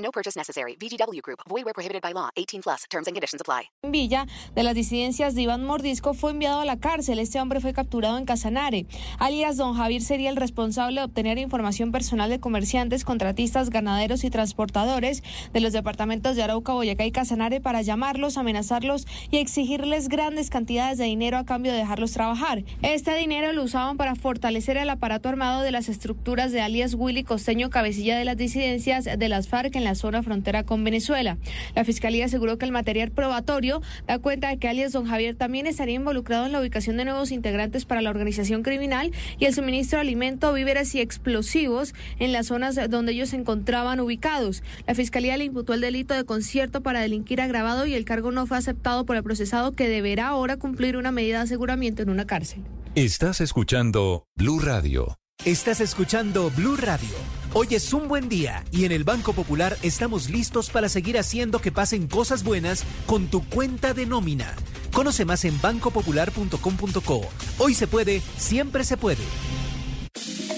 [0.00, 0.76] No purchase necessary.
[0.76, 1.40] VGW Group.
[1.48, 2.30] Void where prohibited by law.
[2.36, 2.86] 18 plus.
[2.88, 3.70] Terms and conditions apply.
[3.82, 7.18] Villa de las disidencias de Iván Mordisco fue enviado a la cárcel.
[7.18, 8.86] Este hombre fue capturado en Casanare.
[9.18, 14.30] Alias Don Javier sería el responsable de obtener información personal de comerciantes, contratistas, ganaderos y
[14.30, 15.22] transportadores
[15.52, 20.98] de los departamentos de Arauca, Boyacá y Casanare para llamarlos, amenazarlos y exigirles grandes cantidades
[20.98, 22.64] de dinero a cambio de dejarlos trabajar.
[22.82, 27.24] Este dinero lo usaban para fortalecer el aparato armado de las estructuras de alias Willy
[27.24, 31.38] Costeño, cabecilla de las disidencias de las FARC en la zona frontera con Venezuela.
[31.74, 35.66] La Fiscalía aseguró que el material probatorio da cuenta de que alias Don Javier también
[35.66, 39.98] estaría involucrado en la ubicación de nuevos integrantes para la organización criminal y el suministro
[39.98, 44.62] de alimento, víveres y explosivos en las zonas donde ellos se encontraban ubicados.
[44.86, 48.46] La Fiscalía le imputó el delito de concierto para delinquir agravado y el cargo no
[48.46, 52.26] fue aceptado por el procesado que deberá ahora cumplir una medida de aseguramiento en una
[52.26, 52.62] cárcel.
[52.94, 55.19] Estás escuchando Blue Radio.
[55.46, 57.08] Estás escuchando Blue Radio.
[57.54, 61.60] Hoy es un buen día y en el Banco Popular estamos listos para seguir haciendo
[61.60, 64.54] que pasen cosas buenas con tu cuenta de nómina.
[64.92, 67.22] Conoce más en bancopopular.com.co.
[67.56, 69.24] Hoy se puede, siempre se puede.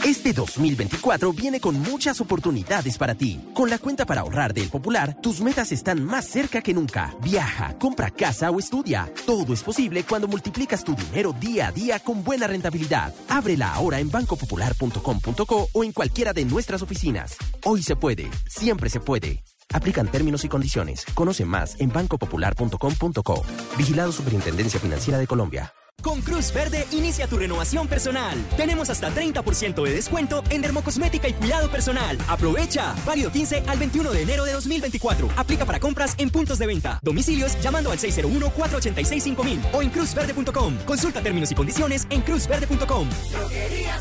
[0.04, 3.40] Este 2024 viene con muchas oportunidades para ti.
[3.54, 7.14] Con la cuenta para ahorrar del Popular, tus metas están más cerca que nunca.
[7.22, 9.12] Viaja, compra casa o estudia.
[9.26, 13.14] Todo es posible cuando multiplicas tu dinero día a día con buena rentabilidad.
[13.28, 17.36] Ábrela ahora en bancopopular.com.co o en cualquiera de nuestras oficinas.
[17.64, 19.42] Hoy se puede, siempre se puede.
[19.72, 21.04] Aplican términos y condiciones.
[21.14, 23.44] Conoce más en bancopopular.com.co.
[23.78, 25.72] Vigilado Superintendencia Financiera de Colombia.
[26.02, 28.36] Con Cruz Verde inicia tu renovación personal.
[28.56, 32.18] Tenemos hasta 30% de descuento en dermocosmética y cuidado personal.
[32.28, 32.94] Aprovecha.
[33.06, 35.28] Válido 15 al 21 de enero de 2024.
[35.36, 36.98] Aplica para compras en puntos de venta.
[37.02, 40.76] Domicilios llamando al 601-486-5000 o en cruzverde.com.
[40.84, 43.08] Consulta términos y condiciones en cruzverde.com.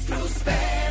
[0.08, 0.82] Cruz Verde.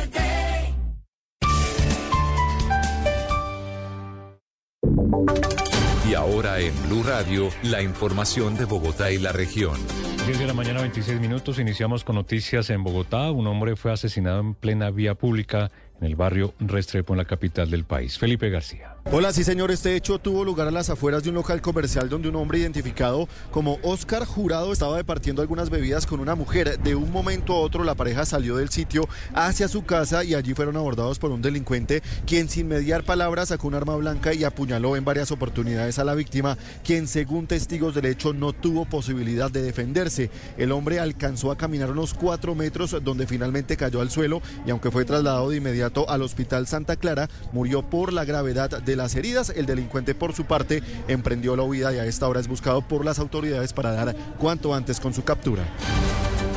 [6.11, 9.77] Y ahora en Blue Radio, la información de Bogotá y la región.
[10.25, 11.57] 10 de la mañana, 26 minutos.
[11.57, 13.31] Iniciamos con noticias en Bogotá.
[13.31, 17.71] Un hombre fue asesinado en plena vía pública en el barrio Restrepo, en la capital
[17.71, 18.19] del país.
[18.19, 18.97] Felipe García.
[19.09, 22.29] Hola, sí señor, este hecho tuvo lugar a las afueras de un local comercial donde
[22.29, 26.79] un hombre identificado como Oscar Jurado estaba departiendo algunas bebidas con una mujer.
[26.79, 30.53] De un momento a otro la pareja salió del sitio hacia su casa y allí
[30.53, 34.95] fueron abordados por un delincuente quien sin mediar palabras sacó un arma blanca y apuñaló
[34.95, 39.63] en varias oportunidades a la víctima, quien según testigos del hecho no tuvo posibilidad de
[39.63, 40.29] defenderse.
[40.57, 44.91] El hombre alcanzó a caminar unos cuatro metros donde finalmente cayó al suelo y aunque
[44.91, 49.49] fue trasladado de inmediato al Hospital Santa Clara, murió por la gravedad de las heridas.
[49.55, 53.05] El delincuente, por su parte, emprendió la huida y a esta hora es buscado por
[53.05, 55.63] las autoridades para dar cuanto antes con su captura.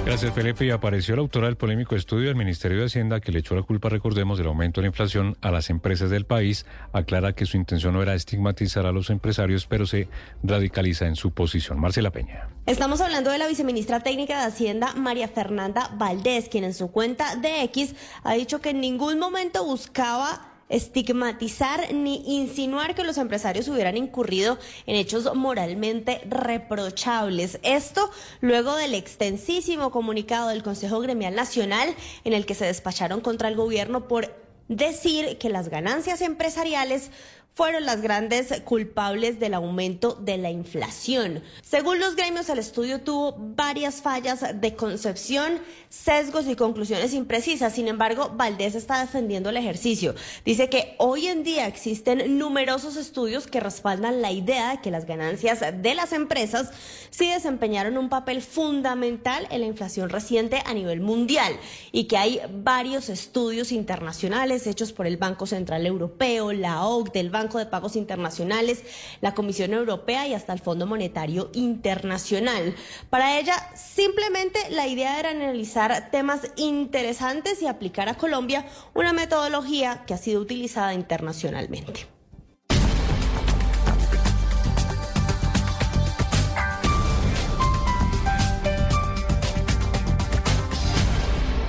[0.04, 0.66] Gracias, Felipe.
[0.66, 3.62] Y apareció la autora del polémico estudio del Ministerio de Hacienda que le echó la
[3.62, 6.66] culpa, recordemos, del aumento de la inflación a las empresas del país.
[6.92, 10.08] Aclara que su intención no era estigmatizar a los empresarios, pero se
[10.42, 11.80] radicaliza en su posición.
[11.80, 12.50] Marcela Peña.
[12.66, 17.36] Estamos hablando de la viceministra técnica de Hacienda, María Fernanda Valdés, quien en su cuenta
[17.36, 23.68] de X ha dicho que en ningún momento buscaba estigmatizar ni insinuar que los empresarios
[23.68, 27.58] hubieran incurrido en hechos moralmente reprochables.
[27.62, 28.10] Esto
[28.40, 31.94] luego del extensísimo comunicado del Consejo Gremial Nacional
[32.24, 34.34] en el que se despacharon contra el gobierno por
[34.68, 37.10] decir que las ganancias empresariales
[37.54, 41.40] fueron las grandes culpables del aumento de la inflación.
[41.62, 47.72] Según los gremios, el estudio tuvo varias fallas de concepción, sesgos y conclusiones imprecisas.
[47.74, 50.16] Sin embargo, Valdés está defendiendo el ejercicio.
[50.44, 55.06] Dice que hoy en día existen numerosos estudios que respaldan la idea de que las
[55.06, 56.70] ganancias de las empresas
[57.10, 61.56] sí desempeñaron un papel fundamental en la inflación reciente a nivel mundial
[61.92, 67.30] y que hay varios estudios internacionales hechos por el Banco Central Europeo, la OCDE, el
[67.30, 68.82] Banco de Pagos Internacionales,
[69.20, 72.74] la Comisión Europea y hasta el Fondo Monetario Internacional.
[73.10, 80.04] Para ella, simplemente la idea era analizar temas interesantes y aplicar a Colombia una metodología
[80.06, 82.14] que ha sido utilizada internacionalmente.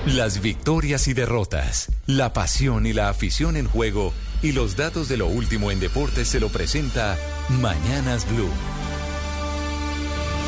[0.06, 5.16] Las victorias y derrotas, la pasión y la afición en juego Y los datos de
[5.16, 7.16] lo último en deportes se lo presenta
[7.48, 8.50] Mañanas Blue.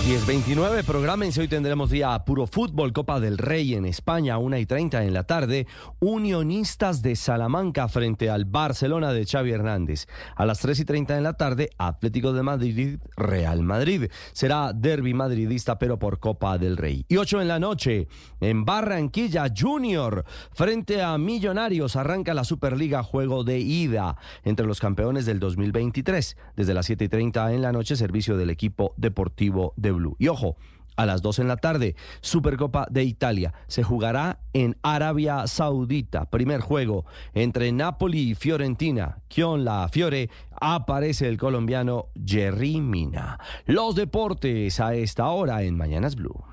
[0.08, 1.42] 10.29, programense.
[1.42, 5.24] Hoy tendremos día puro fútbol, Copa del Rey en España, 1 y 30 en la
[5.24, 5.66] tarde.
[6.00, 10.06] Unionistas de Salamanca frente al Barcelona de Xavi Hernández.
[10.34, 14.10] A las 3 y 30 en la tarde, Atlético de Madrid, Real Madrid.
[14.32, 17.04] Será derby madridista, pero por Copa del Rey.
[17.06, 18.08] Y 8 en la noche,
[18.40, 20.24] en Barranquilla, Junior
[20.54, 21.96] frente a Millonarios.
[21.96, 26.38] Arranca la Superliga, juego de ida entre los campeones del 2023.
[26.56, 30.56] Desde las 7 y 30 en la noche, servicio del equipo deportivo de Y ojo,
[30.98, 33.54] a las 2 en la tarde, Supercopa de Italia.
[33.68, 36.28] Se jugará en Arabia Saudita.
[36.28, 37.04] Primer juego
[37.34, 39.18] entre Napoli y Fiorentina.
[39.34, 40.28] Con la Fiore
[40.60, 43.38] aparece el colombiano Jerry Mina.
[43.64, 46.44] Los deportes a esta hora en Mañanas Blue.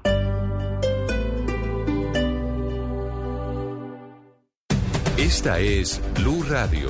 [5.18, 6.90] Esta es Blue Radio.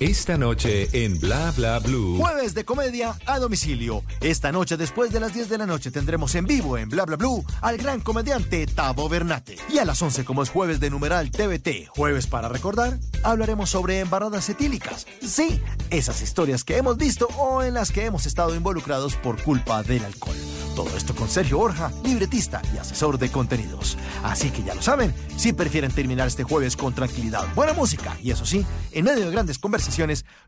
[0.00, 2.18] Esta noche en Bla Bla Blue.
[2.18, 4.04] Jueves de comedia a domicilio.
[4.20, 7.16] Esta noche, después de las 10 de la noche, tendremos en vivo en Bla Bla
[7.16, 9.56] Blue al gran comediante Tavo Bernate.
[9.68, 13.98] Y a las 11, como es jueves de numeral TVT, jueves para recordar, hablaremos sobre
[13.98, 15.04] embarradas etílicas.
[15.20, 15.60] Sí,
[15.90, 20.04] esas historias que hemos visto o en las que hemos estado involucrados por culpa del
[20.04, 20.36] alcohol.
[20.76, 23.98] Todo esto con Sergio Borja, libretista y asesor de contenidos.
[24.22, 28.30] Así que ya lo saben, si prefieren terminar este jueves con tranquilidad, buena música y
[28.30, 29.87] eso sí, en medio de grandes conversaciones,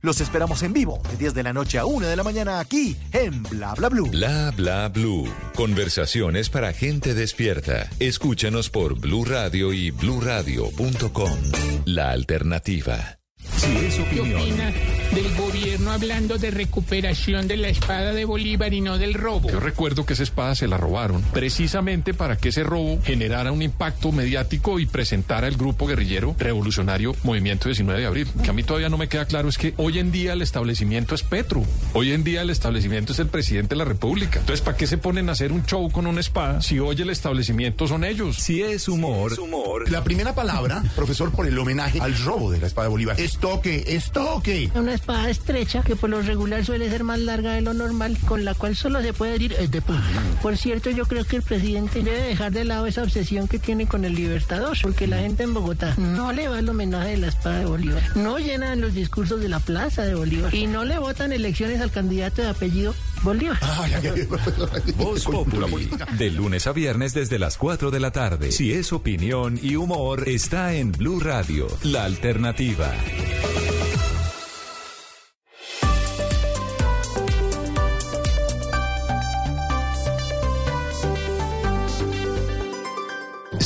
[0.02, 2.96] los esperamos en vivo de 10 de la noche a 1 de la mañana aquí
[3.12, 4.08] en Bla Bla Blue.
[4.08, 5.28] Bla Bla Blue.
[5.54, 7.88] Conversaciones para gente despierta.
[7.98, 11.38] Escúchanos por Blue Radio y bluradio.com.
[11.84, 13.19] La alternativa.
[13.56, 14.72] Si es ¿Qué opina
[15.14, 19.50] del gobierno hablando de recuperación de la espada de Bolívar y no del robo?
[19.50, 23.62] Yo recuerdo que esa espada se la robaron precisamente para que ese robo generara un
[23.62, 28.28] impacto mediático y presentara el grupo guerrillero revolucionario Movimiento 19 de Abril.
[28.42, 31.14] Que a mí todavía no me queda claro es que hoy en día el establecimiento
[31.14, 31.62] es Petro.
[31.92, 34.40] Hoy en día el establecimiento es el presidente de la República.
[34.40, 37.10] Entonces, ¿para qué se ponen a hacer un show con una espada si hoy el
[37.10, 38.36] establecimiento son ellos?
[38.36, 39.38] Si es humor.
[39.38, 39.90] humor.
[39.90, 43.20] La primera palabra, profesor, por el homenaje al robo de la espada de Bolívar.
[43.20, 44.70] Es toque, es toque.
[44.74, 48.44] Una espada estrecha que por lo regular suele ser más larga de lo normal, con
[48.44, 50.02] la cual solo se puede ir de punta.
[50.42, 53.86] Por cierto, yo creo que el presidente debe dejar de lado esa obsesión que tiene
[53.86, 57.28] con el Libertador, porque la gente en Bogotá no le va el homenaje de la
[57.28, 60.98] espada de Bolívar, no llenan los discursos de la plaza de Bolívar y no le
[60.98, 63.58] votan elecciones al candidato de apellido Bolívar.
[64.96, 65.90] Voz Populi.
[66.18, 68.52] De lunes a viernes desde las 4 de la tarde.
[68.52, 72.92] Si es opinión y humor, está en Blue Radio, la alternativa.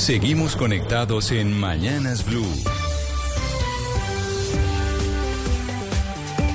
[0.04, 2.44] Seguimos conectados en Mañanas Blue.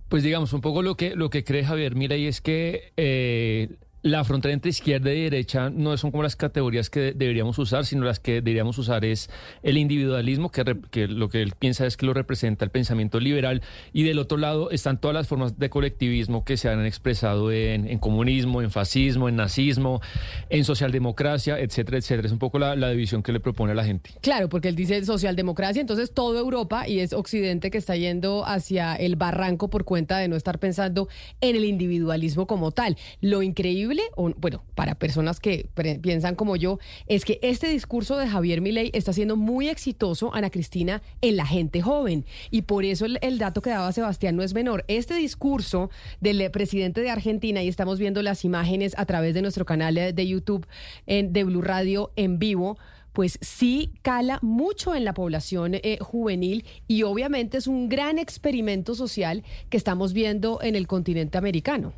[0.08, 3.70] Pues digamos, un poco lo que, lo que cree Javier Milei es que eh,
[4.04, 8.04] la frontera entre izquierda y derecha no son como las categorías que deberíamos usar, sino
[8.04, 9.30] las que deberíamos usar es
[9.62, 13.62] el individualismo, que, que, lo que él piensa es que lo representa el pensamiento liberal,
[13.94, 17.98] y del otro lado están todas las formas de colectivismo que se han expresado en,
[17.98, 20.02] comunismo, en fascismo, en nazismo,
[20.50, 22.26] en socialdemocracia, etcétera, etcétera.
[22.26, 24.10] Es un poco la, la división que le propone a la gente.
[24.20, 28.96] Claro, porque él dice socialdemocracia, entonces toda Europa y es Occidente que está yendo hacia
[28.96, 31.08] el barranco por cuenta de no estar pensando
[31.40, 32.98] en el individualismo como tal.
[33.22, 33.93] Lo increíble
[34.36, 35.68] bueno, para personas que
[36.02, 40.50] piensan como yo, es que este discurso de Javier Milei está siendo muy exitoso, Ana
[40.50, 42.24] Cristina, en la gente joven.
[42.50, 44.84] Y por eso el, dato que daba Sebastián no es menor.
[44.88, 49.64] Este discurso del presidente de Argentina, y estamos viendo las imágenes a través de nuestro
[49.64, 50.66] canal de YouTube
[51.06, 52.78] en, de Blue Radio en vivo,
[53.14, 58.94] pues sí cala mucho en la población eh, juvenil y obviamente es un gran experimento
[58.94, 61.94] social que estamos viendo en el continente americano.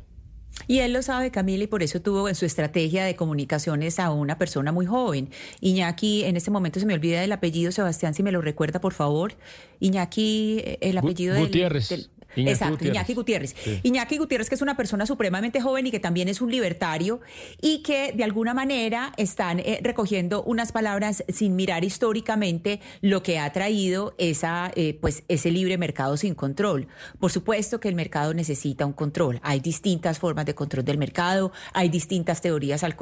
[0.67, 4.11] Y él lo sabe, Camila, y por eso tuvo en su estrategia de comunicaciones a
[4.11, 5.29] una persona muy joven.
[5.61, 8.93] Iñaki, en este momento se me olvida el apellido, Sebastián, si me lo recuerda, por
[8.93, 9.33] favor.
[9.79, 12.09] Iñaki, eh, el apellido de
[12.43, 12.61] Gutiérrez.
[12.61, 13.55] Exacto, Iñaki Gutiérrez.
[13.83, 17.19] Iñaki Gutiérrez, que es una persona supremamente joven y que también es un libertario
[17.61, 23.39] y que de alguna manera están eh, recogiendo unas palabras sin mirar históricamente lo que
[23.39, 26.87] ha traído esa, eh, pues, ese libre mercado sin control.
[27.19, 29.39] Por supuesto que el mercado necesita un control.
[29.43, 32.95] Hay distintas formas de control del mercado, hay distintas teorías al,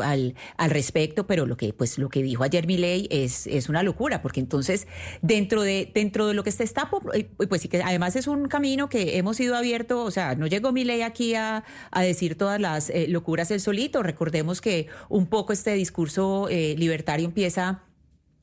[0.57, 4.21] al, respecto, pero lo que, pues, lo que dijo ayer Milei es, es una locura,
[4.21, 4.87] porque entonces
[5.21, 8.47] dentro de, dentro de lo que se está, eh, pues sí que además es un
[8.47, 11.63] camino que hemos sido abierto, o sea, no llegó mi ley aquí a,
[11.95, 14.03] decir todas las eh, locuras el solito.
[14.03, 17.81] Recordemos que un poco este discurso eh, libertario empieza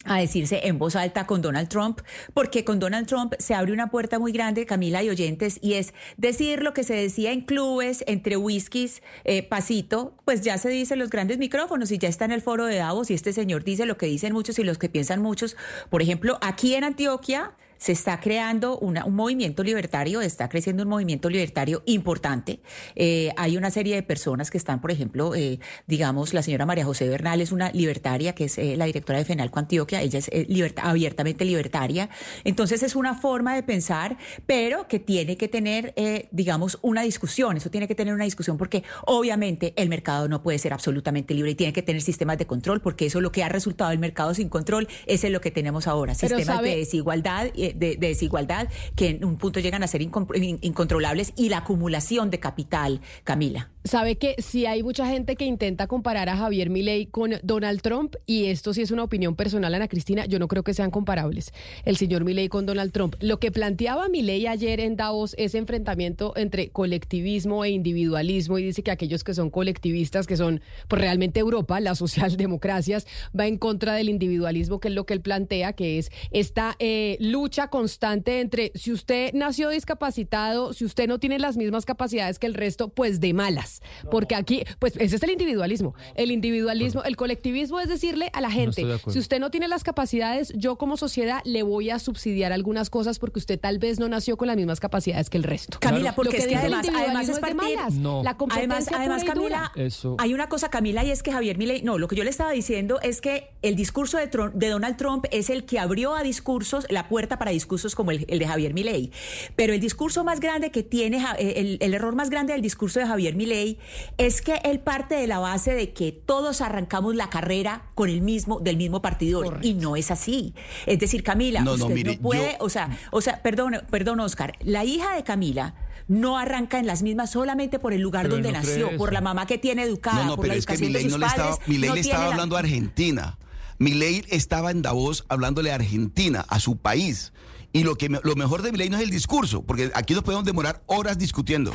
[0.04, 2.00] a decirse en voz alta con Donald Trump,
[2.34, 5.94] porque con Donald Trump se abre una puerta muy grande, Camila y oyentes, y es
[6.16, 10.96] decir lo que se decía en clubes, entre whiskies, eh, pasito, pues ya se dice
[10.96, 13.86] los grandes micrófonos y ya está en el foro de Davos y este señor dice
[13.86, 15.56] lo que dicen muchos y los que piensan muchos.
[15.90, 21.28] Por ejemplo, aquí en Antioquia se está creando un movimiento libertario, está creciendo un movimiento
[21.28, 22.60] libertario importante.
[22.94, 25.58] Eh, hay una serie de personas que están, por ejemplo, eh,
[25.88, 29.24] digamos, la señora María José Bernal es una libertaria, que es eh, la directora de
[29.24, 30.30] FENALCO Antioquia, ella es
[30.76, 32.08] abiertamente libertaria.
[32.44, 35.92] Entonces es una forma de pensar, pero que tiene que tener,
[36.30, 40.60] digamos, una discusión, eso tiene que tener una discusión porque obviamente el mercado no puede
[40.60, 43.42] ser absolutamente libre y tiene que tener sistemas de control, porque eso es lo que
[43.42, 47.48] ha resultado el mercado sin control, ese es lo que tenemos ahora, sistemas de desigualdad
[47.74, 53.00] de, desigualdad que en un punto llegan a ser incontrolables y la acumulación de capital,
[53.24, 53.70] Camila.
[53.84, 58.14] Sabe que si hay mucha gente que intenta comparar a Javier Milei con Donald Trump,
[58.26, 61.52] y esto sí es una opinión personal, Ana Cristina, yo no creo que sean comparables,
[61.84, 63.16] el señor Milei con Donald Trump.
[63.18, 68.84] Lo que planteaba Milei ayer en Davos, ese enfrentamiento entre colectivismo e individualismo, y dice
[68.84, 73.94] que aquellos que son colectivistas, que son pues realmente Europa, las socialdemocracias, va en contra
[73.94, 78.72] del individualismo, que es lo que él plantea, que es esta eh, lucha constante entre
[78.74, 83.20] si usted nació discapacitado, si usted no tiene las mismas capacidades que el resto, pues
[83.20, 83.82] de malas.
[84.10, 85.94] Porque aquí, pues ese es el individualismo.
[86.14, 90.52] El individualismo, el colectivismo es decirle a la gente, si usted no tiene las capacidades,
[90.56, 94.36] yo como sociedad le voy a subsidiar algunas cosas porque usted tal vez no nació
[94.36, 95.78] con las mismas capacidades que el resto.
[95.80, 99.72] Camila, porque es que además, además es partir, la además, además Camila,
[100.18, 102.50] hay una cosa, Camila, y es que Javier Milei, no, lo que yo le estaba
[102.50, 106.86] diciendo es que el discurso de, de Donald Trump es el que abrió a discursos,
[106.90, 109.10] la puerta para discursos como el, de Javier Milei.
[109.56, 113.06] Pero el discurso más grande que tiene, el, el error más grande del discurso de
[113.06, 113.80] Javier Milei
[114.16, 118.20] es que él parte de la base de que todos arrancamos la carrera con el
[118.20, 119.58] mismo, del mismo partidor.
[119.60, 120.54] Y no es así.
[120.86, 125.16] Es decir, Camila, usted no, puede, o sea, o sea, perdón, perdón, Oscar, la hija
[125.16, 125.74] de Camila
[126.06, 129.58] no arranca en las mismas solamente por el lugar donde nació, por la mamá que
[129.58, 132.56] tiene educada, no, por pero la es que Milei no le estaba, le estaba hablando
[132.56, 133.36] a Argentina.
[133.82, 137.32] Milei estaba en Davos hablándole a Argentina, a su país.
[137.72, 140.44] Y lo que lo mejor de Milei no es el discurso, porque aquí nos podemos
[140.44, 141.72] demorar horas discutiendo.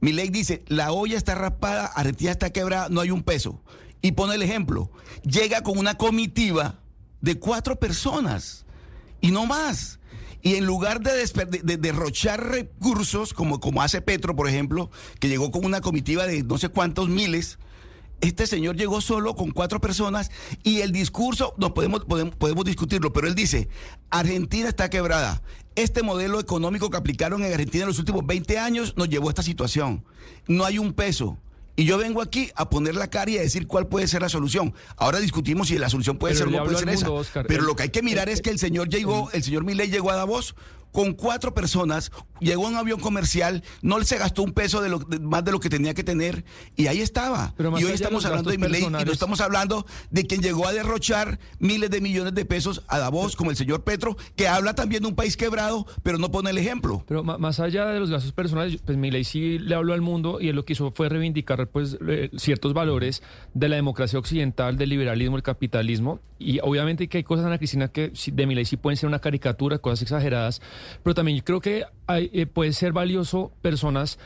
[0.00, 3.62] Mi ley dice, la olla está raspada, Argentina está quebrada, no hay un peso.
[4.02, 4.90] Y pone el ejemplo,
[5.22, 6.80] llega con una comitiva
[7.20, 8.66] de cuatro personas
[9.20, 10.00] y no más.
[10.42, 15.64] Y en lugar de, derrochar recursos, como, como hace Petro, por ejemplo, que llegó con
[15.64, 17.58] una comitiva de no sé cuántos miles,
[18.20, 20.30] este señor llegó solo con cuatro personas
[20.62, 23.68] y el discurso, no podemos, podemos, podemos discutirlo, pero él dice,
[24.10, 25.42] Argentina está quebrada.
[25.74, 29.32] Este modelo económico que aplicaron en Argentina en los últimos 20 años nos llevó a
[29.32, 30.04] esta situación.
[30.46, 31.38] No hay un peso.
[31.78, 34.30] Y yo vengo aquí a poner la cara y a decir cuál puede ser la
[34.30, 34.72] solución.
[34.96, 37.08] Ahora discutimos si la solución puede ser o no puede ser esa.
[37.46, 40.10] Pero lo que hay que mirar es que el señor llegó, el señor Milei llegó
[40.10, 40.54] a Davos
[40.92, 44.98] con cuatro personas, llegó a un avión comercial, no se gastó un peso de lo,
[44.98, 47.52] de- más de lo que tenía que tener y ahí estaba.
[47.56, 50.66] Pero y hoy de estamos hablando de Milei y no estamos hablando de quien llegó
[50.66, 54.74] a derrochar miles de millones de pesos a Davos, como el señor Petro, que habla
[54.74, 57.04] también de un país quebrado, pero no pone el ejemplo.
[57.06, 60.48] Pero más allá de los gastos personales, pues Milei sí le habló al mundo y
[60.48, 63.22] él lo que hizo fue reivindicar pues eh, ciertos valores
[63.54, 67.88] de la democracia occidental, del liberalismo, el capitalismo y obviamente que hay cosas, Ana Cristina,
[67.88, 70.60] que de Milei sí pueden ser una caricatura, cosas exageradas,
[71.02, 74.18] pero también yo creo que hay, eh, puede ser valioso personas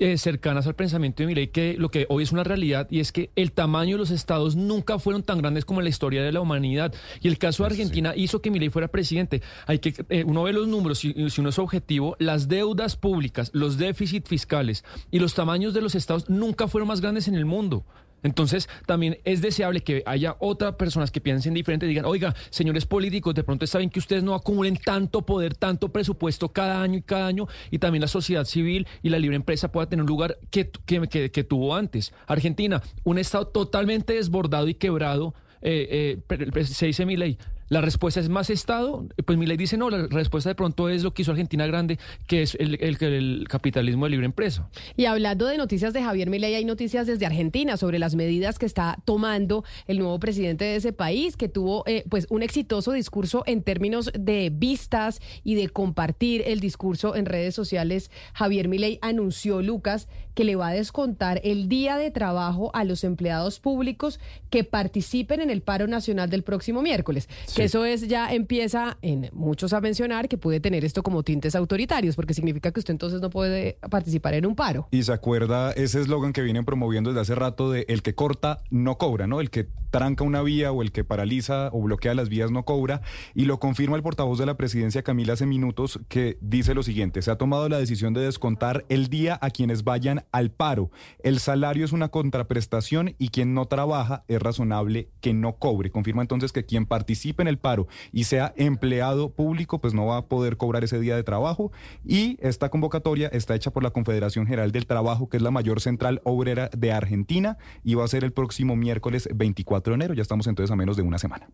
[0.00, 3.12] eh, cercanas al pensamiento de Milei que lo que hoy es una realidad y es
[3.12, 6.32] que el tamaño de los estados nunca fueron tan grandes como en la historia de
[6.32, 9.42] la humanidad y el caso de Argentina hizo que Milei fuera presidente.
[9.66, 13.50] Hay que eh, uno ve los números si, si uno es objetivo, las deudas públicas,
[13.54, 17.44] los déficits fiscales y los tamaños de los estados nunca fueron más grandes en el
[17.44, 17.84] mundo.
[18.22, 22.84] Entonces, también es deseable que haya otras personas que piensen diferente y digan, oiga, señores
[22.86, 26.98] políticos, de pronto está bien que ustedes no acumulen tanto poder, tanto presupuesto cada año
[26.98, 30.08] y cada año, y también la sociedad civil y la libre empresa pueda tener un
[30.08, 32.12] lugar que, que, que- tuvo antes.
[32.26, 37.38] Argentina, un Estado totalmente desbordado y quebrado, eh, eh, se dice mi ley.
[37.68, 39.06] La respuesta es más Estado.
[39.24, 41.98] Pues mi ley dice no, la respuesta de pronto es lo que hizo Argentina grande,
[42.26, 44.68] que es el, el- el capitalismo de libre empresa.
[44.96, 48.66] Y hablando de noticias de Javier Milei, hay noticias desde Argentina sobre las medidas que
[48.66, 53.42] está tomando el nuevo presidente de ese país, que tuvo eh, pues un exitoso discurso
[53.46, 58.10] en términos de vistas y de compartir el discurso en redes sociales.
[58.32, 63.04] Javier Milei anunció, Lucas, que le va a descontar el día de trabajo a los
[63.04, 67.26] empleados públicos que participen en el paro nacional del próximo miércoles.
[67.54, 71.54] Que eso es ya empieza en muchos a mencionar que puede tener esto como tintes
[71.54, 74.88] autoritarios, porque significa que usted entonces no puede participar en un paro.
[74.90, 78.62] Y se acuerda ese eslogan que vienen promoviendo desde hace rato de el que corta
[78.70, 79.40] no cobra, ¿no?
[79.40, 83.00] El que tranca una vía o el que paraliza o bloquea las vías no cobra.
[83.34, 87.22] Y lo confirma el portavoz de la presidencia, Camila, hace minutos, que dice lo siguiente,
[87.22, 90.90] se ha tomado la decisión de descontar el día a quienes vayan al paro.
[91.22, 95.90] El salario es una contraprestación y quien no trabaja es razonable que no cobre.
[95.90, 100.18] Confirma entonces que quien participe en el paro y sea empleado público, pues no va
[100.18, 101.72] a poder cobrar ese día de trabajo.
[102.04, 105.80] Y esta convocatoria está hecha por la Confederación General del Trabajo, que es la mayor
[105.80, 110.14] central obrera de Argentina, y va a ser el próximo miércoles 24 de enero.
[110.14, 111.48] Ya estamos entonces a menos de una semana.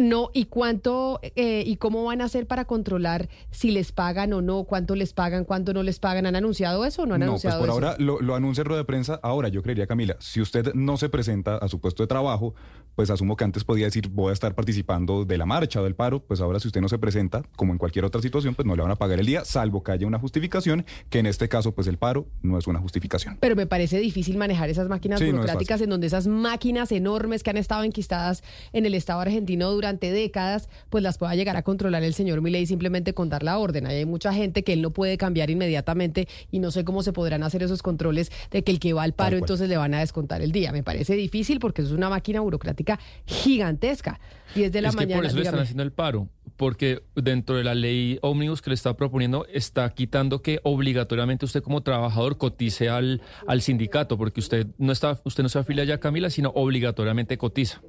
[0.00, 4.42] No, ¿y cuánto eh, y cómo van a hacer para controlar si les pagan o
[4.42, 4.64] no?
[4.64, 5.44] ¿Cuánto les pagan?
[5.44, 6.26] ¿Cuánto no les pagan?
[6.26, 7.88] ¿Han anunciado eso o no han No, anunciado pues por eso?
[7.90, 9.20] ahora lo, lo anuncia rueda de prensa.
[9.22, 12.54] Ahora, yo creería, Camila, si usted no se presenta a su puesto de trabajo,
[12.96, 15.94] pues asumo que antes podía decir voy a estar participando de la marcha o del
[15.94, 16.20] paro.
[16.20, 18.82] Pues ahora, si usted no se presenta, como en cualquier otra situación, pues no le
[18.82, 21.86] van a pagar el día, salvo que haya una justificación, que en este caso, pues
[21.86, 23.36] el paro no es una justificación.
[23.40, 26.90] Pero me parece difícil manejar esas máquinas Sí, no es burocráticas en donde esas máquinas
[26.92, 31.56] enormes que han estado enquistadas en el Estado argentino durante décadas, pues las pueda llegar
[31.56, 33.86] a controlar el señor Milei simplemente con dar la orden.
[33.86, 37.12] Ahí hay mucha gente que él no puede cambiar inmediatamente y no sé cómo se
[37.12, 40.00] podrán hacer esos controles de que el que va al paro entonces le van a
[40.00, 40.72] descontar el día.
[40.72, 44.20] Me parece difícil porque es una máquina burocrática gigantesca.
[44.54, 45.22] 10 de la es que mañana.
[45.22, 48.74] por eso le están haciendo el paro, porque dentro de la ley ómnibus que le
[48.74, 54.66] está proponiendo está quitando que obligatoriamente usted como trabajador cotice al, al sindicato, porque usted
[54.78, 57.80] no está, usted no se afilia ya a Camila, sino obligatoriamente cotiza.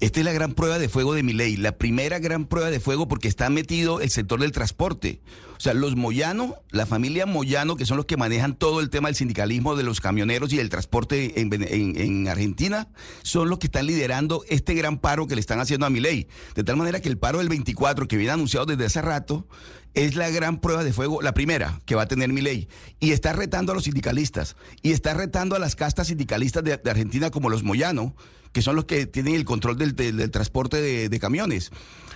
[0.00, 2.80] Esta es la gran prueba de fuego de mi ley, la primera gran prueba de
[2.80, 5.20] fuego porque está metido el sector del transporte.
[5.56, 9.08] O sea, los Moyano, la familia Moyano, que son los que manejan todo el tema
[9.08, 12.88] del sindicalismo de los camioneros y del transporte en, Argentina,
[13.22, 16.26] son los que están liderando este gran paro que le están haciendo a mi ley.
[16.56, 19.46] De tal manera que el paro del 24, que viene anunciado desde hace rato,
[19.94, 22.68] es la gran prueba de fuego, la primera que va a tener mi ley.
[22.98, 24.56] Y está retando a los sindicalistas.
[24.82, 28.16] Y está retando a las castas sindicalistas de Argentina como los Moyano,
[28.54, 31.70] que son los que tienen el control del, del- del transporte de, de camiones.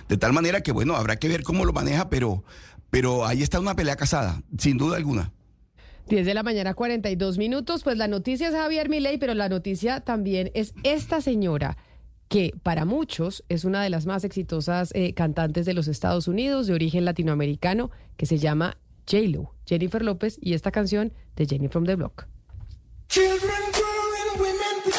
[0.07, 2.43] De tal manera que, bueno, habrá que ver cómo lo maneja, pero,
[2.89, 5.31] pero ahí está una pelea casada, sin duda alguna.
[6.07, 7.83] 10 de la mañana, 42 minutos.
[7.83, 11.77] Pues la noticia es Javier Milei, pero la noticia también es esta señora
[12.29, 16.65] que para muchos es una de las más exitosas eh, cantantes de los Estados Unidos,
[16.67, 18.77] de origen latinoamericano, que se llama
[19.11, 22.25] J-Lo, Jennifer López, y esta canción de Jenny from the Block.
[23.09, 23.39] Children
[24.37, 24.93] women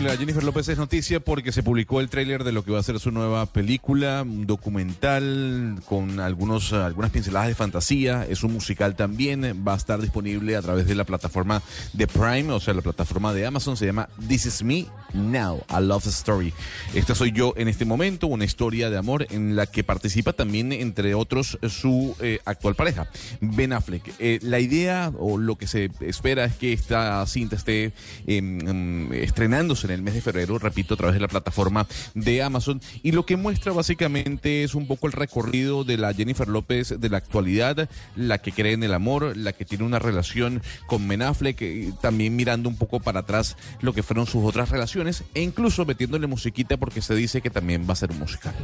[0.00, 3.00] Jennifer López es noticia porque se publicó el tráiler de lo que va a ser
[3.00, 9.64] su nueva película, un documental con algunos, algunas pinceladas de fantasía, es un musical también,
[9.66, 11.62] va a estar disponible a través de la plataforma
[11.94, 15.80] de Prime, o sea, la plataforma de Amazon, se llama This Is Me Now, a
[15.80, 16.52] Love Story.
[16.94, 20.72] Esta soy yo en este momento, una historia de amor en la que participa también,
[20.72, 23.08] entre otros, su eh, actual pareja,
[23.40, 24.14] Ben Affleck.
[24.20, 27.92] Eh, la idea o lo que se espera es que esta cinta esté
[28.26, 32.42] em, em, estrenándose en el mes de febrero, repito, a través de la plataforma de
[32.42, 32.80] Amazon.
[33.02, 37.08] Y lo que muestra básicamente es un poco el recorrido de la Jennifer López de
[37.08, 41.22] la actualidad, la que cree en el amor, la que tiene una relación con Ben
[41.22, 45.42] Affleck, y también mirando un poco para atrás lo que fueron sus otras relaciones e
[45.42, 48.54] incluso metiéndole musiquita porque se dice que también va a ser musical.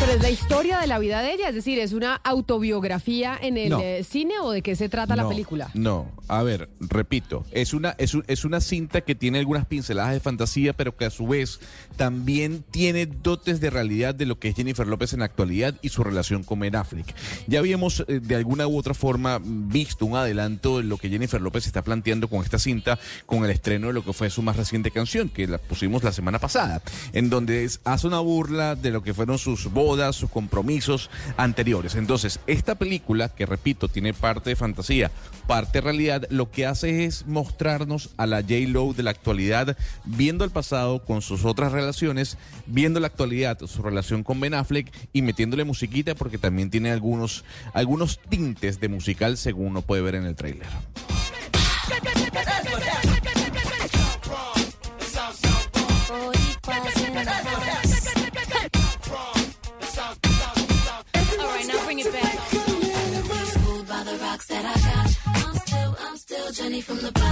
[0.00, 3.56] Pero es la historia de la vida de ella, es decir, ¿es una autobiografía en
[3.56, 3.80] el No.
[3.80, 5.70] eh, cine o de qué se trata la No, película?
[5.74, 10.12] No, a ver, repito, es una, es, un- es una cinta que tiene algunas pinceladas
[10.12, 11.60] de fantasía, pero que a su vez
[11.96, 15.88] también tiene dotes de realidad de lo que es Jennifer López en la actualidad y
[15.88, 17.14] su relación con Ben Affleck.
[17.46, 21.40] Ya habíamos eh, de alguna u otra forma visto un adelanto de lo que Jennifer
[21.40, 24.56] López está planteando con esta cinta, con el estreno de lo que fue su más
[24.56, 28.90] reciente canción, que la pusimos la semana pasada, en donde es- hace una burla de
[28.90, 31.94] lo que fueron sus bodas, sus compromisos anteriores.
[31.94, 35.10] Entonces, esta película, que repito, tiene parte de fantasía,
[35.46, 40.50] parte realidad, lo que hace es mostrarnos a la J-Lo de la actualidad, viendo el
[40.50, 45.64] pasado con sus otras relaciones, viendo la actualidad, su relación con Ben Affleck y metiéndole
[45.64, 50.34] musiquita porque también tiene algunos, algunos tintes de musical según uno puede ver en el
[50.34, 50.68] tráiler.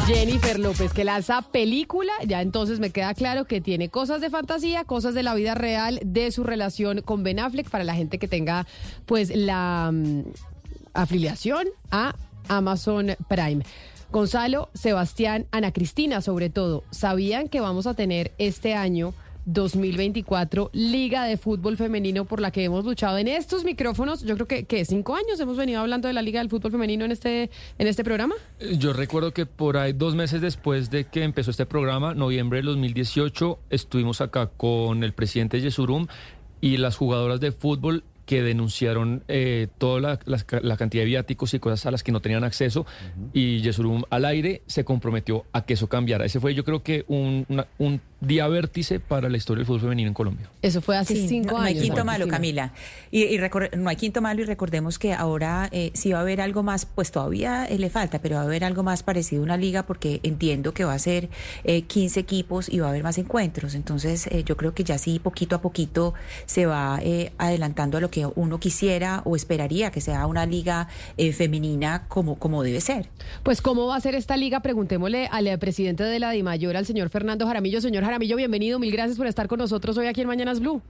[0.07, 4.85] Jennifer López, que lanza película, ya entonces me queda claro que tiene cosas de fantasía,
[4.85, 8.29] cosas de la vida real, de su relación con Ben Affleck, para la gente que
[8.29, 8.67] tenga
[9.05, 10.23] pues la mm,
[10.95, 12.15] afiliación a
[12.47, 13.65] Amazon Prime.
[14.13, 19.13] Gonzalo, Sebastián, Ana Cristina, sobre todo, ¿sabían que vamos a tener este año
[19.47, 24.23] 2024 Liga de Fútbol Femenino por la que hemos luchado en estos micrófonos?
[24.25, 27.05] Yo creo que, que cinco años hemos venido hablando de la Liga del Fútbol Femenino
[27.05, 28.35] en este, en este programa.
[28.79, 32.67] Yo recuerdo que por ahí dos meses después de que empezó este programa, noviembre del
[32.67, 36.07] 2018, estuvimos acá con el presidente Yesurum
[36.61, 41.55] y las jugadoras de fútbol que denunciaron eh, toda la, la- la cantidad de viáticos
[41.55, 42.85] y cosas a las que no tenían acceso
[43.33, 46.25] y Yesurum al aire se comprometió a que eso cambiara.
[46.25, 49.83] Ese fue yo creo que un, una- un día vértice para la historia del fútbol
[49.83, 50.49] femenino en Colombia.
[50.63, 51.79] Eso fue hace Sí, cinco no, no años.
[51.81, 52.29] hay quinto malo.
[52.29, 52.73] Camila.
[53.11, 53.39] Y,
[53.77, 56.87] no hay quinto malo y recordemos que ahora eh, si va a haber algo más,
[56.87, 59.85] pues todavía eh, le falta, pero va a haber algo más parecido a una liga
[59.87, 61.29] porque entiendo que va a ser
[61.65, 63.75] eh, 15 equipos y va a haber más encuentros.
[63.75, 66.15] Entonces eh, yo creo que ya sí, poquito a poquito
[66.47, 70.89] se va eh, adelantando a lo que uno quisiera o esperaría que sea una liga
[71.17, 73.09] eh, femenina como, como debe ser.
[73.43, 74.61] Pues, ¿cómo va a ser esta liga?
[74.61, 77.81] Preguntémosle al presidente de la DIMAYOR, al señor Fernando Jaramillo.
[77.81, 78.79] Señor Jaramillo, bienvenido.
[78.79, 80.81] Mil gracias por estar con nosotros hoy aquí en Mañanas Blue.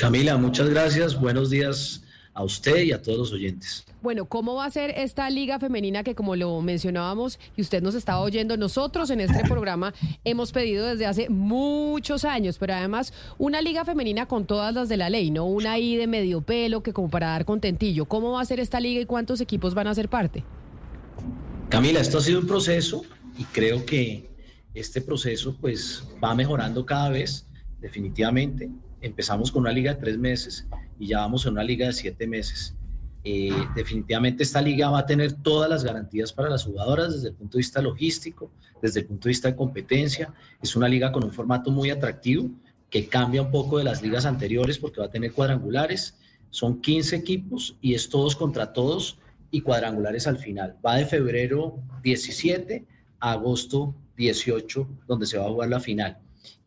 [0.00, 1.20] Camila, muchas gracias.
[1.20, 2.02] Buenos días
[2.32, 3.84] a usted y a todos los oyentes.
[4.00, 7.94] Bueno, ¿cómo va a ser esta liga femenina que como lo mencionábamos y usted nos
[7.94, 9.92] estaba oyendo, nosotros en este programa
[10.24, 14.96] hemos pedido desde hace muchos años, pero además una liga femenina con todas las de
[14.96, 18.06] la ley, no una ahí de medio pelo que como para dar contentillo.
[18.06, 20.44] ¿Cómo va a ser esta liga y cuántos equipos van a ser parte?
[21.68, 23.02] Camila, esto ha sido un proceso
[23.36, 24.34] y creo que
[24.76, 27.46] este proceso pues va mejorando cada vez,
[27.80, 28.70] definitivamente.
[29.00, 30.66] Empezamos con una liga de tres meses
[30.98, 32.74] y ya vamos a una liga de siete meses.
[33.24, 37.34] Eh, definitivamente esta liga va a tener todas las garantías para las jugadoras desde el
[37.34, 40.32] punto de vista logístico, desde el punto de vista de competencia.
[40.62, 42.50] Es una liga con un formato muy atractivo
[42.90, 46.18] que cambia un poco de las ligas anteriores porque va a tener cuadrangulares.
[46.50, 49.18] Son 15 equipos y es todos contra todos
[49.50, 50.76] y cuadrangulares al final.
[50.84, 52.86] Va de febrero 17
[53.20, 56.18] a agosto 18, donde se va a jugar la final.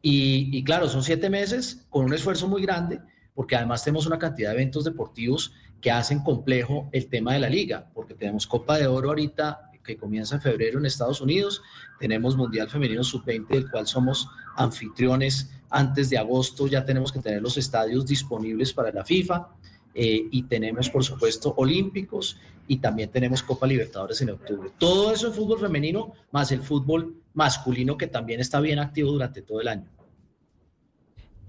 [0.01, 2.99] Y, claro, son siete meses con un esfuerzo muy grande,
[3.35, 7.49] porque además tenemos una cantidad de eventos deportivos que hacen complejo el tema de la
[7.49, 11.61] liga, porque tenemos Copa de Oro ahorita que comienza en febrero en Estados Unidos,
[11.99, 17.41] tenemos Mundial Femenino Sub-20, del cual somos anfitriones antes de agosto, ya tenemos que tener
[17.41, 19.47] los estadios disponibles para la FIFA,
[19.95, 22.37] eh, y tenemos, por supuesto, Olímpicos
[22.69, 24.69] y también tenemos Copa Libertadores en octubre.
[24.77, 29.41] Todo eso en fútbol femenino, más el fútbol masculino que también está bien activo durante
[29.41, 29.89] todo el año.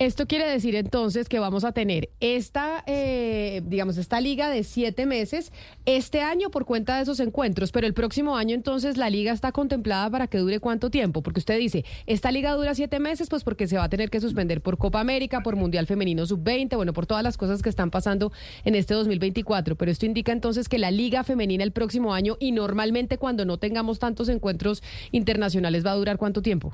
[0.00, 5.04] Esto quiere decir entonces que vamos a tener esta, eh, digamos, esta liga de siete
[5.04, 5.52] meses
[5.84, 9.52] este año por cuenta de esos encuentros, pero el próximo año entonces la liga está
[9.52, 13.44] contemplada para que dure cuánto tiempo, porque usted dice, esta liga dura siete meses, pues
[13.44, 16.94] porque se va a tener que suspender por Copa América, por Mundial Femenino Sub-20, bueno,
[16.94, 18.32] por todas las cosas que están pasando
[18.64, 22.52] en este 2024, pero esto indica entonces que la liga femenina el próximo año y
[22.52, 24.82] normalmente cuando no tengamos tantos encuentros
[25.12, 26.72] internacionales va a durar cuánto tiempo.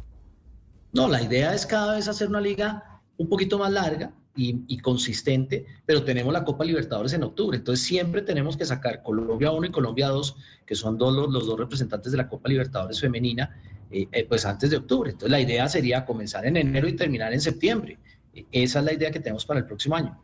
[0.92, 5.64] No, la idea es cada vez hacer una liga un poquito más larga y, consistente,
[5.86, 9.70] pero tenemos la Copa Libertadores en octubre, entonces siempre tenemos que sacar Colombia 1 y
[9.70, 13.58] Colombia 2, que son dos, los, dos representantes de la Copa Libertadores femenina,
[13.90, 15.10] eh, eh, pues antes de octubre.
[15.10, 17.98] Entonces la idea sería comenzar en enero y terminar en septiembre.
[18.52, 20.20] Esa es la idea que tenemos para el próximo año.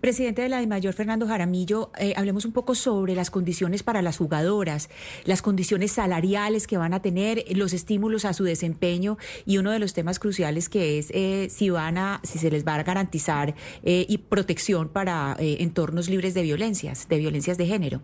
[0.00, 4.18] Presidente de la DIMAYOR, Fernando Jaramillo, eh, hablemos un poco sobre las condiciones para las
[4.18, 4.90] jugadoras,
[5.24, 9.78] las condiciones salariales que van a tener, los estímulos a su desempeño y uno de
[9.78, 13.54] los temas cruciales que es eh, si van a, si se les va a garantizar
[13.82, 18.02] eh, y protección para eh, entornos libres de violencias, de violencias de género.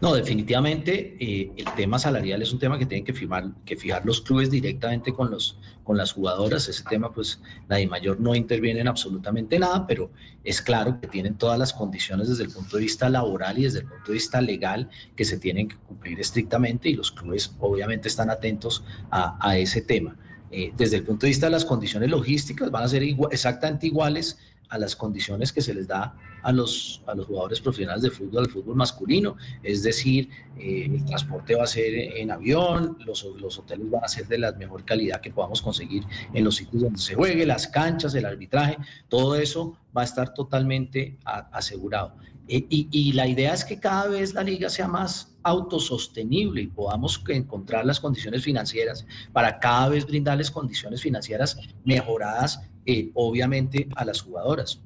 [0.00, 4.04] No, definitivamente eh, el tema salarial es un tema que tienen que, firmar, que fijar
[4.04, 6.68] los clubes directamente con, los, con las jugadoras.
[6.68, 10.10] Ese tema, pues, la de mayor no interviene en absolutamente nada, pero
[10.44, 13.80] es claro que tienen todas las condiciones desde el punto de vista laboral y desde
[13.80, 18.08] el punto de vista legal que se tienen que cumplir estrictamente y los clubes obviamente
[18.08, 20.16] están atentos a, ese tema.
[20.50, 23.86] Eh, desde el punto de vista de las condiciones logísticas, van a ser igual, exactamente
[23.86, 28.10] iguales a las condiciones que se les da a los, a los jugadores profesionales de
[28.10, 33.24] fútbol, al fútbol masculino, es decir, eh, el transporte va a ser en avión, los,
[33.40, 36.82] los hoteles van a ser de la mejor calidad que podamos conseguir en los sitios
[36.82, 42.14] donde se juegue, las canchas, el arbitraje, todo eso va a estar totalmente asegurado.
[42.48, 46.66] Eh, y, y, la idea es que cada vez la liga sea más autosostenible y
[46.68, 54.04] podamos encontrar las condiciones financieras para cada vez brindarles condiciones financieras mejoradas, eh, obviamente, a
[54.04, 54.80] las jugadoras.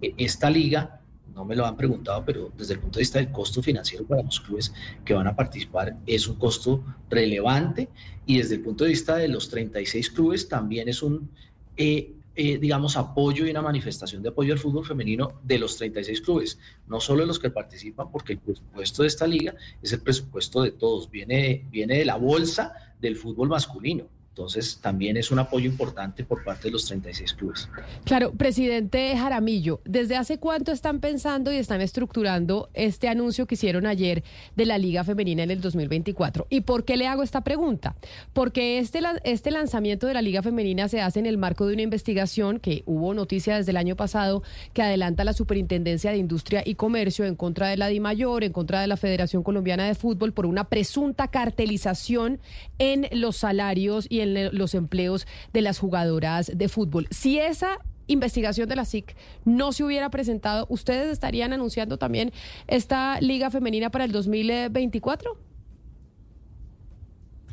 [0.00, 1.00] Esta liga,
[1.34, 4.22] no me lo han preguntado, pero desde el punto de vista del costo financiero para
[4.22, 4.72] los clubes
[5.04, 7.88] que van a participar es un costo relevante
[8.26, 11.30] y desde el punto de vista de los 36 clubes también es un...
[11.76, 16.20] Eh, eh, digamos, apoyo y una manifestación de apoyo al fútbol femenino de los 36
[16.20, 20.00] clubes, no solo de los que participan, porque el presupuesto de esta liga es el
[20.02, 24.06] presupuesto de todos, viene, viene de la bolsa del fútbol masculino.
[24.38, 27.68] Entonces, también es un apoyo importante por parte de los 36 clubes.
[28.04, 33.84] Claro, presidente Jaramillo, ¿desde hace cuánto están pensando y están estructurando este anuncio que hicieron
[33.84, 34.22] ayer
[34.54, 36.46] de la Liga Femenina en el 2024?
[36.50, 37.96] ¿Y por qué le hago esta pregunta?
[38.32, 41.82] Porque este, este lanzamiento de la Liga Femenina se hace en el marco de una
[41.82, 46.76] investigación que hubo noticia desde el año pasado que adelanta la Superintendencia de Industria y
[46.76, 50.46] Comercio en contra de la DIMAYOR, en contra de la Federación Colombiana de Fútbol por
[50.46, 52.38] una presunta cartelización
[52.78, 57.06] en los salarios y en los empleos de las jugadoras de fútbol.
[57.10, 59.14] Si esa investigación de la SIC
[59.44, 62.32] no se hubiera presentado, ¿ustedes estarían anunciando también
[62.66, 65.38] esta liga femenina para el 2024?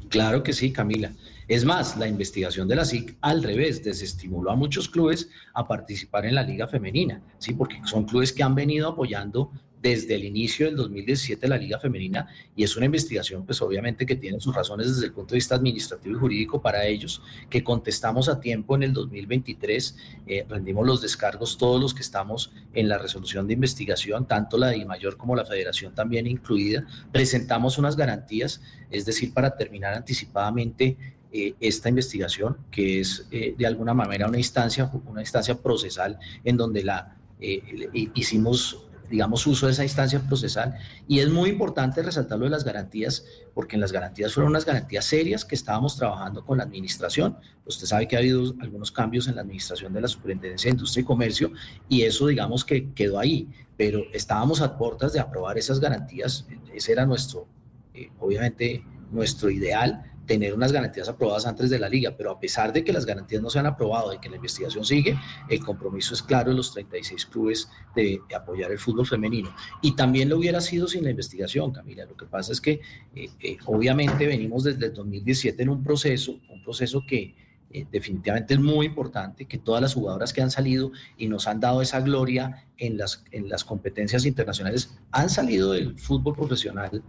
[0.10, 1.12] Claro que sí, Camila.
[1.48, 6.26] Es más, la investigación de la SIC al revés desestimuló a muchos clubes a participar
[6.26, 9.52] en la liga femenina, sí, porque son clubes que han venido apoyando
[9.86, 14.15] desde el inicio del 2017 la Liga Femenina y es una investigación pues obviamente que
[14.15, 17.21] tiene sus razones desde el punto de vista administrativo y jurídico para ellos,
[17.52, 19.95] que contestamos a tiempo en el 2023,
[20.26, 24.69] eh, rendimos los descargos todos los que estamos en la resolución de investigación, tanto la
[24.69, 30.98] de Mayor como la Federación también incluida, presentamos unas garantías, es decir, para terminar anticipadamente
[31.32, 36.58] eh, esta investigación, que es eh, de alguna manera una instancia, una instancia procesal en
[36.58, 40.76] donde la hicimos digamos, uso de esa instancia procesal.
[41.08, 44.65] Y es muy importante resaltar lo de las garantías, porque en las garantías fueron unas
[44.65, 47.38] garantías serias que estábamos trabajando con la administración.
[47.65, 51.02] Usted sabe que ha habido algunos cambios en la administración de la Superintendencia de Industria
[51.02, 51.52] y Comercio,
[51.89, 53.48] y eso, digamos, que quedó ahí.
[53.78, 56.46] Pero estábamos a puertas de aprobar esas garantías.
[56.74, 57.48] Ese era nuestro,
[57.94, 62.74] eh, obviamente, nuestro ideal tener unas garantías aprobadas antes de la liga, pero a pesar
[62.74, 65.18] de que las garantías no se han aprobado y que la investigación sigue,
[65.50, 69.54] el compromiso es claro de los 36 clubes de, apoyar el fútbol femenino.
[69.82, 72.06] Y también lo hubiera sido sin la investigación, Camila.
[72.06, 72.82] Lo que pasa es que
[73.16, 77.36] eh, eh, obviamente venimos desde el 2017 en un proceso, un proceso que
[77.72, 81.60] eh, definitivamente es muy importante, que todas las jugadoras que han salido y nos han
[81.60, 87.04] dado esa gloria en las, en las competencias internacionales han salido del fútbol profesional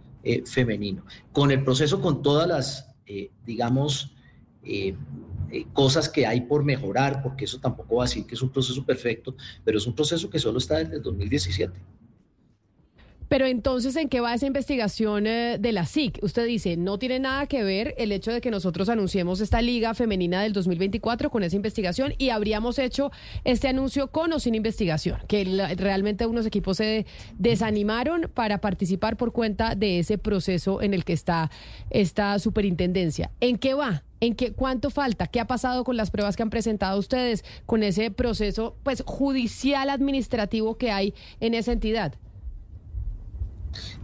[0.45, 1.05] femenino.
[1.31, 4.13] Con el proceso, con todas las eh, digamos,
[4.63, 4.95] eh,
[5.49, 8.49] eh, cosas que hay por mejorar, porque eso tampoco va a decir que es un
[8.49, 11.79] proceso perfecto, pero es un proceso que solo está desde el 2017.
[13.29, 16.19] Pero entonces, ¿en qué va esa investigación eh, de la SIC?
[16.23, 19.93] Usted dice, no tiene nada que ver el hecho de que nosotros anunciemos esta liga
[19.93, 23.11] femenina del 2024 con esa investigación y habríamos hecho
[23.43, 27.05] este anuncio con o sin investigación, que la- realmente unos equipos se
[27.37, 31.51] desanimaron para participar por cuenta de ese proceso en el que está
[31.89, 33.31] esta superintendencia.
[33.41, 34.03] ¿En qué va?
[34.19, 35.27] ¿En qué cuánto falta?
[35.27, 39.89] ¿Qué ha pasado con las pruebas que han presentado ustedes con ese proceso pues judicial
[39.89, 42.15] administrativo que hay en esa entidad?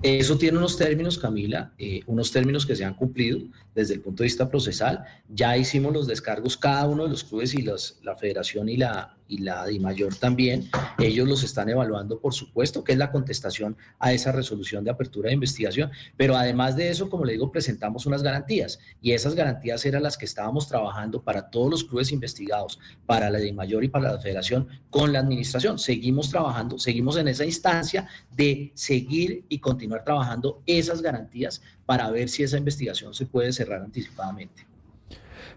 [0.01, 3.39] Eso tiene unos términos, Camila, eh, unos términos que se han cumplido
[3.73, 5.03] desde el punto de vista procesal.
[5.27, 9.39] Ya hicimos los descargos cada uno de los clubes y la federación y la, y
[9.39, 10.69] la DIMAYOR también.
[10.99, 15.27] Ellos los están evaluando, por supuesto, que es la contestación a esa resolución de apertura
[15.27, 15.91] de investigación.
[16.17, 20.17] Pero además de eso, como le digo, presentamos unas garantías y esas garantías eran las
[20.17, 24.67] que estábamos trabajando para todos los clubes investigados, para la DIMAYOR y para la federación
[24.89, 25.79] con la administración.
[25.79, 32.29] Seguimos trabajando, seguimos en esa instancia de seguir y continuar trabajando esas garantías para ver
[32.29, 34.72] si esa investigación se puede cerrar anticipadamente.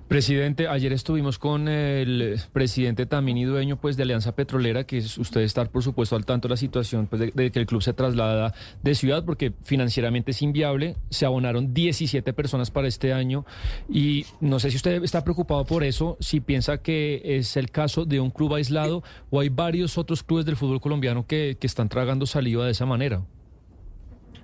[0.08, 5.18] Presidente, ayer estuvimos con el presidente también y dueño pues de Alianza Petrolera, que es
[5.18, 7.82] usted estar por supuesto al tanto de la situación pues, de, de que el club
[7.82, 10.96] se traslada de ciudad porque financieramente es inviable.
[11.10, 13.46] Se abonaron 17 personas para este año
[13.92, 18.04] y no sé si usted está preocupado por eso, si piensa que es el caso
[18.04, 21.88] de un club aislado o hay varios otros clubes del fútbol colombiano que, que están
[21.88, 23.24] tragando saliva de esa manera.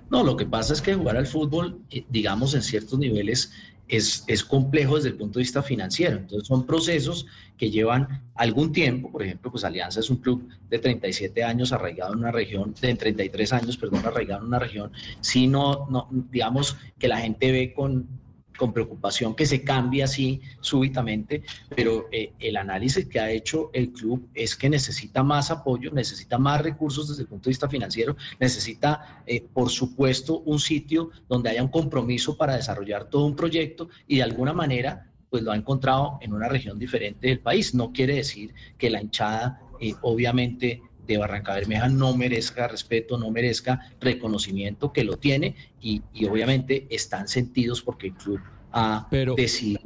[0.09, 3.51] No, lo que pasa es que jugar al fútbol, eh, digamos, en ciertos niveles
[3.87, 6.17] es, es complejo desde el punto de vista financiero.
[6.17, 7.25] Entonces son procesos
[7.57, 9.11] que llevan algún tiempo.
[9.11, 12.95] Por ejemplo, pues Alianza es un club de 37 años arraigado en una región, de
[12.95, 14.91] 33 años, perdón, arraigado en una región.
[15.21, 18.07] Si no, no digamos que la gente ve con,
[18.57, 21.43] con preocupación que se cambie así súbitamente,
[21.75, 26.37] pero eh, el análisis que ha hecho el club es que necesita más apoyo, necesita
[26.37, 31.49] más recursos desde el punto de vista financiero, necesita, eh, por supuesto, un sitio donde
[31.49, 35.55] haya un compromiso para desarrollar todo un proyecto y de alguna manera pues lo ha
[35.55, 37.73] encontrado en una región diferente del país.
[37.73, 43.29] No quiere decir que la hinchada, eh, obviamente, de Barranca Bermeja no merezca respeto, no
[43.31, 48.39] merezca reconocimiento, que lo tiene y, y obviamente están sentidos porque el club
[48.71, 49.81] ha decidido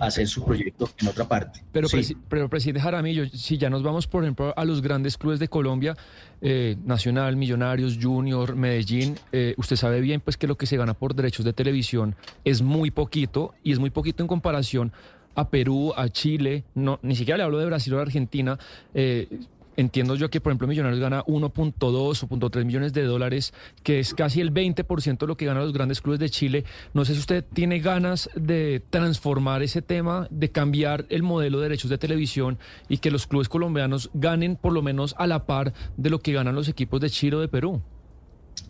[0.00, 1.62] hacer su proyecto en otra parte.
[1.70, 2.16] Pero, Sí.
[2.28, 5.96] pero presidente Jaramillo, si ya nos vamos, por ejemplo, a los grandes clubes de Colombia,
[6.40, 10.94] eh, Nacional, Millonarios, Junior, Medellín, eh, usted sabe bien pues que lo que se gana
[10.94, 14.92] por derechos de televisión es muy poquito y es muy poquito en comparación
[15.36, 18.58] a Perú, a Chile, no, ni siquiera le hablo de Brasil o de Argentina.
[18.94, 19.28] eh,
[19.76, 24.14] Entiendo yo que, por ejemplo, Millonarios gana 1.2 o 1.3 millones de dólares, que es
[24.14, 26.64] casi el 20% de lo que ganan los grandes clubes de Chile.
[26.94, 31.64] No sé si usted tiene ganas de transformar ese tema, de cambiar el modelo de
[31.64, 32.58] derechos de televisión
[32.88, 36.32] y que los clubes colombianos ganen por lo menos a la par de lo que
[36.32, 37.82] ganan los equipos de Chile o de Perú.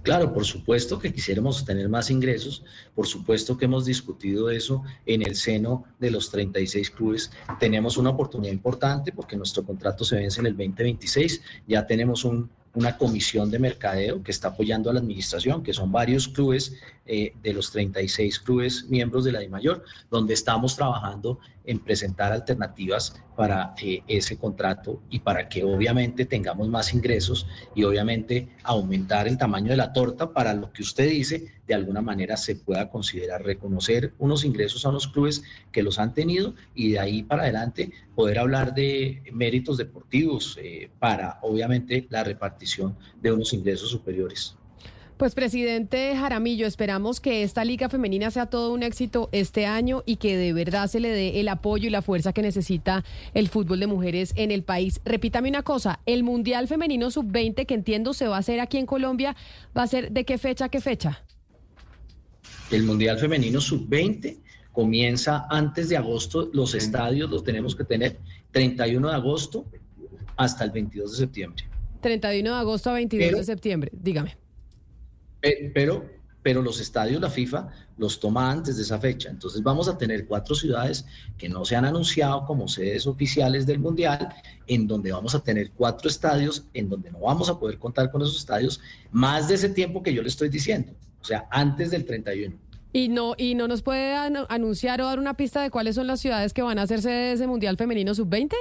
[0.06, 2.62] Claro, por supuesto que quisiéramos tener más ingresos,
[2.94, 7.32] por supuesto que hemos discutido eso en el seno de los 36 clubes.
[7.58, 12.48] Tenemos una oportunidad importante porque nuestro contrato se vence en el 2026, ya tenemos un-
[12.74, 16.74] una comisión de mercadeo que está apoyando a la administración, que son varios clubes
[17.06, 23.20] eh, de los 36 clubes miembros de la DIMAYOR, donde estamos trabajando en presentar alternativas
[23.36, 29.36] para eh, ese contrato y para que obviamente tengamos más ingresos y obviamente aumentar el
[29.36, 33.44] tamaño de la torta para lo que usted dice, de alguna manera se pueda considerar
[33.44, 35.42] reconocer unos ingresos a unos clubes
[35.72, 40.90] que los han tenido y de ahí para adelante poder hablar de méritos deportivos eh,
[40.98, 44.56] para obviamente la repartición de unos ingresos superiores.
[45.16, 50.16] Pues presidente Jaramillo, esperamos que esta liga femenina sea todo un éxito este año y
[50.16, 53.02] que de verdad se le dé el apoyo y la fuerza que necesita
[53.32, 55.00] el fútbol de mujeres en el país.
[55.06, 58.84] Repítame una cosa, el Mundial Femenino Sub-20 que entiendo se va a hacer aquí en
[58.84, 59.34] Colombia,
[59.76, 61.22] ¿va a ser de qué fecha a qué fecha?
[62.70, 64.36] El Mundial Femenino Sub-20
[64.70, 68.18] comienza antes de agosto, los estadios los tenemos que tener
[68.50, 69.64] 31 de agosto
[70.36, 71.64] hasta el 22 de septiembre.
[72.02, 74.36] 31 de agosto a 22 Pero- de septiembre, dígame.
[75.40, 76.04] Pe- Pero,
[76.42, 77.68] pero los estadios, la FIFA
[77.98, 79.28] los toma antes de esa fecha.
[79.30, 81.04] Entonces vamos a tener cuatro ciudades
[81.36, 84.28] que no se han anunciado como sedes oficiales del Mundial,
[84.68, 88.22] en donde vamos a tener cuatro estadios, en donde no vamos a poder contar con
[88.22, 90.92] esos estadios más de ese tiempo que yo le estoy diciendo.
[91.20, 92.54] O sea, antes del 31.
[92.92, 96.06] Y no, y no nos puede anu- anunciar o dar una pista de cuáles son
[96.06, 98.52] las ciudades que van a hacerse de ese Mundial Femenino Sub-20?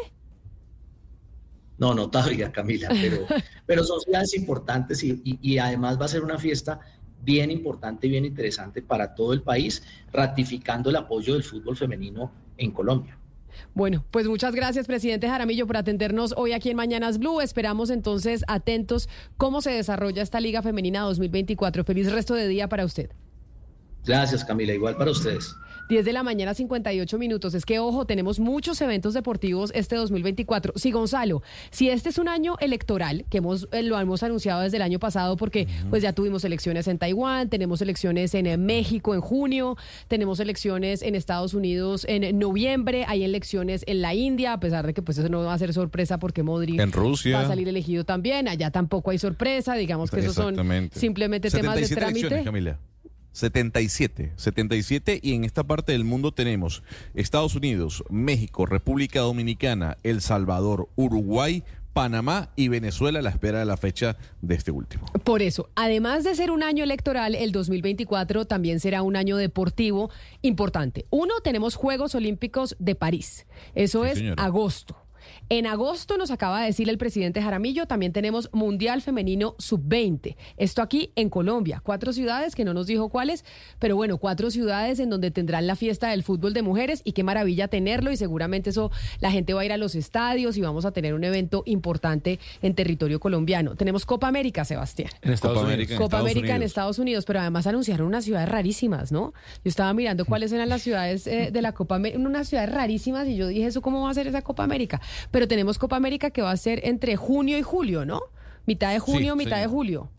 [1.78, 3.26] No, no todavía, Camila, pero,
[3.66, 6.80] pero son ciudades importantes y, y- y además va a ser una fiesta
[7.22, 9.84] bien importante y bien interesante para todo el país,
[10.14, 13.18] ratificando el apoyo del fútbol femenino en Colombia.
[13.74, 17.42] Bueno, pues muchas gracias, presidente Jaramillo, por atendernos hoy aquí en Mañanas Blue.
[17.42, 21.84] Esperamos entonces atentos cómo se desarrolla esta Liga Femenina 2024.
[21.84, 23.10] Feliz resto de día para usted.
[24.06, 24.74] Gracias, Camila.
[24.74, 25.56] Igual para ustedes.
[25.90, 27.54] 10 de la mañana, 58 minutos.
[27.54, 30.74] Es que, ojo, tenemos muchos eventos deportivos este 2024.
[30.76, 34.78] Sí, Gonzalo, si este es un año electoral, que hemos, eh, lo hemos anunciado desde
[34.78, 39.14] el año pasado, porque pues ya tuvimos elecciones en Taiwán, tenemos elecciones en eh, México
[39.14, 44.60] en junio, tenemos elecciones en Estados Unidos en noviembre, hay elecciones en la India, a
[44.60, 47.38] pesar de que pues eso no va a ser sorpresa porque Modri En Rusia.
[47.38, 50.56] va a salir elegido también, allá tampoco hay sorpresa, digamos que esos son
[50.92, 52.44] simplemente temas de 77 trámite.
[52.44, 52.80] Camila.
[53.36, 56.84] 77, 77 y en esta parte del mundo tenemos
[57.16, 61.62] Estados Unidos, México, República Dominicana, El Salvador, Uruguay,
[61.92, 65.06] Panamá y Venezuela a la espera de la fecha de este último.
[65.26, 70.10] Por eso, además de ser un año electoral, el 2024 también será un año deportivo
[70.42, 71.06] importante.
[71.10, 73.46] Uno, tenemos Juegos Olímpicos de París.
[73.76, 74.44] Eso Sí, es señora.
[74.44, 74.98] agosto.
[75.48, 80.36] En agosto nos acaba de decir el presidente Jaramillo, también tenemos Mundial Femenino Sub-20.
[80.58, 81.82] Esto aquí en Colombia.
[81.84, 83.46] Cuatro ciudades, que no nos dijo cuáles,
[83.78, 87.24] pero bueno, cuatro ciudades en donde tendrán la fiesta del fútbol de mujeres y qué
[87.24, 88.90] maravilla tenerlo y seguramente eso
[89.20, 92.40] la gente va a ir a los estadios y vamos a tener un evento importante
[92.64, 93.76] en territorio colombiano.
[93.76, 95.12] Tenemos Copa América, Sebastián.
[95.22, 95.74] En Estados Copa Unidos.
[95.76, 96.72] América en Copa Estados América en Unidos.
[96.72, 99.36] Estados Unidos, pero además anunciaron unas ciudades rarísimas, ¿no?
[99.64, 103.28] Yo estaba mirando cuáles eran las ciudades eh, de la Copa América, unas ciudades rarísimas
[103.28, 105.00] y yo dije, ¿eso cómo va a ser esa Copa América?
[105.36, 108.22] Pero tenemos Copa América que va a ser entre junio y julio, ¿no?
[108.66, 110.10] Mitad de junio, Sí, mitad de julio.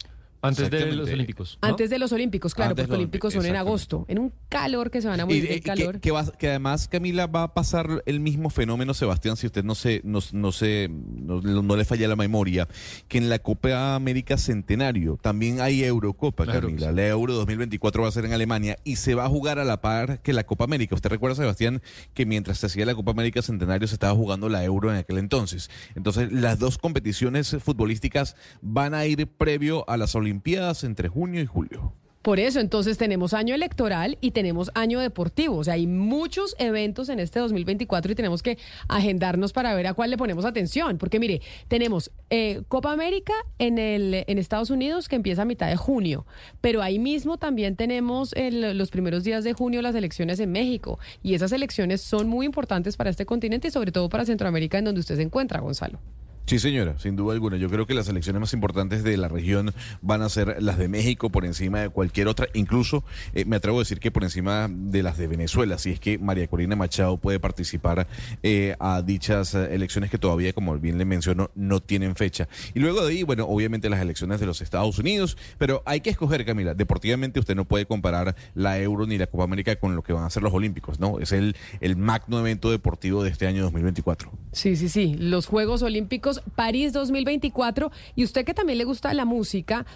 [0.48, 1.58] Antes de los Olímpicos.
[1.62, 1.68] ¿no?
[1.68, 4.90] Antes de los Olímpicos, claro, Antes porque los Olímpicos son en agosto, en un calor
[4.90, 6.00] que se van a Y, morir eh, del que, calor.
[6.00, 9.74] que va- que además, Camila, va a pasar el mismo fenómeno, Sebastián, si usted no
[9.74, 12.68] se, no, no se, no, no le falla la memoria,
[13.08, 16.90] que en la Copa América Centenario también hay Eurocopa, Claro Camila.
[16.90, 16.94] sí.
[16.96, 19.80] La Euro 2024 va a ser en Alemania y se va a jugar a la
[19.80, 20.94] par que la Copa América.
[20.94, 21.82] Usted recuerda, Sebastián,
[22.14, 25.18] que mientras se hacía la Copa América Centenario se estaba jugando la Euro en aquel
[25.18, 25.70] entonces.
[25.94, 30.35] Entonces, las dos competiciones futbolísticas van a ir previo a las Olimpiadas
[30.84, 31.92] entre junio y julio.
[32.22, 35.58] Por eso, entonces tenemos año electoral y tenemos año deportivo.
[35.58, 38.58] O sea, hay muchos eventos en este 2024 y tenemos que
[38.88, 40.98] agendarnos para ver a cuál le ponemos atención.
[40.98, 45.68] Porque mire, tenemos eh, Copa América en, el, en Estados Unidos que empieza a mitad
[45.68, 46.26] de junio,
[46.60, 50.98] pero ahí mismo también tenemos el- los primeros días de junio las elecciones en México.
[51.22, 54.86] Y esas elecciones son muy importantes para este continente y sobre todo para Centroamérica, en
[54.86, 56.00] donde usted se encuentra, Gonzalo.
[56.46, 57.56] Sí, señora, sin duda alguna.
[57.56, 60.86] Yo creo que las elecciones más importantes de la región van a ser las de
[60.86, 62.46] México por encima de cualquier otra.
[62.54, 63.02] Incluso
[63.34, 66.18] eh, me atrevo a decir que por encima de las de Venezuela, si es que
[66.18, 68.06] María Corina Machado puede participar
[68.44, 72.46] eh, a dichas eh, elecciones que todavía, como bien le menciono, no tienen fecha.
[72.74, 76.10] Y luego de ahí, bueno, obviamente las elecciones de los Estados Unidos, pero hay que
[76.10, 76.74] escoger, Camila.
[76.74, 80.22] Deportivamente usted no puede comparar la Euro ni la Copa América con lo que van
[80.22, 81.18] a ser los Olímpicos, ¿no?
[81.18, 84.30] Es el, el magno evento deportivo de este año 2024.
[84.52, 85.16] Sí, sí, sí.
[85.18, 87.90] Los Juegos Olímpicos París 2024.
[88.14, 89.86] Y usted que también le gusta la música.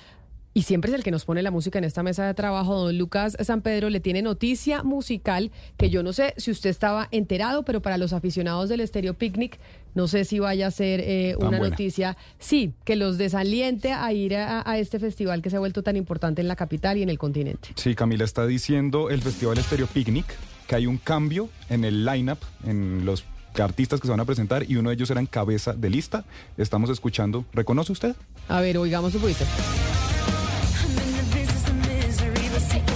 [0.53, 2.99] Y siempre es el que nos pone la música en esta mesa de trabajo, don
[2.99, 7.65] Lucas San Pedro, le tiene noticia musical que yo no sé si usted estaba enterado,
[7.65, 9.61] pero para los aficionados del Estéreo Picnic,
[9.95, 11.69] no sé si vaya a ser eh, una buena.
[11.69, 15.85] noticia, sí, que los desaliente a ir a, a este festival que se ha vuelto
[15.85, 17.69] tan importante en la capital y en el continente.
[17.77, 20.37] Sí, Camila está diciendo el Festival Estéreo Picnic
[20.67, 23.25] que hay un cambio en el lineup, en los
[23.59, 26.25] artistas que se van a presentar y uno de ellos eran cabeza de lista.
[26.57, 27.45] Estamos escuchando.
[27.53, 28.17] ¿Reconoce usted?
[28.49, 29.45] A ver, oigamos un poquito.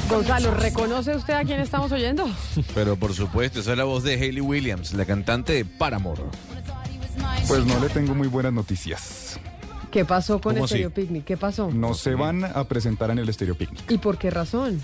[0.08, 2.28] Gonzalo, ¿reconoce usted a quién estamos oyendo?
[2.74, 6.22] Pero por supuesto, esa es la voz de Hayley Williams, la cantante de Paramore.
[7.48, 9.38] Pues no le tengo muy buenas noticias.
[9.90, 10.74] ¿Qué pasó con ¿Cómo así?
[10.74, 11.24] Estéreo Picnic?
[11.24, 11.70] ¿Qué pasó?
[11.70, 13.90] No se van a presentar en el Estéreo Picnic.
[13.90, 14.80] ¿Y por qué razón?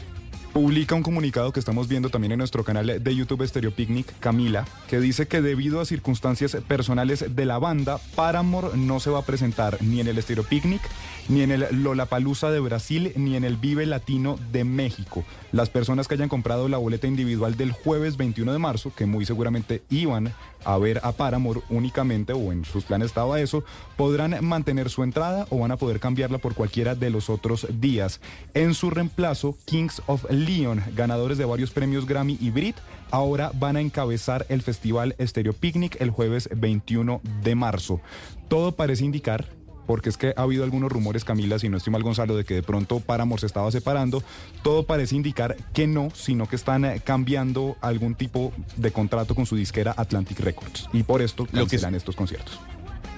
[0.52, 4.66] Publica un comunicado que estamos viendo también en nuestro canal de YouTube Stereo Picnic, Camila,
[4.88, 9.24] que dice que debido a circunstancias personales de la banda, Paramore no se va a
[9.24, 10.82] presentar ni en el Stereo Picnic,
[11.28, 15.24] ni en el Lollapalooza de Brasil, ni en el Vive Latino de México.
[15.52, 19.26] Las personas que hayan comprado la boleta individual del jueves 21 de marzo, que muy
[19.26, 20.34] seguramente iban
[20.64, 23.64] a ver a Paramore únicamente, o en sus planes estaba eso,
[23.96, 28.20] podrán mantener su entrada o van a poder cambiarla por cualquiera de los otros días.
[28.54, 32.76] En su reemplazo, Kings of Leon, ganadores de varios premios Grammy y Brit,
[33.10, 38.00] ahora van a encabezar el festival Stereo Picnic el jueves 21 de marzo.
[38.48, 39.46] Todo parece indicar
[39.86, 42.54] porque es que ha habido algunos rumores, Camila, si no estoy mal Gonzalo, de que
[42.54, 44.22] de pronto Paramore se estaba separando.
[44.62, 49.46] Todo parece indicar que no, sino que están eh, cambiando algún tipo de contrato con
[49.46, 50.88] su disquera Atlantic Records.
[50.92, 52.60] Y por esto Lo que estos conciertos.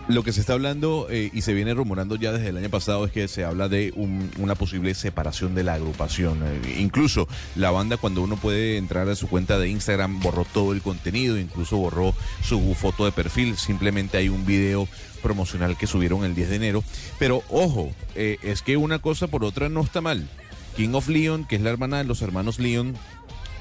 [0.08, 3.04] Lo que se está hablando eh, y se viene rumorando ya desde el año pasado
[3.04, 6.40] es que se habla de un- una posible separación de la agrupación.
[6.44, 10.72] Eh, incluso la banda cuando uno puede entrar a su cuenta de Instagram borró todo
[10.72, 14.88] el contenido, incluso borró su foto de perfil, simplemente hay un video
[15.22, 16.84] promocional que subieron el 10 de enero.
[17.20, 20.28] Pero ojo, eh, es que una cosa por otra no está mal.
[20.76, 22.94] King of Leon, que es la hermana de los hermanos Leon,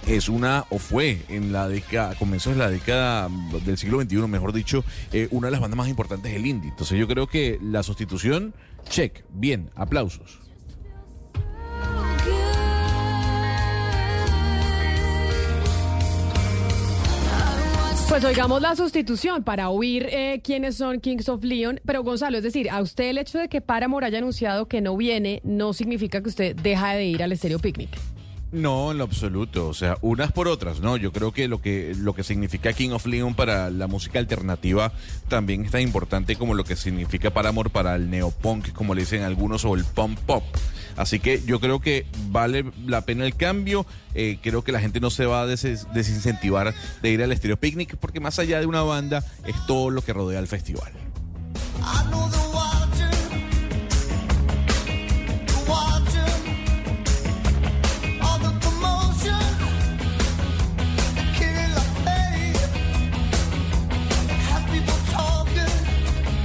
[0.08, 3.30] es una, o fue en la década, comenzó en la década
[3.66, 6.70] del siglo XXI, mejor dicho, eh, una de las bandas más importantes del indie.
[6.70, 8.54] Entonces yo creo que la sustitución,
[8.90, 10.40] check, bien, aplausos.
[18.12, 21.80] Pues oigamos la sustitución para oír eh, quiénes son Kings of Leon.
[21.86, 24.98] Pero Gonzalo, es decir, a usted el hecho de que Paramore haya anunciado que no
[24.98, 27.90] viene no significa que usted deja de ir al Estéreo Picnic.
[28.52, 29.70] No, en lo absoluto.
[29.70, 30.98] O sea, unas por otras, ¿no?
[30.98, 34.92] Yo creo que lo que lo que significa King of Leon para la música alternativa
[35.30, 39.24] también es tan importante como lo que significa Paramore para el neopunk, como le dicen
[39.24, 40.44] algunos, o el punk pop.
[40.98, 43.86] Así que yo creo que vale la pena el cambio.
[44.16, 47.56] Eh, creo que la gente no se va a des- desincentivar de ir al Estéreo
[47.58, 50.92] Picnic, porque más allá de una banda, es todo lo que rodea el festival.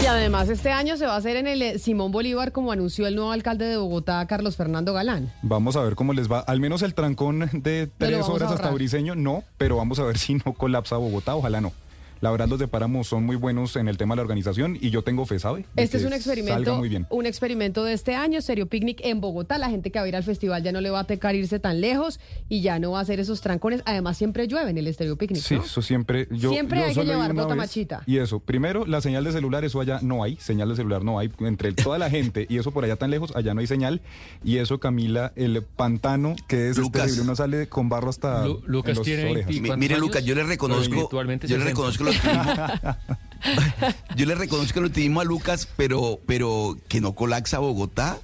[0.06, 3.08] Y además este año se va a hacer en el eh, Simón Bolívar como anunció
[3.08, 5.32] el nuevo alcalde de Bogotá, Carlos Fernando Galán.
[5.42, 6.38] Vamos a ver cómo les va.
[6.38, 8.70] Al menos el trancón de tres horas hasta.
[8.70, 11.34] Briseño, no, pero vamos a ver si no colapsa Bogotá.
[11.34, 11.72] Ojalá no.
[12.20, 14.90] La verdad, los de Páramo son muy buenos en el tema de la organización y
[14.90, 15.66] yo tengo fe, ¿sabe?
[15.74, 17.06] De Este es un Salga experimento, muy bien.
[17.10, 19.58] un experimento de este año, Serio Picnic en Bogotá.
[19.58, 21.58] La gente que va a ir al festival ya no le va a tocar irse
[21.58, 23.82] tan lejos y ya no va a hacer esos trancones.
[23.84, 25.42] Además, siempre llueve en el Estéreo Picnic.
[25.42, 25.64] Sí, ¿no?
[25.64, 26.26] eso siempre.
[26.30, 28.02] Yo, Siempre yo hay que llevar bota machita.
[28.06, 30.36] Y eso, primero, la señal de celular, eso allá no hay.
[30.36, 31.30] Señal de celular no hay.
[31.40, 34.00] Entre toda la gente y eso por allá tan lejos, allá no hay señal.
[34.42, 37.02] Y eso, Camila, el pantano, que es, Lucas.
[37.02, 37.22] terrible.
[37.22, 38.46] Uno sale con barro hasta.
[38.46, 39.48] Lu- en Lucas los tiene orejas.
[39.50, 42.05] 20 Mi- mire, Lucas, yo le reconozco- yo le 60.
[44.16, 48.18] Yo le reconozco el optimismo a Lucas, pero, pero que no colapsa Bogotá.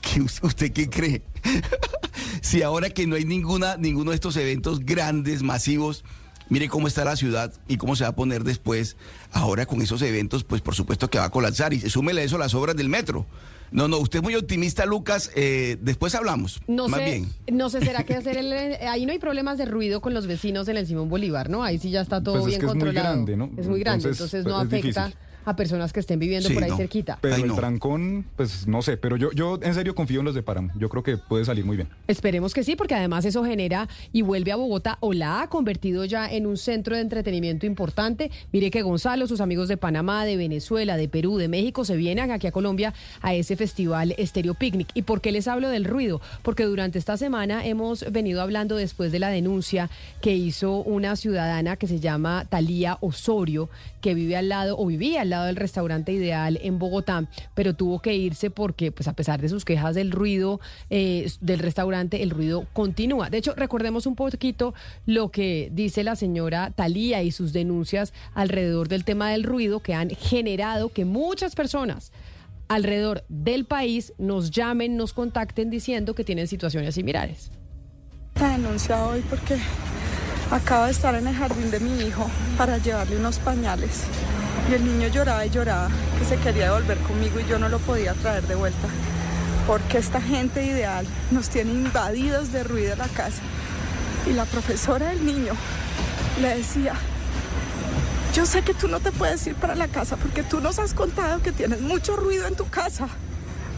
[0.00, 1.22] ¿Qué, ¿Usted qué cree?
[2.40, 6.04] si ahora que no hay ninguna, ninguno de estos eventos grandes, masivos,
[6.48, 8.96] mire cómo está la ciudad y cómo se va a poner después.
[9.32, 11.72] Ahora con esos eventos, pues por supuesto que va a colapsar.
[11.72, 13.26] Y súmele a eso las obras del metro.
[13.70, 15.30] No, no, usted es muy optimista, Lucas.
[15.34, 16.60] eh, después hablamos.
[16.68, 17.28] No más sé, bien.
[17.52, 18.52] no sé, ¿será que hacer el...
[18.86, 21.62] Ahí no hay problemas de ruido con los vecinos en el Simón Bolívar, ¿no?
[21.64, 23.14] Ahí sí ya está todo Pues es bien que es muy controlado.
[23.14, 23.50] grande, ¿no?
[23.56, 25.24] Es muy grande, Entonces, entonces, no pues, es afecta difícil.
[25.44, 27.18] A personas que estén viviendo por ahí cerquita.
[27.20, 28.96] Pero el trancón, pues no sé.
[28.96, 30.70] Pero yo, yo en serio confío en los de Páramo.
[30.78, 31.88] Yo creo que puede salir muy bien.
[32.08, 36.04] Esperemos que sí, porque además eso genera y vuelve a Bogotá o la ha convertido
[36.04, 38.30] ya en un centro de entretenimiento importante.
[38.52, 42.30] Mire que Gonzalo, sus amigos de Panamá, de Venezuela, de Perú, de México se vienen
[42.30, 44.88] aquí a Colombia a ese festival Estéreo Picnic.
[44.94, 46.20] ¿Y por qué les hablo del ruido?
[46.42, 49.90] Porque durante esta semana hemos venido hablando después de la denuncia
[50.20, 53.68] que hizo una ciudadana que se llama Talía Osorio,
[54.00, 58.00] que vive al lado o vivía al lado del restaurante Ideal en Bogotá, pero tuvo
[58.00, 60.60] que irse porque, pues a pesar de sus quejas del ruido
[60.90, 63.30] eh, del restaurante, el ruido continúa.
[63.30, 64.74] De hecho, recordemos un poquito
[65.06, 69.94] lo que dice la señora Talía y sus denuncias alrededor del tema del ruido que
[69.94, 72.12] han generado que muchas personas
[72.68, 77.50] alrededor del país nos llamen, nos contacten diciendo que tienen situaciones similares.
[78.34, 79.58] Esta denuncia hoy porque
[80.50, 82.26] acabo de estar en el jardín de mi hijo
[82.56, 84.04] para llevarle unos pañales
[84.70, 85.88] y el niño lloraba y lloraba
[86.18, 88.88] que se quería devolver conmigo y yo no lo podía traer de vuelta
[89.66, 93.42] porque esta gente ideal nos tiene invadidos de ruido en la casa
[94.26, 95.54] y la profesora del niño
[96.40, 96.94] le decía
[98.34, 100.94] yo sé que tú no te puedes ir para la casa porque tú nos has
[100.94, 103.08] contado que tienes mucho ruido en tu casa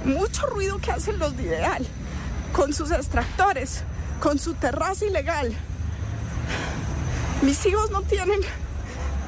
[0.04, 1.86] mucho ruido que hacen los de ideal
[2.52, 3.84] con sus extractores
[4.20, 5.52] con su terraza ilegal.
[7.42, 8.40] Mis hijos no tienen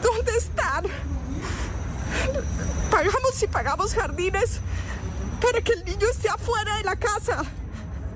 [0.03, 0.85] dónde estar.
[2.91, 4.61] Pagamos y pagamos jardines
[5.41, 7.45] para que el niño esté afuera de la casa.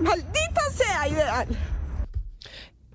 [0.00, 1.48] Maldita sea ideal.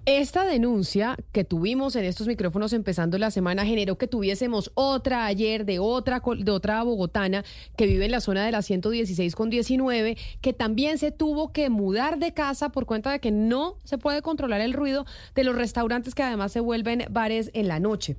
[0.07, 5.65] Esta denuncia que tuvimos en estos micrófonos empezando la semana generó que tuviésemos otra ayer
[5.65, 7.43] de otra de otra bogotana
[7.75, 11.69] que vive en la zona de la 116 con 19 que también se tuvo que
[11.69, 15.57] mudar de casa por cuenta de que no se puede controlar el ruido de los
[15.57, 18.15] restaurantes que además se vuelven bares en la noche.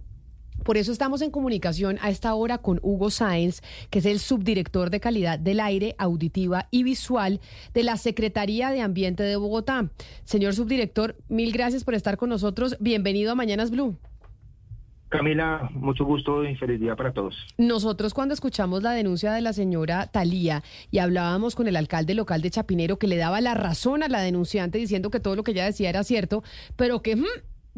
[0.69, 4.91] Por eso estamos en comunicación a esta hora con Hugo Sáenz, que es el subdirector
[4.91, 7.41] de calidad del aire, auditiva y visual
[7.73, 9.89] de la Secretaría de Ambiente de Bogotá.
[10.25, 12.77] Señor subdirector, mil gracias por estar con nosotros.
[12.81, 13.97] Bienvenido a Mañanas Blue.
[15.09, 17.35] Camila, mucho gusto y feliz día para todos.
[17.57, 22.43] Nosotros cuando escuchamos la denuncia de la señora Talía y hablábamos con el alcalde local
[22.43, 25.53] de Chapinero que le daba la razón a la denunciante diciendo que todo lo que
[25.53, 26.43] ella decía era cierto,
[26.77, 27.17] pero que...
[27.17, 27.25] mm,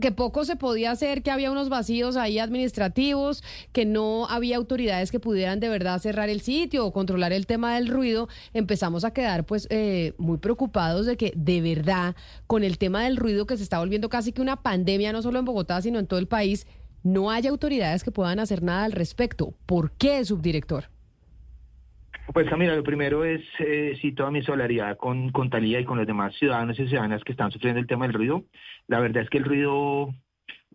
[0.01, 3.43] que poco se podía hacer, que había unos vacíos ahí administrativos,
[3.73, 7.75] que no había autoridades que pudieran de verdad cerrar el sitio o controlar el tema
[7.75, 12.79] del ruido, empezamos a quedar pues eh, muy preocupados de que de verdad con el
[12.79, 15.81] tema del ruido que se está volviendo casi que una pandemia, no solo en Bogotá,
[15.81, 16.67] sino en todo el país,
[17.03, 19.55] no haya autoridades que puedan hacer nada al respecto.
[19.67, 20.90] ¿Por qué, subdirector?
[22.33, 25.99] Pues Camila, lo primero es, eh, sí, toda mi solidaridad con, con Talía y con
[25.99, 28.45] los demás ciudadanos y ciudadanas que están sufriendo el tema del ruido.
[28.87, 30.15] La verdad es que el ruido,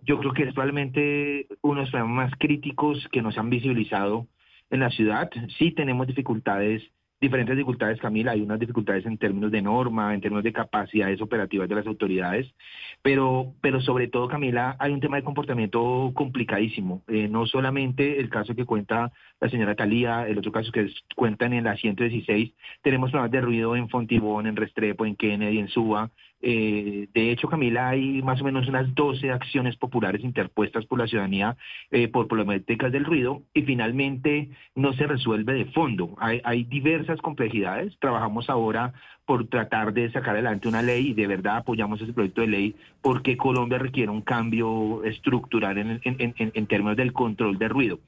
[0.02, 4.28] yo creo que es probablemente uno de los problemas más críticos que nos han visibilizado
[4.70, 5.30] en la ciudad.
[5.58, 6.84] Sí tenemos dificultades,
[7.20, 8.32] diferentes dificultades, Camila.
[8.32, 12.54] Hay unas dificultades en términos de norma, en términos de capacidades operativas de las autoridades,
[13.02, 17.04] pero, pero sobre todo, Camila, hay un tema de comportamiento complicadísimo.
[17.08, 21.54] Eh, no solamente el caso que cuenta la señora Talía, el otro caso que cuentan
[21.54, 26.12] en la 116, tenemos problemas de ruido en Fontibón, en Restrepo, en Kennedy, en Suba.
[26.42, 31.08] Eh, de hecho, Camila, hay más o menos unas 12 acciones populares interpuestas por la
[31.08, 31.56] ciudadanía
[31.92, 36.16] eh, por problemáticas del ruido y finalmente no se resuelve de fondo.
[36.20, 37.98] Hay, diversas complejidades.
[38.00, 38.94] Trabajamos ahora
[39.26, 42.76] por tratar de sacar adelante una ley y de verdad apoyamos ese proyecto de ley
[43.02, 48.00] porque Colombia requiere un cambio estructural en- en términos del control del ruido.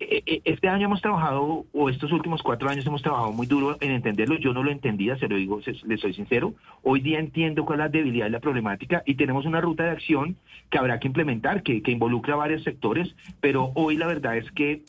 [0.00, 3.76] Eh, eh, Este año hemos trabajado, o estos últimos cuatro años hemos trabajado muy duro
[3.80, 4.36] en entenderlo.
[4.38, 6.54] Yo no lo entendía, se lo digo, se- le soy sincero.
[6.82, 9.90] Hoy día entiendo cuál es la debilidad y la problemática y tenemos una ruta de
[9.90, 10.36] acción
[10.70, 14.48] que habrá que implementar, que, que involucra a varios sectores, pero hoy la verdad es
[14.52, 14.82] que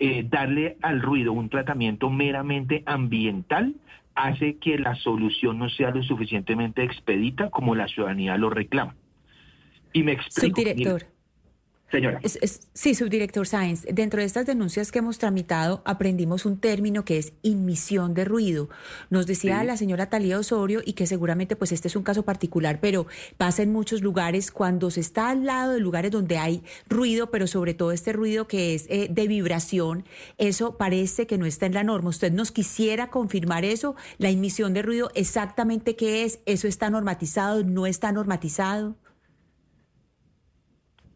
[0.00, 3.74] eh, darle al ruido un tratamiento meramente ambiental
[4.14, 8.94] hace que la solución no sea lo suficientemente expedita como la ciudadanía lo reclama.
[9.92, 10.60] Y me explico.
[10.60, 11.02] Subdirector.
[11.92, 12.18] Señora.
[12.22, 17.04] Es- es- sí, subdirector Sáenz, dentro de estas denuncias que hemos tramitado aprendimos un término
[17.04, 18.68] que es inmisión de ruido.
[19.10, 19.66] Nos decía Sí.
[19.66, 23.62] la señora Talía Osorio y que seguramente pues este es un caso particular, pero pasa
[23.62, 27.74] en muchos lugares cuando se está al lado de lugares donde hay ruido, pero sobre
[27.74, 30.04] todo este ruido que es eh, de vibración,
[30.38, 32.08] eso parece que no está en la norma.
[32.08, 33.96] ¿Usted nos quisiera confirmar eso?
[34.16, 36.40] La inmisión de ruido, exactamente qué es?
[36.46, 37.62] ¿Eso está normatizado?
[37.64, 38.96] ¿No está normatizado?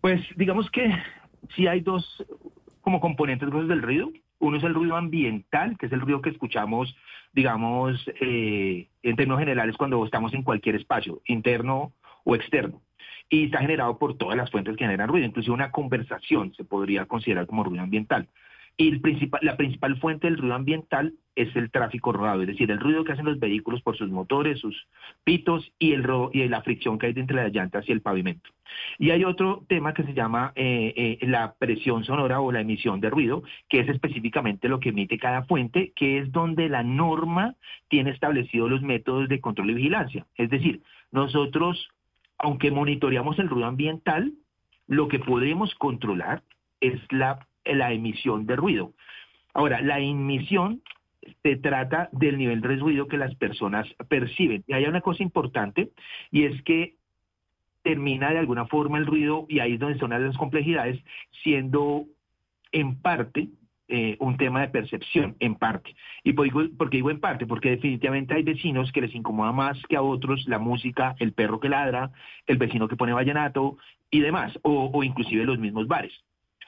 [0.07, 0.89] Pues digamos que
[1.57, 2.25] sí hay dos
[2.81, 4.13] como componentes grosos del ruido.
[4.39, 6.97] Uno es el ruido ambiental, que es el ruido que escuchamos,
[7.33, 11.93] digamos, eh, en términos generales cuando estamos en cualquier espacio, interno
[12.23, 12.83] o externo.
[13.29, 15.27] Y está generado por todas las fuentes que generan ruido.
[15.27, 18.29] Inclusive una conversación se podría considerar como ruido ambiental.
[18.79, 19.01] Y
[19.41, 23.13] la principal fuente del ruido ambiental es el tráfico rodado, es decir, el ruido que
[23.13, 24.87] hacen los vehículos por sus motores, sus
[25.25, 28.51] pitos y, el, ro- y la fricción que hay entre las llantas y el pavimento.
[28.99, 33.01] Y hay otro tema que se llama eh, eh, la presión sonora o la emisión
[33.01, 37.55] de ruido, que es específicamente lo que emite cada fuente, que es donde la norma
[37.89, 40.27] tiene establecidos los métodos de control y vigilancia.
[40.37, 41.89] Es decir, nosotros,
[42.39, 44.33] aunque monitoreamos el ruido ambiental,
[44.87, 46.43] lo que podemos controlar
[46.81, 48.93] es la, la emisión de ruido.
[49.55, 50.83] Ahora, la emisión
[51.43, 54.63] se trata del nivel de ruido que las personas perciben.
[54.67, 55.91] Y hay una cosa importante,
[56.31, 56.95] y es que
[57.83, 61.03] termina de alguna forma el ruido, y ahí es donde son las complejidades,
[61.43, 62.05] siendo
[62.73, 63.49] en parte
[63.89, 65.95] eh, un tema de percepción, en parte.
[66.25, 67.47] ¿Y por, digo- por qué digo en parte?
[67.47, 71.61] Porque definitivamente hay vecinos que les incomoda más que a otros la música, el perro
[71.61, 72.11] que ladra,
[72.47, 73.79] el vecino que pone vallenato
[74.11, 76.13] y demás, o inclusive los mismos bares.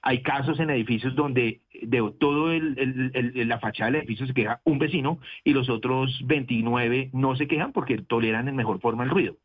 [0.02, 4.78] Hay casos en edificios donde de todo el, la fachada del edificio se queja un
[4.78, 9.36] vecino y los otros 29 no se quejan porque toleran en mejor forma el ruido.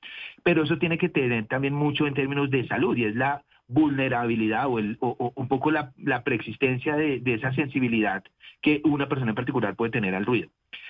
[0.43, 4.68] Pero eso tiene que tener también mucho en términos de salud y es la vulnerabilidad
[4.68, 8.24] o, el, o- o un poco la, la preexistencia de, de esa sensibilidad
[8.62, 10.49] que una persona en particular puede tener al ruido.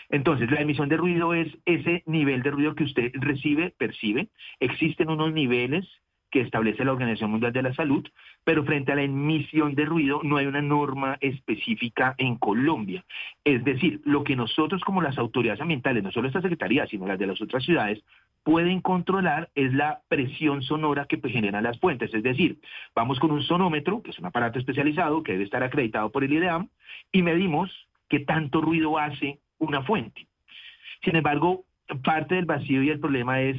[0.09, 4.27] Entonces, la emisión de ruido es ese nivel de ruido que usted recibe, percibe.
[4.59, 5.87] Existen unos niveles
[6.33, 8.03] que establece la Organización Mundial de la Salud,
[8.43, 13.05] pero frente a la emisión de ruido no hay una norma específica en Colombia.
[13.43, 17.19] Es decir, lo que nosotros como las autoridades ambientales, no solo esta Secretaría, sino las
[17.19, 18.03] de las otras ciudades,
[18.41, 22.11] pueden controlar es la presión sonora que generan las fuentes.
[22.11, 22.57] Es decir,
[22.95, 26.33] vamos con un sonómetro, que es un aparato especializado que debe estar acreditado por el
[26.33, 26.67] IDEAM,
[27.11, 27.69] y medimos
[28.09, 30.25] qué tanto ruido hace una fuente.
[31.03, 31.63] Sin embargo,
[32.03, 33.57] parte del vacío y el problema es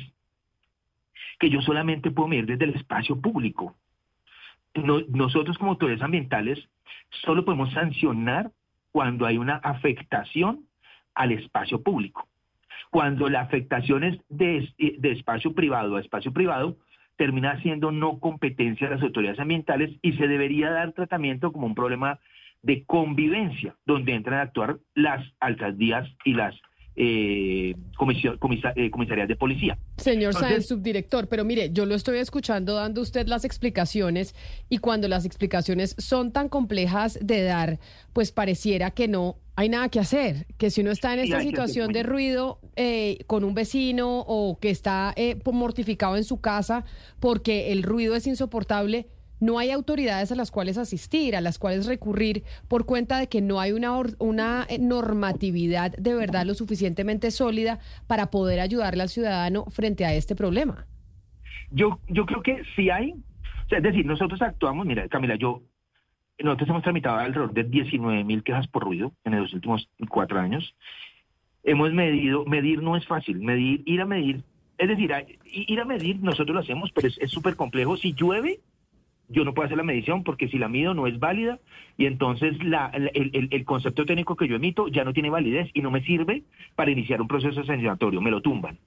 [1.39, 3.76] que yo solamente puedo medir desde el espacio público.
[4.74, 6.59] No- nosotros como autoridades ambientales
[7.24, 8.51] solo podemos sancionar
[8.93, 10.66] cuando hay una afectación
[11.14, 12.28] al espacio público.
[12.91, 16.76] Cuando la afectación es de, de espacio privado a espacio privado,
[17.16, 21.74] termina siendo no competencia de las autoridades ambientales y se debería dar tratamiento como un
[21.74, 22.18] problema
[22.62, 26.55] de convivencia, donde entran a actuar las alcaldías y las
[26.97, 29.79] eh, comisión- comisa- eh, comisarías de policía.
[29.97, 34.35] Señor Entonces- Sáenz, subdirector, pero mire, yo lo estoy escuchando dando usted las explicaciones
[34.69, 37.79] y cuando las explicaciones son tan complejas de dar,
[38.13, 41.93] pues pareciera que no hay nada que hacer, que si uno está en esta situación
[41.93, 46.85] de ruido eh, con un vecino o que está eh, mortificado en su casa
[47.21, 49.07] porque el ruido es insoportable,
[49.41, 53.41] no hay autoridades a las cuales asistir, a las cuales recurrir por cuenta de que
[53.41, 59.09] no hay una, una eh, normatividad de verdad lo suficientemente sólida para poder ayudarle al
[59.09, 60.87] ciudadano frente a este problema.
[61.70, 63.14] Yo, yo creo que sí hay,
[63.70, 65.62] es decir, nosotros actuamos, mira, Camila, yo,
[66.39, 70.74] nosotros hemos tramitado alrededor de 19 mil quejas por ruido en los últimos cuatro años.
[71.62, 74.43] Hemos medido, medir no es fácil, medir, ir a medir,
[74.76, 75.12] es decir,
[75.45, 77.97] ir a medir nosotros lo hacemos, pero es súper complejo.
[77.97, 78.61] Si llueve,
[79.29, 81.59] yo no puedo hacer la medición porque si la mido no es válida
[81.97, 85.81] y entonces la, el, el- concepto técnico que yo emito ya no tiene validez y
[85.81, 86.43] no me sirve
[86.77, 88.79] para iniciar un proceso sancionatorio, me lo tumban.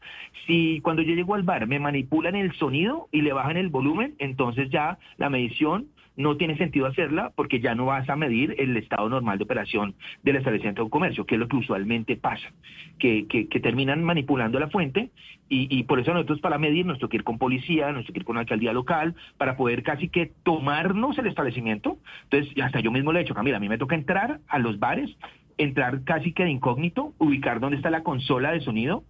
[0.45, 4.15] Si cuando yo llego al bar me manipulan el sonido y le bajan el volumen,
[4.19, 5.87] entonces ya la medición
[6.17, 9.95] no tiene sentido hacerla porque ya no vas a medir el estado normal de operación
[10.23, 12.51] del establecimiento de comercio, que es lo que usualmente pasa,
[12.97, 15.11] que, que, que terminan manipulando la fuente
[15.47, 18.25] y, y por eso nosotros para medir nos toca ir con policía, nos toca ir
[18.25, 21.97] con la alcaldía local, para poder casi que tomarnos el establecimiento.
[22.23, 24.79] Entonces, hasta yo mismo le he hecho, Camila, a mí me toca entrar a los
[24.79, 25.15] bares,
[25.57, 29.03] entrar casi que de incógnito, ubicar dónde está la consola de sonido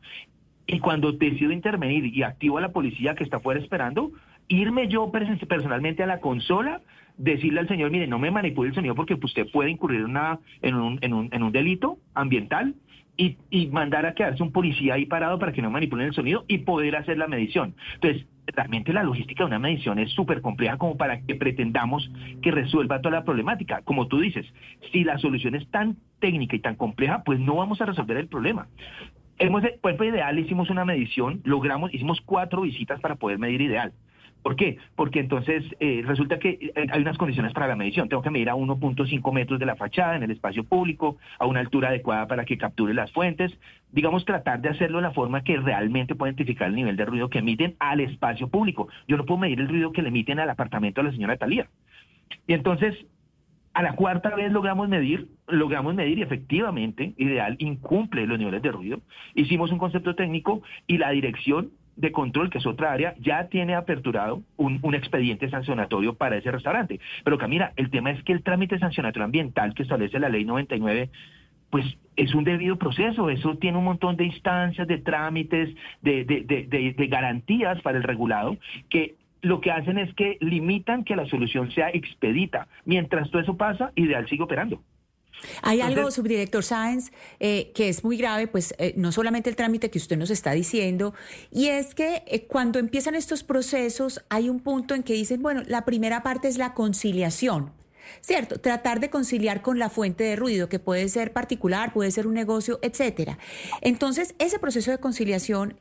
[0.68, 4.12] y cuando decido intervenir y activo a la policía que está afuera esperando,
[4.48, 6.82] irme yo pers- personalmente a la consola,
[7.18, 10.76] decirle al señor, mire, no me manipule el sonido porque usted puede incurrir una, en,
[10.76, 12.76] un, en, un, en un delito ambiental
[13.18, 16.46] y, y mandar a quedarse un policía ahí parado para que no manipulen el sonido
[16.48, 17.74] y poder hacer la medición.
[17.96, 22.10] Entonces, realmente la logística de una medición es súper compleja como para que pretendamos
[22.42, 23.82] que resuelva toda la problemática.
[23.82, 24.46] Como tú dices,
[24.92, 28.28] si la solución es tan técnica y tan compleja, pues no vamos a resolver el
[28.28, 28.68] problema.
[29.40, 33.94] Hemos, por ejemplo, Ideal hicimos una medición, logramos, hicimos cuatro visitas para poder medir Ideal.
[34.48, 34.78] ¿Por qué?
[34.96, 38.08] Porque entonces eh, resulta que eh, hay unas condiciones para la medición.
[38.08, 41.60] Tengo que medir a 1.5 metros de la fachada en el espacio público, a una
[41.60, 43.52] altura adecuada para que capture las fuentes.
[43.92, 47.30] Digamos, tratar de hacerlo de la forma que realmente pueda identificar el nivel de ruido
[47.30, 48.88] que emiten al espacio público.
[49.06, 51.68] Yo no puedo medir el ruido que le emiten al apartamento de la señora Talía.
[52.48, 52.96] Y entonces,
[53.74, 58.72] a la cuarta vez logramos medir, logramos medir y efectivamente Ideal incumple los niveles de
[58.72, 59.02] ruido.
[59.36, 63.76] Hicimos un concepto técnico y la dirección de control, que es otra área, ya tiene
[63.76, 67.00] aperturado un, un expediente sancionatorio para ese restaurante.
[67.24, 71.10] Pero Camila, el tema es que el trámite sancionatorio ambiental que establece la ley 99
[71.70, 71.86] pues
[72.16, 76.94] es un debido proceso, eso tiene un montón de instancias, de trámites, de, de, de,
[76.96, 78.58] de- garantías para el regulado,
[78.90, 82.68] que lo que hacen es que limitan que la solución sea expedita.
[82.86, 84.82] Mientras todo eso pasa, Ideal sigue operando.
[85.62, 89.90] Hay algo, subdirector Sáenz, eh, que es muy grave, pues eh, no solamente el trámite
[89.90, 91.14] que usted nos está diciendo,
[91.52, 95.64] y es que eh, cuando empiezan estos procesos hay un punto en que dicen, bueno,
[95.68, 97.74] la primera parte es la conciliación.
[98.22, 98.58] ¿Cierto?
[98.62, 102.36] Tratar de conciliar con la fuente de ruido, que puede ser particular, puede ser un
[102.36, 103.38] negocio, etcétera.
[103.82, 105.78] Entonces, ese proceso de conciliación,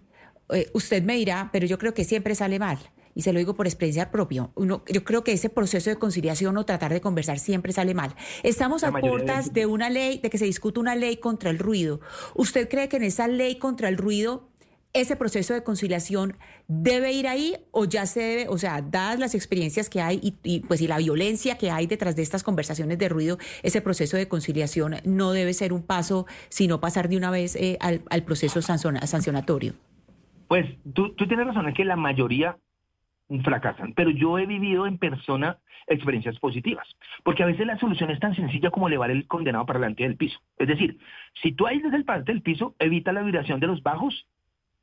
[0.72, 2.80] usted me dirá, pero yo creo que siempre sale mal.
[3.16, 4.50] Y se lo digo por experiencia propia.
[4.54, 8.14] Uno, yo creo que ese proceso de conciliación o tratar de conversar siempre sale mal.
[8.42, 11.50] Estamos La a de puertas de una ley, de que se discute una ley contra
[11.50, 12.00] el ruido.
[12.34, 14.50] ¿Usted cree que en esa ley contra el ruido
[14.92, 16.36] ese proceso de conciliación
[16.68, 20.34] debe ir ahí o ya se debe, o sea, dadas las experiencias que hay y,
[20.42, 24.16] y, pues y la violencia que hay detrás de estas conversaciones de ruido, ese proceso
[24.16, 28.22] de conciliación no debe ser un paso, sino pasar de una vez eh, al, al
[28.24, 29.74] proceso sancionatorio?
[30.48, 32.56] Pues tú, tú tienes razón en que la mayoría
[33.42, 36.86] fracasan, pero yo he vivido en persona experiencias positivas,
[37.22, 40.16] porque a veces la solución es tan sencilla como elevar el condenado para delante del
[40.16, 40.38] piso.
[40.58, 40.98] Es decir,
[41.42, 44.26] si tú aíslas el parte del piso, evita la vibración de los bajos.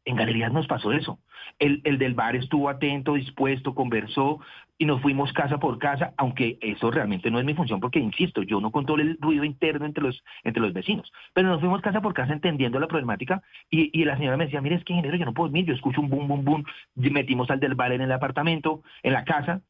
[0.06, 1.20] En galerías nos pasó eso.
[1.60, 4.40] El, el del bar estuvo atento, dispuesto, conversó
[4.78, 8.44] y nos fuimos casa por casa, aunque eso realmente no es mi función porque, insisto,
[8.44, 11.12] yo no controlo el ruido interno entre los, entre los vecinos.
[11.34, 14.62] Pero nos fuimos casa por casa entendiendo la problemática y, y la señora me decía,
[14.62, 16.66] mire, es que ingeniero, yo no puedo dormir, yo escucho un boom, boom, boom.
[16.96, 19.62] Metimos al del bar en el apartamento, en la casa,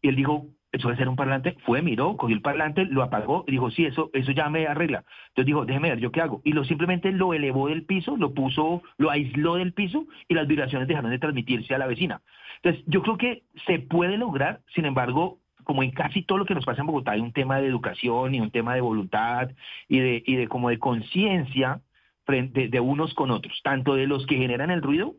[0.00, 1.56] y él dijo, eso debe ser un parlante.
[1.64, 5.04] Fue, miró, cogió el parlante, lo apagó y dijo, sí, eso, eso ya me arregla.
[5.28, 6.40] Entonces dijo, déjeme ver, ¿yo qué hago?
[6.44, 10.46] Y lo simplemente lo elevó del piso, lo puso, lo aisló del piso y las
[10.46, 12.20] vibraciones dejaron de transmitirse a la vecina.
[12.62, 16.54] Entonces, yo creo que se puede lograr, sin embargo, como en casi todo lo que
[16.54, 19.50] nos pasa en Bogotá, hay un tema de educación y un tema de voluntad
[19.88, 21.80] y de, y de como de conciencia
[22.24, 25.14] frente de unos con otros, tanto de los que generan el ruido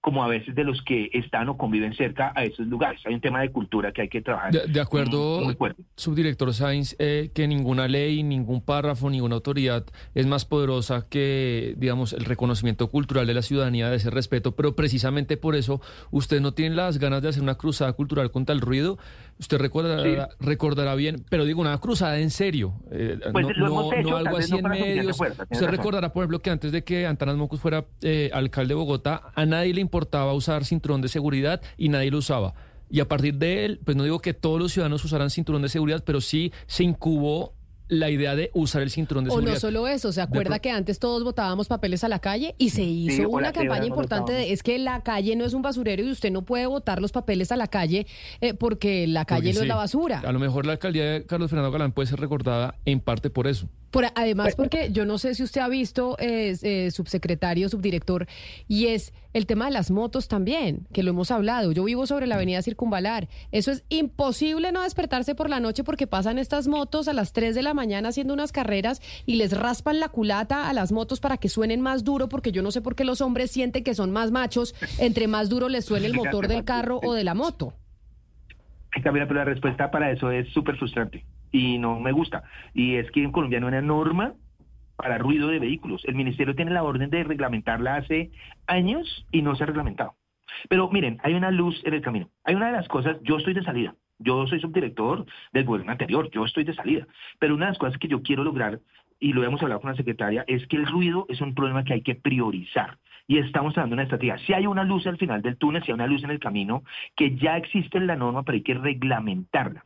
[0.00, 3.02] como a veces de los que están o conviven cerca a esos lugares.
[3.04, 4.50] Hay un tema de cultura que hay que trabajar.
[4.50, 5.54] De, de acuerdo, muy
[5.96, 9.84] subdirector Sainz, eh, que ninguna ley, ningún párrafo, ninguna autoridad
[10.14, 14.74] es más poderosa que, digamos, el reconocimiento cultural de la ciudadanía, de ese respeto, pero
[14.74, 18.62] precisamente por eso usted no tiene las ganas de hacer una cruzada cultural contra el
[18.62, 18.98] ruido.
[19.38, 23.86] Usted recordará, recordará bien, pero digo, una cruzada en serio, eh, Pues no, lo hemos
[23.86, 25.16] no- hecho, no algo así no en medios.
[25.16, 25.70] fuerza, Usted razón.
[25.70, 29.46] recordará, por ejemplo, que antes de que Antanas Mocus fuera eh, alcalde de Bogotá, a
[29.46, 32.54] nadie le importaba usar cinturón de seguridad y nadie lo usaba.
[32.88, 35.68] Y a partir de él, pues no digo que todos los ciudadanos usaran cinturón de
[35.68, 37.54] seguridad, pero sí se incubó
[37.88, 39.54] la idea de usar el cinturón de O seguridad.
[39.54, 42.70] no solo eso, ¿se acuerda pro- que antes todos botábamos papeles a la calle y
[42.70, 46.04] se hizo o una campaña importante de es que la calle no es un basurero
[46.04, 48.06] y usted no puede botar los papeles a la calle
[48.40, 50.20] eh, porque la calle Porque no es la basura?
[50.24, 53.48] A lo mejor la alcaldía de Carlos Fernando Galán puede ser recordada en parte por
[53.48, 53.68] eso.
[53.90, 58.26] Por, además, porque yo no sé si usted ha visto, eh, eh, subsecretario, subdirector,
[58.68, 61.72] y es el tema de las motos también, que lo hemos hablado.
[61.72, 63.28] Yo vivo sobre la avenida Circunvalar.
[63.52, 67.54] Eso es imposible no despertarse por la noche porque pasan estas motos a las 3
[67.54, 71.36] de la mañana haciendo unas carreras y les raspan la culata a las motos para
[71.36, 74.10] que suenen más duro, porque yo no sé por qué los hombres sienten que son
[74.10, 77.74] más machos entre más duro les suene el motor del carro o de la moto.
[79.02, 82.42] Camila, pero la respuesta para eso es súper frustrante y no me gusta.
[82.74, 84.34] Y es que en Colombia no hay una norma
[84.96, 86.02] para ruido de vehículos.
[86.04, 88.30] El ministerio tiene la orden de reglamentarla hace
[88.66, 90.14] años y no se ha reglamentado.
[90.68, 92.28] Pero miren, hay una luz en el camino.
[92.44, 93.94] Hay una de las cosas, yo estoy de salida.
[94.18, 97.06] Yo soy subdirector del gobierno anterior, yo estoy de salida.
[97.38, 98.80] Pero una de las cosas que yo quiero lograr,
[99.18, 101.94] y lo hemos hablado con la secretaria, es que el ruido es un problema que
[101.94, 102.98] hay que priorizar.
[103.26, 104.38] Y estamos dando una estrategia.
[104.38, 106.82] Si hay una luz al final del túnel, si hay una luz en el camino,
[107.16, 109.84] que ya existe en la norma, pero hay que reglamentarla.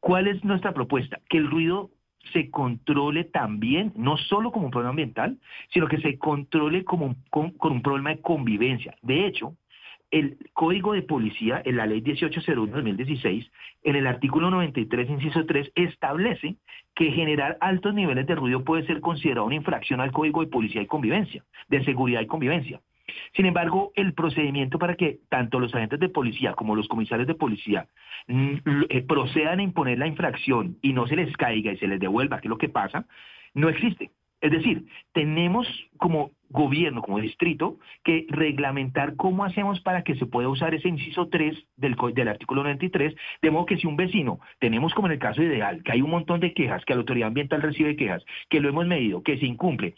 [0.00, 1.18] ¿Cuál es nuestra propuesta?
[1.28, 1.90] Que el ruido
[2.32, 5.38] se controle también, no solo como un problema ambiental,
[5.72, 8.94] sino que se controle como con, con un problema de convivencia.
[9.02, 9.54] De hecho,
[10.10, 13.50] el Código de Policía, en la Ley 1801-2016,
[13.82, 16.56] en el artículo 93, inciso 3, establece
[16.94, 20.82] que generar altos niveles de ruido puede ser considerado una infracción al Código de Policía
[20.82, 22.80] y Convivencia, de Seguridad y Convivencia.
[23.34, 27.34] Sin embargo, el procedimiento para que tanto los agentes de policía como los comisarios de
[27.34, 27.86] policía
[28.26, 28.54] mm,
[28.88, 32.40] eh, procedan a imponer la infracción y no se les caiga y se les devuelva,
[32.40, 33.06] que es lo que pasa,
[33.54, 34.10] no existe.
[34.40, 40.48] Es decir, tenemos como gobierno, como distrito, que reglamentar cómo hacemos para que se pueda
[40.48, 44.94] usar ese inciso 3 del, del artículo 93, de modo que si un vecino, tenemos
[44.94, 47.62] como en el caso ideal, que hay un montón de quejas, que la autoridad ambiental
[47.62, 49.96] recibe quejas, que lo hemos medido, que se incumple,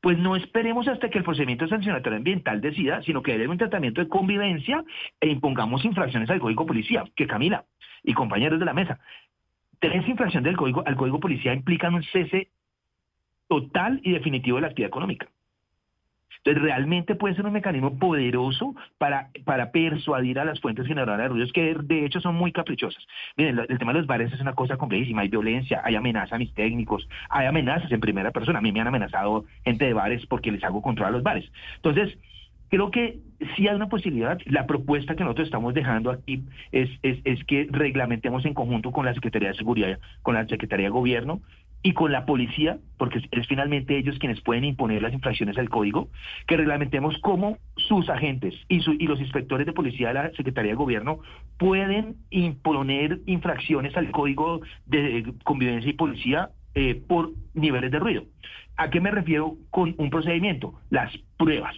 [0.00, 4.00] pues no esperemos hasta que el procedimiento sancionatorio ambiental decida, sino que debe un tratamiento
[4.00, 4.84] de convivencia
[5.20, 7.64] e impongamos infracciones al Código Policía, que Camila
[8.04, 9.00] y compañeros de la mesa,
[9.80, 12.50] tres infracciones del código, al Código Policía implican un cese
[13.48, 15.28] total y definitivo de la actividad económica.
[16.38, 21.28] Entonces, realmente puede ser un mecanismo poderoso para, para persuadir a las fuentes generadoras de
[21.28, 23.06] ruidos, que de hecho son muy caprichosas.
[23.36, 25.22] Miren, el tema de los bares es una cosa complejísima.
[25.22, 28.58] Hay violencia, hay amenaza a mis técnicos, hay amenazas en primera persona.
[28.58, 31.50] A mí me han amenazado gente de bares porque les hago control a los bares.
[31.76, 32.16] Entonces,
[32.68, 33.18] creo que
[33.56, 34.38] sí hay una posibilidad.
[34.46, 36.42] La propuesta que nosotros estamos dejando aquí
[36.72, 40.86] es, es, es que reglamentemos en conjunto con la Secretaría de Seguridad, con la Secretaría
[40.86, 41.40] de Gobierno
[41.80, 46.08] y con la policía, porque es, finalmente ellos quienes pueden imponer las infracciones al código,
[46.48, 50.72] que reglamentemos cómo sus agentes y, su- y los inspectores de policía de la Secretaría
[50.72, 51.20] de Gobierno
[51.56, 58.24] pueden imponer infracciones al código de convivencia y policía eh, por niveles de ruido.
[58.76, 60.74] ¿A qué me refiero con un procedimiento?
[60.90, 61.76] Las pruebas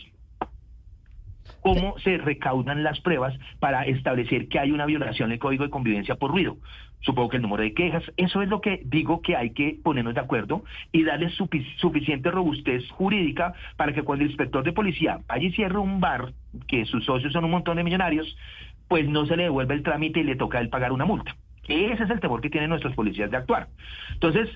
[1.60, 6.16] cómo se recaudan las pruebas para establecer que hay una violación del código de convivencia
[6.16, 6.56] por ruido.
[7.00, 10.14] Supongo que el número de quejas, eso es lo que digo que hay que ponernos
[10.14, 15.20] de acuerdo y darle sufi- suficiente robustez jurídica para que cuando el inspector de policía
[15.26, 16.32] vaya y cierre un bar,
[16.68, 18.36] que sus socios son un montón de millonarios,
[18.88, 21.36] pues no se le devuelve el trámite y le toca a él pagar una multa.
[21.68, 23.68] Ese es el temor que tienen nuestros policías de actuar.
[24.12, 24.48] Entonces,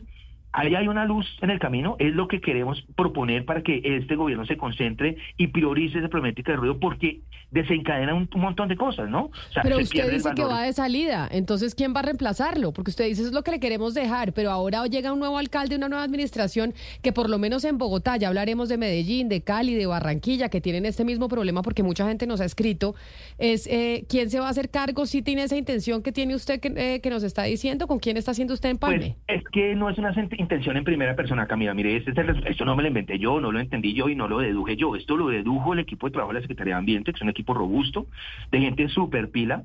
[0.54, 4.14] ahí hay una luz en el camino, es lo que queremos proponer para que este
[4.16, 8.76] gobierno se concentre y priorice esa problemática de ruido porque desencadena un, un montón de
[8.76, 9.24] cosas, ¿no?
[9.26, 12.72] O sea, Pero se usted dice que va de salida, entonces ¿quién va a reemplazarlo?
[12.72, 15.38] Porque usted dice eso es lo que le queremos dejar, pero ahora llega un nuevo
[15.38, 19.42] alcalde, una nueva administración que por lo menos en Bogotá, ya hablaremos de Medellín, de
[19.42, 22.94] Cali, de Barranquilla, que tienen este mismo problema porque mucha gente nos ha escrito,
[23.38, 26.60] es eh, quién se va a hacer cargo, si tiene esa intención que tiene usted
[26.60, 29.16] que, eh, que nos está diciendo, con quién está haciendo usted empalme.
[29.26, 31.74] Pues es que no es una sent- intención en primera persona, Camila.
[31.74, 32.12] Mire, este
[32.46, 34.94] esto no me lo inventé yo, no lo entendí yo y no lo deduje yo.
[34.94, 37.28] Esto lo dedujo el equipo de trabajo de la Secretaría de Ambiente, que es un
[37.28, 38.06] equipo robusto,
[38.52, 39.64] de gente súper pila.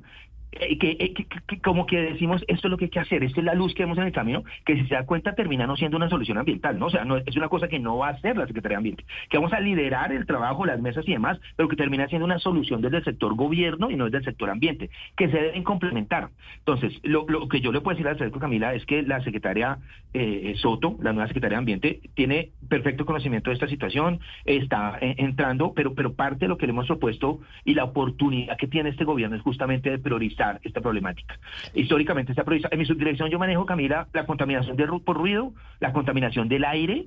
[0.52, 3.46] Eh, eh, que- como que decimos esto es lo que hay que hacer, esta es
[3.46, 5.96] la luz que vemos en el camino, que si se da cuenta termina no siendo
[5.96, 6.86] una solución ambiental, ¿no?
[6.86, 9.04] O sea, no, es una cosa que no va a hacer la Secretaría de Ambiente,
[9.28, 12.38] que vamos a liderar el trabajo, las mesas y demás, pero que termina siendo una
[12.38, 16.30] solución desde el sector gobierno y no desde el sector ambiente, que se deben complementar.
[16.58, 19.78] Entonces, lo, lo que yo le puedo decir al secretario Camila es que la secretaria
[20.14, 25.72] eh, Soto, la nueva secretaria de Ambiente, tiene perfecto conocimiento de esta situación, está entrando,
[25.74, 29.04] pero, pero parte de lo que le hemos propuesto y la oportunidad que tiene este
[29.04, 31.38] gobierno es justamente de priorizar esta problemática.
[31.74, 32.72] Históricamente está priorizada.
[32.72, 37.06] En mi subdirección yo manejo, Camila, la contaminación de, por ruido, la contaminación del aire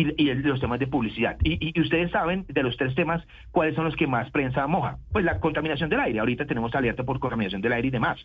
[0.00, 1.36] y, y el- los temas de publicidad.
[1.42, 4.66] Y, y- y ustedes saben de los tres temas cuáles son los que más prensa
[4.66, 4.98] moja.
[5.12, 6.18] Pues la contaminación del aire.
[6.20, 8.18] Ahorita tenemos alerta por contaminación del aire y demás.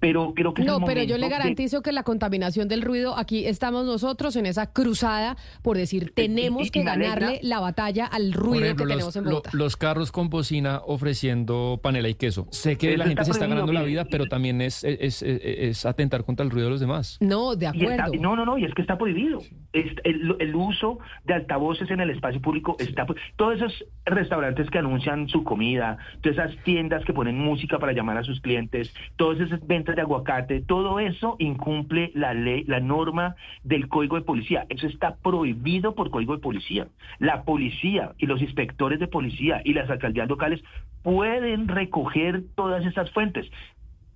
[0.00, 2.82] Pero creo que es No, el pero yo le de- garantizo que la contaminación del
[2.82, 8.06] ruido, aquí estamos nosotros en esa cruzada por decir, tenemos y que ganarle la batalla
[8.06, 9.50] al ruido ejemplo, que los, tenemos en lo- Bogotá.
[9.52, 12.46] los carros con bocina ofreciendo panela y queso.
[12.50, 15.22] Sé que Eso la gente está se está ganando la vida, pero también es, es,
[15.22, 17.18] es- es atentar contra el ruido de los demás.
[17.20, 19.40] No, de está- no, no, no, y es que está prohibido.
[19.72, 24.70] Es- el, el uso de altavoces en el espacio público está pro- Todos esos restaurantes
[24.70, 28.92] que anuncian su comida, todas esas tiendas que ponen música para llamar a sus clientes,
[29.16, 34.22] todas esas ventas de aguacate, todo eso incumple la ley, la norma del código de
[34.22, 34.66] policía.
[34.68, 36.88] Eso está prohibido por código de policía.
[37.18, 40.62] La policía y los inspectores de policía y las alcaldías locales
[41.02, 43.46] pueden recoger todas esas fuentes.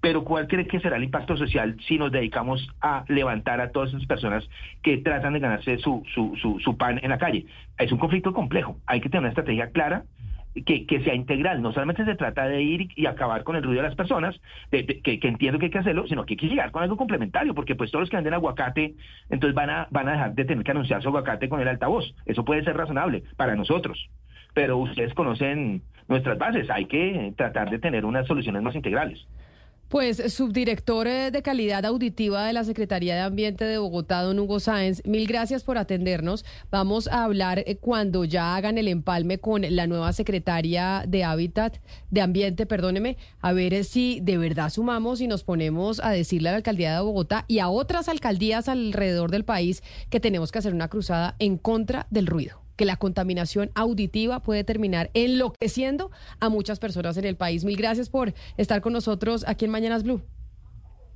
[0.03, 3.91] Pero ¿cuál cree que será el impacto social si nos dedicamos a levantar a todas
[3.91, 4.45] esas personas
[4.83, 7.47] que tratan de ganarse su, su, su, pan en la calle?
[7.79, 8.79] Es un conflicto complejo.
[8.87, 10.03] Hay que tener una estrategia clara
[10.67, 11.63] que, que sea integral.
[11.63, 14.41] No solamente se trata de ir y, acabar con el ruido de las personas,
[14.73, 16.97] de- que, que entiendo que hay que hacerlo, sino que hay que llegar con algo
[16.97, 18.97] complementario, porque pues todos los que venden aguacate,
[19.31, 22.13] entonces van a, van a dejar de tener que anunciar su aguacate con el altavoz.
[22.27, 24.11] Eso puede ser razonable para nosotros.
[24.53, 26.69] Pero ustedes conocen nuestras bases.
[26.71, 29.29] Hay que tratar de tener unas soluciones más integrales.
[29.93, 34.59] Pues subdirector eh, de calidad auditiva de la Secretaría de Ambiente de Bogotá, don Hugo
[34.59, 36.47] Sáenz, mil gracias por atendernos.
[36.71, 41.77] Vamos a hablar eh, cuando ya hagan el empalme con la nueva secretaria de Hábitat,
[42.09, 46.49] de Ambiente, perdóneme, a ver eh, si de verdad sumamos y nos ponemos a decirle
[46.49, 50.59] a la alcaldía de Bogotá y a otras alcaldías alrededor del país que tenemos que
[50.59, 56.11] hacer una cruzada en contra del ruido que la contaminación auditiva puede terminar enloqueciendo
[56.41, 57.65] a muchas personas en el país.
[57.65, 60.23] Mil gracias por estar con nosotros aquí en Mañanas Blue.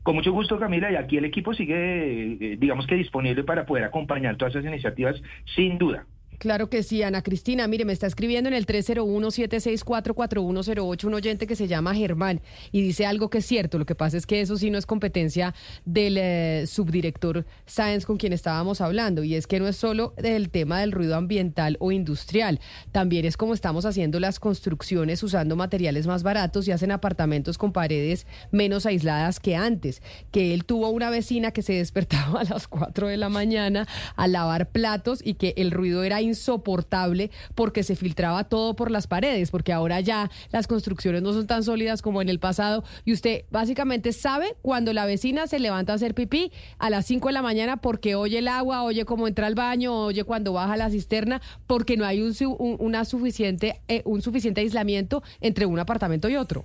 [0.02, 3.82] Con mucho gusto, Camila, y aquí el equipo sigue, eh, digamos que disponible para poder
[3.82, 5.20] acompañar todas esas iniciativas,
[5.56, 6.06] sin duda.
[6.38, 7.66] Claro que sí, Ana Cristina.
[7.66, 12.40] Mire, me está escribiendo en el 301-764-4108 un oyente que se llama Germán
[12.72, 13.78] y dice algo que es cierto.
[13.78, 18.16] Lo que pasa es que eso sí no es competencia del eh, subdirector Sáenz con
[18.16, 19.24] quien estábamos hablando.
[19.24, 22.60] Y es que no es solo el tema del ruido ambiental o industrial.
[22.92, 27.72] También es como estamos haciendo las construcciones usando materiales más baratos y hacen apartamentos con
[27.72, 30.02] paredes menos aisladas que antes.
[30.30, 34.28] Que él tuvo una vecina que se despertaba a las 4 de la mañana a
[34.28, 39.50] lavar platos y que el ruido era insoportable porque se filtraba todo por las paredes,
[39.50, 43.44] porque ahora ya las construcciones no son tan sólidas como en el pasado y usted
[43.50, 47.42] básicamente sabe cuando la vecina se levanta a hacer pipí a las 5 de la
[47.42, 51.40] mañana porque oye el agua, oye cómo entra al baño, oye cuando baja la cisterna,
[51.66, 56.36] porque no hay un, un- una suficiente, eh, un suficiente aislamiento entre un apartamento y
[56.36, 56.64] otro.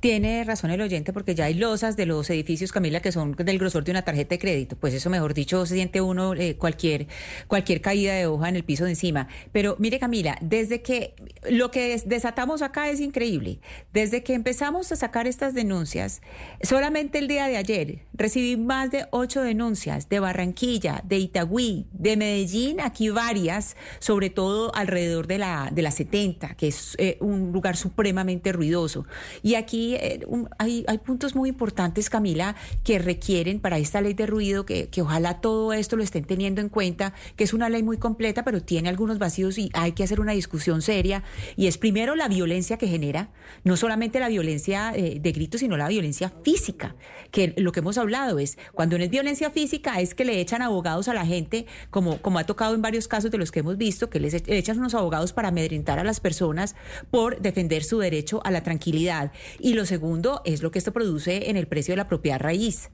[0.00, 3.58] Tiene razón el oyente porque ya hay losas de los edificios, Camila, que son del
[3.58, 4.76] grosor de una tarjeta de crédito.
[4.76, 7.06] Pues eso, mejor dicho, se siente uno eh, cualquier,
[7.46, 9.28] cualquier caída de hoja en el piso de encima.
[9.52, 11.14] Pero mire, Camila, desde que
[11.50, 13.60] lo que des- desatamos acá es increíble.
[13.92, 16.22] Desde que empezamos a sacar estas denuncias,
[16.62, 22.16] solamente el día de ayer recibí más de ocho denuncias de Barranquilla, de Itagüí, de
[22.16, 27.52] Medellín, aquí varias, sobre todo alrededor de la, de la 70, que es eh, un
[27.52, 29.06] lugar supremamente ruidoso.
[29.42, 30.26] Y aquí eh,
[30.58, 35.02] hay, hay puntos muy importantes, Camila, que requieren para esta ley de ruido, que, que
[35.02, 38.62] ojalá todo esto lo estén teniendo en cuenta, que es una ley muy completa, pero
[38.62, 41.22] tiene algunos vacíos y hay que hacer una discusión seria.
[41.56, 43.30] Y es primero la violencia que genera,
[43.64, 46.96] no solamente la violencia eh, de gritos, sino la violencia física,
[47.30, 50.62] que lo que hemos hablado es, cuando no es violencia física, es que le echan
[50.62, 53.76] abogados a la gente, como, como ha tocado en varios casos de los que hemos
[53.76, 56.76] visto, que les e- echan unos abogados para amedrentar a las personas
[57.10, 59.32] por defender su derecho a la tranquilidad.
[59.58, 62.90] Y lo segundo es lo que esto produce en el precio de la propiedad raíz.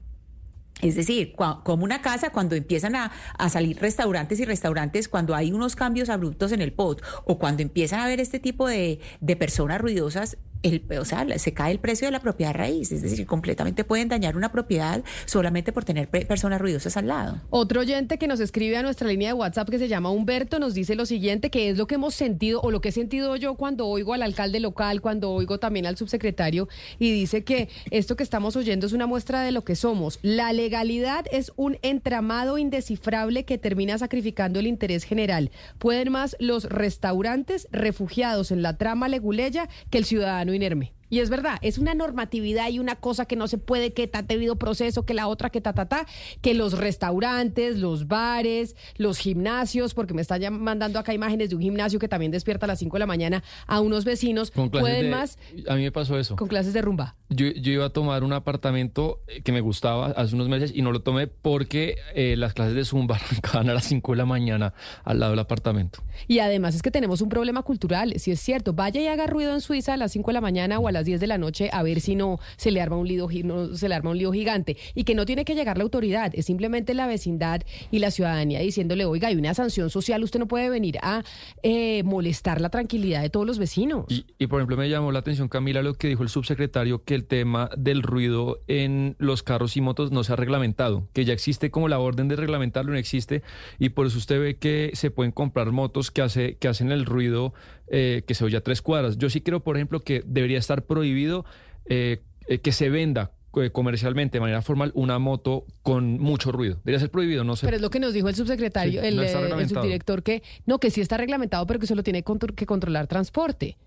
[0.83, 5.53] Es decir, como una casa, cuando empiezan a, a salir restaurantes y restaurantes, cuando hay
[5.53, 9.35] unos cambios abruptos en el POT o cuando empiezan a haber este tipo de, de
[9.37, 13.25] personas ruidosas, el, o sea, se cae el precio de la propiedad raíz, es decir,
[13.25, 17.41] completamente pueden dañar una propiedad solamente por tener pe- personas ruidosas al lado.
[17.49, 20.73] Otro oyente que nos escribe a nuestra línea de WhatsApp que se llama Humberto nos
[20.73, 23.55] dice lo siguiente, que es lo que hemos sentido o lo que he sentido yo
[23.55, 28.23] cuando oigo al alcalde local, cuando oigo también al subsecretario y dice que esto que
[28.23, 30.19] estamos oyendo es una muestra de lo que somos.
[30.21, 35.51] La legalidad es un entramado indescifrable que termina sacrificando el interés general.
[35.77, 40.93] Pueden más los restaurantes refugiados en la trama leguleya que el ciudadano inerme.
[41.13, 44.23] Y es verdad, es una normatividad y una cosa que no se puede, que ta
[44.23, 46.07] debido proceso, que la otra, que ta, ta, ta,
[46.41, 51.55] que los restaurantes, los bares, los gimnasios, porque me están ya mandando acá imágenes de
[51.55, 54.71] un gimnasio que también despierta a las 5 de la mañana a unos vecinos, Con
[54.71, 55.37] pueden de- más
[55.67, 56.35] A mí me pasó eso.
[56.35, 57.15] con clases de rumba.
[57.29, 60.81] Yo, yo iba a tomar un apartamento eh, que me gustaba hace unos meses y
[60.81, 64.25] no lo tomé porque eh, las clases de Zumba arrancaban a las 5 de la
[64.25, 65.99] mañana al lado del apartamento.
[66.27, 69.53] Y además es que tenemos un problema cultural, si es cierto, vaya y haga ruido
[69.53, 71.69] en Suiza a las 5 de la mañana o a las 10 de la noche
[71.71, 74.31] a ver si no se le arma un lío, no se le arma un lío
[74.31, 78.11] gigante y que no tiene que llegar la autoridad, es simplemente la vecindad y la
[78.11, 81.23] ciudadanía diciéndole, oiga, hay una sanción social, usted no puede venir a
[81.61, 84.05] eh, molestar la tranquilidad de todos los vecinos.
[84.09, 87.15] Y, y, por ejemplo me llamó la atención Camila lo que dijo el subsecretario que
[87.15, 91.33] el tema del ruido en los carros y motos no se ha reglamentado, que ya
[91.33, 93.43] existe como la orden de reglamentarlo, no existe
[93.79, 97.05] y por eso usted ve que se pueden comprar motos que, hace, que hacen el
[97.05, 97.53] ruido
[97.87, 99.17] eh, que se oye a tres cuadras.
[99.17, 101.45] Yo sí creo, por ejemplo, que debería estar prohibido
[101.85, 106.75] eh, eh, que se venda eh, comercialmente de manera formal una moto con mucho ruido.
[106.83, 107.67] Debería ser prohibido, no sé.
[107.67, 110.79] Pero es lo que nos dijo el subsecretario, Sí, el, no el subdirector, que no,
[110.79, 113.77] que sí está reglamentado, pero que solo tiene que controlar transporte.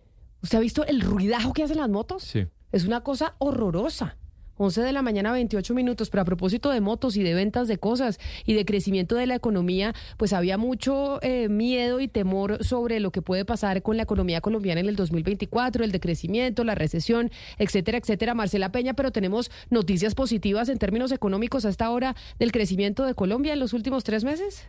[0.42, 2.22] ¿Usted ha visto el ruidajo que hacen las motos?
[2.22, 2.47] Sí.
[2.70, 4.16] Es una cosa horrorosa.
[4.59, 6.11] 11 de la mañana, 28 minutos.
[6.11, 9.34] Pero a propósito de motos y de ventas de cosas y de crecimiento de la
[9.34, 14.04] economía, pues había mucho eh, miedo y temor sobre lo que puede pasar con la
[14.04, 18.34] economía colombiana en el 2024, el decrecimiento, la recesión, etcétera, etcétera.
[18.34, 23.14] Marcela Peña, pero tenemos noticias positivas en términos económicos a esta hora del crecimiento de
[23.14, 24.68] Colombia en los últimos tres meses.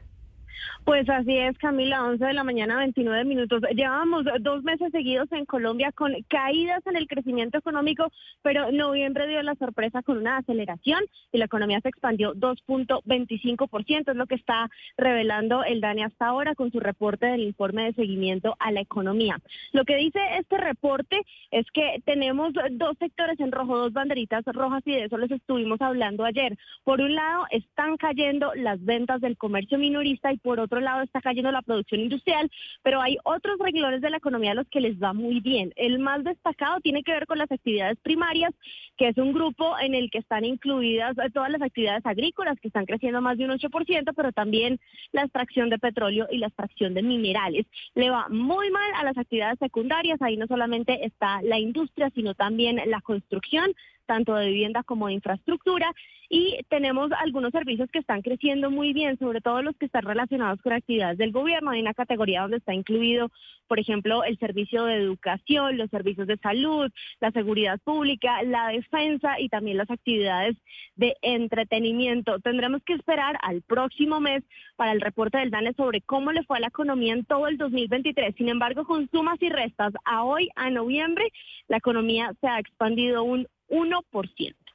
[0.83, 3.61] Pues así es, Camila, 11 de la mañana, 29 minutos.
[3.75, 9.41] Llevábamos dos meses seguidos en Colombia con caídas en el crecimiento económico, pero noviembre dio
[9.43, 14.69] la sorpresa con una aceleración y la economía se expandió 2.25%, es lo que está
[14.97, 19.39] revelando el DANE hasta ahora con su reporte del informe de seguimiento a la economía.
[19.73, 24.83] Lo que dice este reporte es que tenemos dos sectores en rojo, dos banderitas rojas
[24.85, 26.57] y de eso les estuvimos hablando ayer.
[26.83, 31.19] Por un lado, están cayendo las ventas del comercio minorista y por otro lado está
[31.19, 32.49] cayendo la producción industrial,
[32.81, 35.73] pero hay otros renglones de la economía a los que les va muy bien.
[35.75, 38.53] El más destacado tiene que ver con las actividades primarias,
[38.95, 42.69] que es un grupo en el que están incluidas eh, todas las actividades agrícolas, que
[42.69, 44.79] están creciendo más de un 8%, pero también
[45.11, 47.65] la extracción de petróleo y la extracción de minerales.
[47.93, 52.35] Le va muy mal a las actividades secundarias, ahí no solamente está la industria, sino
[52.35, 53.73] también la construcción
[54.05, 55.91] tanto de vivienda como de infraestructura
[56.29, 60.61] y tenemos algunos servicios que están creciendo muy bien, sobre todo los que están relacionados
[60.61, 61.71] con actividades del gobierno.
[61.71, 63.29] Hay una categoría donde está incluido,
[63.67, 69.39] por ejemplo, el servicio de educación, los servicios de salud, la seguridad pública, la defensa
[69.39, 70.57] y también las actividades
[70.95, 72.39] de entretenimiento.
[72.39, 74.43] Tendremos que esperar al próximo mes
[74.75, 77.57] para el reporte del DANE sobre cómo le fue a la economía en todo el
[77.57, 78.35] 2023.
[78.35, 81.31] Sin embargo, con sumas y restas, a hoy, a noviembre,
[81.67, 84.66] la economía se ha expandido un 1%.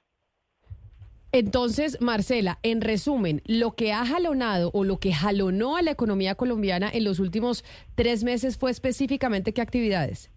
[1.34, 6.34] Entonces, Marcela, en resumen, lo que ha jalonado o lo que jalonó a la economía
[6.34, 7.64] colombiana en los últimos
[7.94, 10.31] tres meses fue específicamente qué actividades.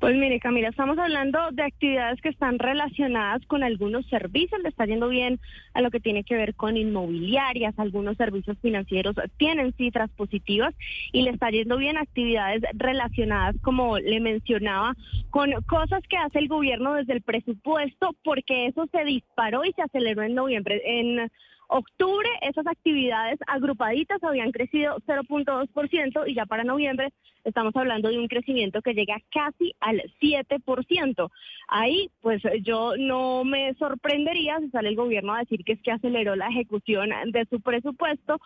[0.00, 4.60] Pues mire, Camila, estamos hablando de actividades que están relacionadas con algunos servicios.
[4.62, 5.38] Le está yendo bien
[5.74, 7.78] a lo que tiene que ver con inmobiliarias.
[7.78, 10.74] Algunos servicios financieros tienen cifras positivas
[11.12, 14.94] y le está yendo bien actividades relacionadas, como le mencionaba,
[15.28, 19.82] con cosas que hace el gobierno desde el presupuesto, porque eso se disparó y se
[19.82, 20.80] aceleró en noviembre.
[20.84, 21.30] En
[21.70, 27.12] octubre esas actividades agrupaditas habían crecido 0.2% y ya para noviembre
[27.44, 31.30] estamos hablando de un crecimiento que llega casi al 7%.
[31.68, 35.92] Ahí pues yo no me sorprendería si sale el gobierno a decir que es que
[35.92, 38.38] aceleró la ejecución de su presupuesto,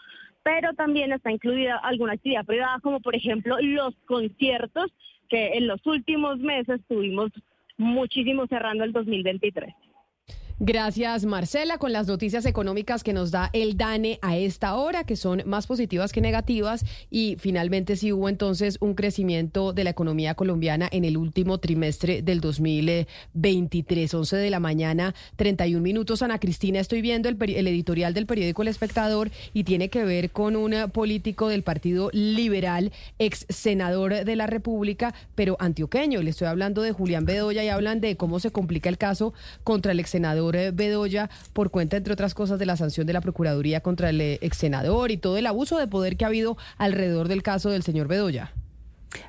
[0.43, 4.93] pero también está incluida alguna actividad privada como por ejemplo los conciertos
[5.31, 7.31] que en los últimos meses tuvimos
[7.79, 9.75] muchísimo cerrando el 2023.
[10.61, 15.17] Gracias, Marcela, con las noticias económicas que nos da el DANE a esta hora, que
[15.17, 16.85] son más positivas que negativas.
[17.11, 22.23] Y finalmente sí hubo entonces un crecimiento de la economía colombiana en el último trimestre
[22.23, 26.23] del 2023, 11 de la mañana, 31 minutos.
[26.23, 30.31] Ana Cristina, estoy viendo el, el editorial del periódico El Espectador y tiene que ver
[30.31, 36.23] con un político del Partido Liberal, ex senador de la República, pero antioqueño.
[36.23, 39.35] Le estoy hablando de Julián Bedoya y hablan de cómo se complica el caso
[39.65, 43.13] contra el ex senador eh, Bedoya por cuenta, entre otras cosas, de la sanción de
[43.13, 46.29] la Procuraduría contra el eh, ex senador y todo el abuso de poder que ha
[46.29, 48.53] habido alrededor del caso del señor Bedoya.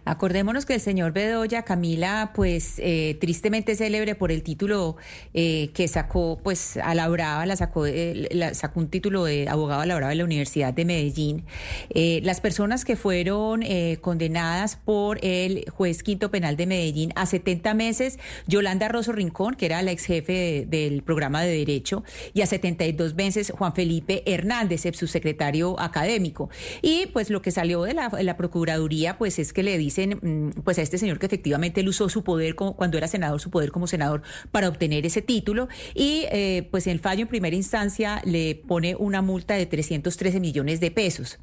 [0.05, 4.97] Acordémonos que el señor Bedoya, Camila, pues eh, tristemente célebre por el título
[5.33, 9.47] eh, que sacó, pues a la brava, la sacó, eh, la- sacó un título de
[9.49, 11.43] abogado a la brava de la Universidad de Medellín.
[11.89, 13.63] Eh, las personas que fueron
[14.01, 19.65] condenadas por el juez quinto penal de Medellín a 70 meses, Yolanda Rosso Rincón, que
[19.65, 22.03] era la ex jefe de- del programa de Derecho,
[22.33, 26.49] y a 72 meses Juan Felipe Hernández, ex subsecretario académico.
[26.81, 30.77] Y pues lo que salió de la Procuraduría, pues es que le dicen mm, pues
[30.79, 33.71] a este señor que efectivamente él usó su poder como, cuando era senador, su poder
[33.71, 34.21] como senador
[34.51, 39.21] para obtener ese título y eh, pues el fallo en primera instancia le pone una
[39.21, 41.39] multa de 313 millones de pesos.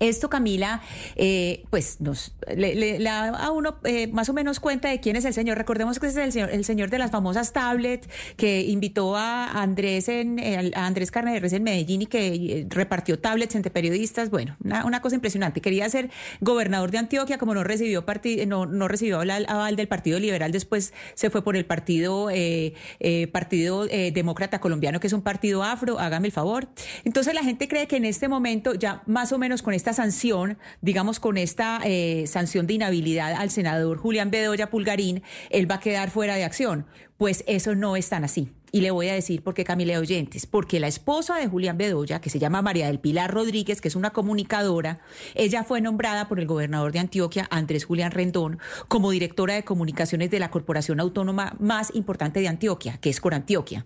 [0.00, 0.82] Esto, Camila,
[1.16, 5.24] eh, pues nos le, da a uno eh, más o menos cuenta de quién es
[5.24, 5.56] el señor.
[5.56, 10.08] Recordemos que es el señor, el señor de las famosas tablets que invitó a Andrés
[10.08, 14.30] en eh, a Andrés Carneres en Medellín y que repartió tablets entre periodistas.
[14.30, 15.60] Bueno, una, cosa impresionante.
[15.60, 16.10] Quería ser
[16.40, 20.92] gobernador de Antioquia, como no recibió parti- no, no recibió aval del Partido Liberal, después
[21.14, 22.28] se fue por el partido
[23.32, 25.98] Partido Demócrata Colombiano, que es un partido afro.
[25.98, 26.68] Hágame el favor.
[27.04, 30.56] Entonces la gente cree que en este momento ya más o menos con esta sanción,
[30.80, 35.80] digamos con esta eh, sanción de inhabilidad al senador Julián Bedoya Pulgarín, él va a
[35.80, 36.86] quedar fuera de acción.
[37.18, 38.48] Pues eso no es tan así.
[38.72, 42.22] Y le voy a decir por qué Camila Oyentes, porque la esposa de Julián Bedoya,
[42.22, 45.00] que se llama María del Pilar Rodríguez, que es una comunicadora,
[45.34, 48.58] ella fue nombrada por el gobernador de Antioquia, Andrés Julián Rendón,
[48.88, 53.84] como directora de comunicaciones de la corporación autónoma más importante de Antioquia, que es Corantioquia.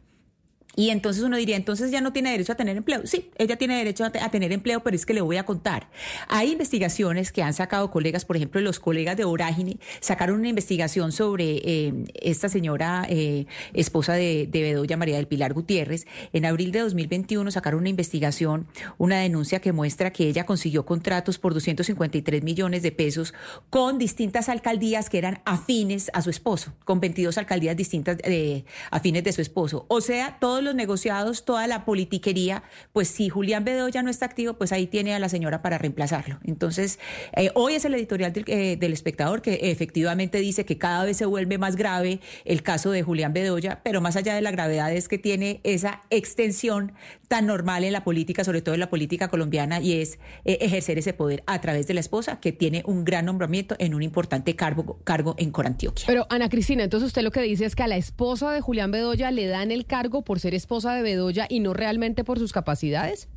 [0.79, 3.01] Y entonces uno diría, entonces ya no tiene derecho a tener empleo.
[3.05, 5.89] Sí, ella tiene derecho a, a tener empleo, pero es que le voy a contar.
[6.29, 11.11] Hay investigaciones que han sacado colegas, por ejemplo, los colegas de Orágine sacaron una investigación
[11.11, 16.07] sobre eh, esta señora eh, esposa de, de Bedoya, María del Pilar Gutiérrez.
[16.33, 18.69] En abril de 2021 sacaron una investigación,
[18.99, 23.35] una denuncia que muestra que ella consiguió contratos por 253 millones de pesos
[23.69, 29.25] con distintas alcaldías que eran afines a su esposo, con 22 alcaldías distintas eh, afines
[29.25, 29.85] de su esposo.
[29.89, 32.63] O sea, todos los negociados, toda la politiquería,
[32.93, 36.39] pues si Julián Bedoya no está activo, pues ahí tiene a la señora para reemplazarlo.
[36.45, 36.99] Entonces,
[37.37, 41.17] eh, hoy es el editorial del, eh, del espectador que efectivamente dice que cada vez
[41.17, 44.93] se vuelve más grave el caso de Julián Bedoya, pero más allá de la gravedad
[44.93, 46.93] es que tiene esa extensión
[47.29, 50.99] tan normal en la política, sobre todo en la política colombiana, y es eh, ejercer
[50.99, 54.57] ese poder a través de la esposa, que tiene un gran nombramiento en un importante
[54.57, 56.05] cargo, cargo en Corantioquia.
[56.07, 58.91] Pero Ana Cristina, entonces usted lo que dice es que a la esposa de Julián
[58.91, 62.53] Bedoya le dan el cargo por ser esposa de Bedoya y no realmente por sus
[62.53, 63.29] capacidades.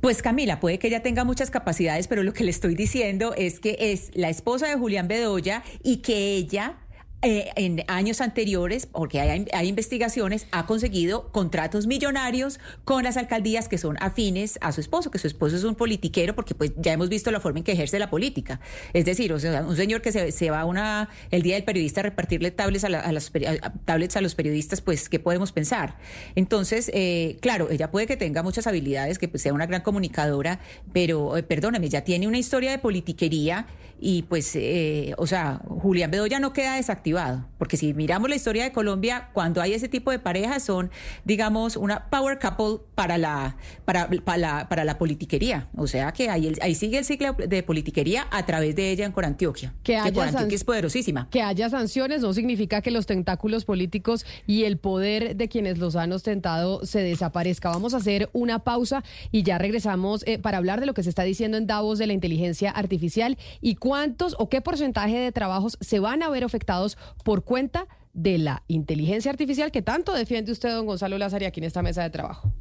[0.00, 3.60] Pues Camila, puede que ella tenga muchas capacidades, pero lo que le estoy diciendo es
[3.60, 6.78] que es la esposa de Julián Bedoya y que ella...
[7.22, 13.68] eh, en años anteriores, porque hay, hay investigaciones, ha conseguido contratos millonarios con las alcaldías
[13.68, 16.92] que son afines a su esposo, que su esposo es un politiquero, porque pues ya
[16.92, 18.60] hemos visto la forma en que ejerce la política.
[18.92, 22.00] Es decir, o sea, un señor que se, se va una, el día del periodista
[22.00, 23.32] a repartirle tablets a, la- a las
[23.62, 25.96] a- tablets a los periodistas, pues, ¿qué podemos pensar?
[26.36, 30.60] Entonces, eh, claro, ella puede que tenga muchas habilidades, que pues, sea una gran comunicadora,
[30.92, 33.66] pero eh, perdóname, ya tiene una historia de politiquería
[34.00, 38.64] y pues, eh, o sea, Julián Bedoya no queda desactivado, porque si miramos la historia
[38.64, 40.90] de Colombia, cuando hay ese tipo de parejas son,
[41.24, 45.68] digamos, una power couple para la, para, para la, para la politiquería.
[45.76, 49.12] O sea que ahí, ahí sigue el ciclo de politiquería a través de ella en
[49.12, 49.74] Corantioquia.
[49.82, 51.28] Que haya Corantioquia es poderosísima.
[51.30, 55.96] Que haya sanciones no significa que los tentáculos políticos y el poder de quienes los
[55.96, 57.70] han ostentado se desaparezca.
[57.70, 59.02] Vamos a hacer una pausa
[59.32, 62.06] y ya regresamos eh, para hablar de lo que se está diciendo en Davos de
[62.06, 66.98] la inteligencia artificial y cuántos o qué porcentaje de trabajos se van a ver afectados
[67.24, 71.64] por cuenta de la inteligencia artificial que tanto defiende usted, don Gonzalo Lázaro, aquí en
[71.64, 72.52] esta mesa de trabajo.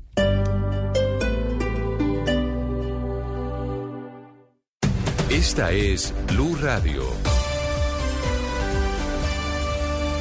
[5.29, 7.03] Esta es Blue Radio.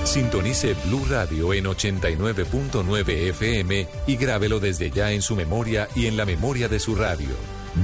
[0.03, 6.17] Sintonice Blue Radio en 89.9 FM y grábelo desde ya en su memoria y en
[6.17, 7.37] la memoria de su radio.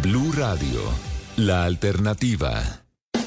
[0.03, 0.81] Blue Radio,
[1.37, 2.82] la alternativa.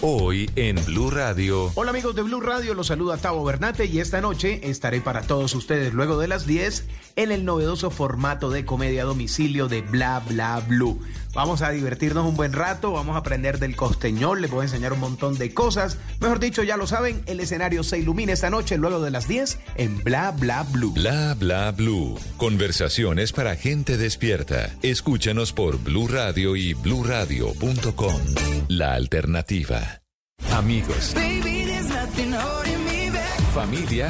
[0.07, 1.71] Hoy en Blue Radio.
[1.73, 5.55] Hola amigos de Blue Radio, los saluda Tavo Bernate y esta noche estaré para todos
[5.55, 10.21] ustedes luego de las 10 en el novedoso formato de comedia a domicilio de Bla
[10.27, 10.99] Bla Blue.
[11.33, 14.93] Vamos a divertirnos un buen rato, vamos a aprender del costeñol, les voy a enseñar
[14.93, 15.97] un montón de cosas.
[16.21, 19.59] Mejor dicho, ya lo saben, el escenario se ilumina esta noche luego de las 10
[19.75, 20.93] en Bla Bla Blue.
[20.93, 22.17] Bla Bla Blue.
[22.37, 24.69] Conversaciones para gente despierta.
[24.81, 28.15] Escúchanos por Blue Radio y bluradio.com.
[28.69, 30.01] La alternativa.
[30.51, 31.13] Amigos,
[33.53, 34.09] familia,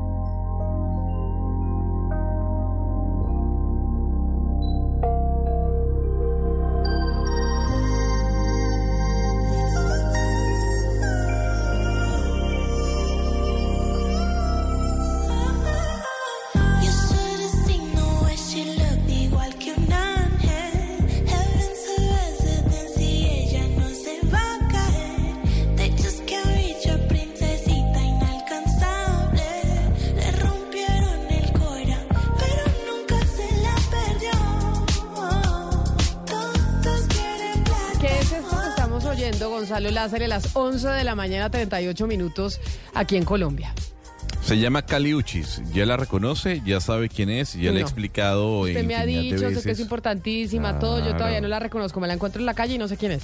[40.01, 42.59] Lázaro, a las 11 de la mañana, 38 minutos,
[42.95, 43.71] aquí en Colombia?
[44.41, 45.61] Se llama Caliuchis.
[45.73, 47.87] Ya la reconoce, ya sabe quién es, ya le he No.
[47.87, 48.61] explicado.
[48.61, 49.65] Usted me ha dicho, sé que veces.
[49.67, 51.05] es importantísima, todo.
[51.05, 51.99] Yo todavía no la reconozco.
[51.99, 53.23] Me la encuentro en la calle y no sé quién es.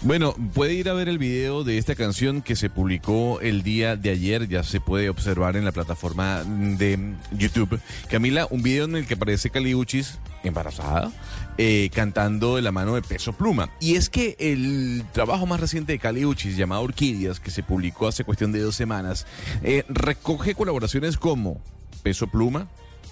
[0.00, 3.96] Bueno, puede ir a ver el video de esta canción que se publicó el día
[3.96, 7.80] de ayer, ya se puede observar en la plataforma de YouTube.
[8.10, 11.10] Camila, un video en el que aparece Caliuchis embarazada,
[11.58, 13.70] eh, cantando de la mano de Peso Pluma.
[13.80, 18.24] Y es que el trabajo más reciente de Caliuchis, llamado Orquídeas, que se publicó hace
[18.24, 19.26] cuestión de dos semanas,
[19.62, 21.60] eh, recoge colaboraciones como
[22.02, 22.68] Peso Pluma,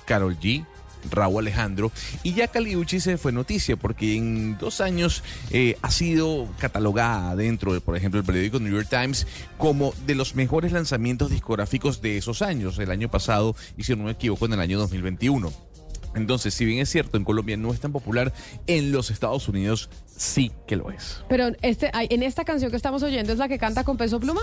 [0.06, 0.66] Carol G,
[1.10, 1.92] Raúl Alejandro.
[2.22, 7.72] Y ya Caliuchi se fue noticia porque en dos años eh, ha sido catalogada dentro
[7.72, 9.26] de, por ejemplo, el periódico New York Times
[9.58, 12.78] como de los mejores lanzamientos discográficos de esos años.
[12.78, 15.71] El año pasado, y si no me equivoco, en el año 2021.
[16.14, 18.32] Entonces, si bien es cierto, en Colombia no es tan popular,
[18.66, 21.22] en los Estados Unidos sí que lo es.
[21.28, 24.42] Pero este, en esta canción que estamos oyendo es la que canta con peso pluma.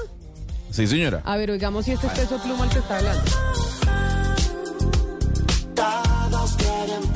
[0.72, 1.22] Sí, señora.
[1.26, 3.24] A ver, oigamos si este es peso pluma el que está hablando.
[5.76, 7.14] Todos quieren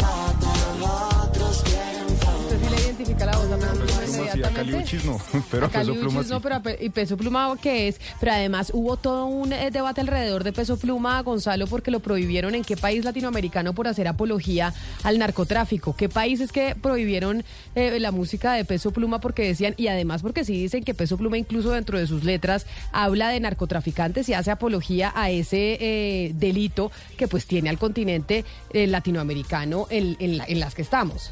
[3.03, 4.53] identifica la voz a peso pluma a inmediatamente.
[4.71, 5.21] Caliuchis no,
[5.51, 6.29] pero a Peso Pluma sí.
[6.29, 9.69] no, pero a Pe- y Peso Pluma qué es, pero además hubo todo un eh,
[9.71, 14.07] debate alrededor de Peso Pluma, Gonzalo, porque lo prohibieron en qué país latinoamericano por hacer
[14.07, 14.73] apología
[15.03, 15.95] al narcotráfico.
[15.95, 17.43] ¿Qué países que prohibieron
[17.75, 21.17] eh, la música de Peso Pluma porque decían, y además porque sí dicen que Peso
[21.17, 26.31] Pluma incluso dentro de sus letras habla de narcotraficantes y hace apología a ese eh,
[26.35, 31.31] delito que pues tiene al continente eh, latinoamericano en, en la- en las que estamos?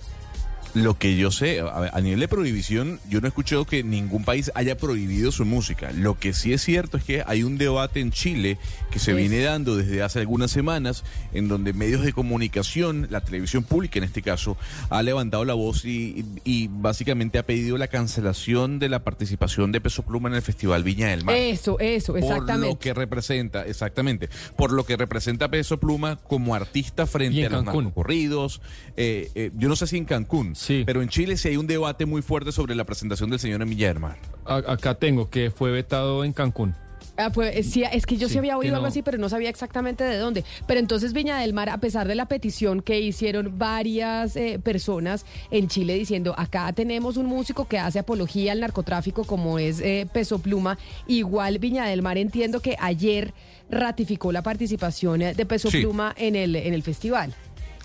[0.73, 4.51] Lo que yo sé, a, nivel de prohibición, yo no he escuchado que ningún país
[4.55, 5.91] haya prohibido su música.
[5.91, 8.57] Lo que sí es cierto es que hay un debate en Chile
[8.89, 11.03] que se viene dando desde hace algunas semanas,
[11.33, 14.57] en donde medios de comunicación, la televisión pública en este caso,
[14.89, 19.81] ha levantado la voz y, y básicamente ha pedido la cancelación de la participación de
[19.81, 21.35] Peso Pluma en el Festival Viña del Mar.
[21.35, 22.77] Eso, eso, Por lo exactamente.
[22.79, 28.61] que representa, exactamente, por lo que representa Peso Pluma como artista frente a los narcocorridos.
[28.97, 30.55] Eh, eh, yo no sé si en Cancún,
[30.85, 33.69] pero en Chile sí hay un debate muy fuerte sobre la presentación del señor en
[33.69, 34.17] Villa del Mar.
[34.45, 36.75] A- acá tengo que fue vetado en Cancún.
[37.17, 39.49] Ah, eh, sí, es que yo sí, Sí, había oído algo así, pero no sabía
[39.49, 40.43] exactamente de dónde.
[40.65, 45.25] Pero entonces Viña del Mar, a pesar de la petición que hicieron varias eh, personas
[45.51, 50.07] en Chile diciendo, acá tenemos un músico que hace apología al narcotráfico como es eh,
[50.11, 53.33] Peso Pluma, igual Viña del Mar entiendo que ayer
[53.69, 55.81] ratificó la participación eh, de Peso Sí.
[55.81, 57.33] Pluma en el, en el festival.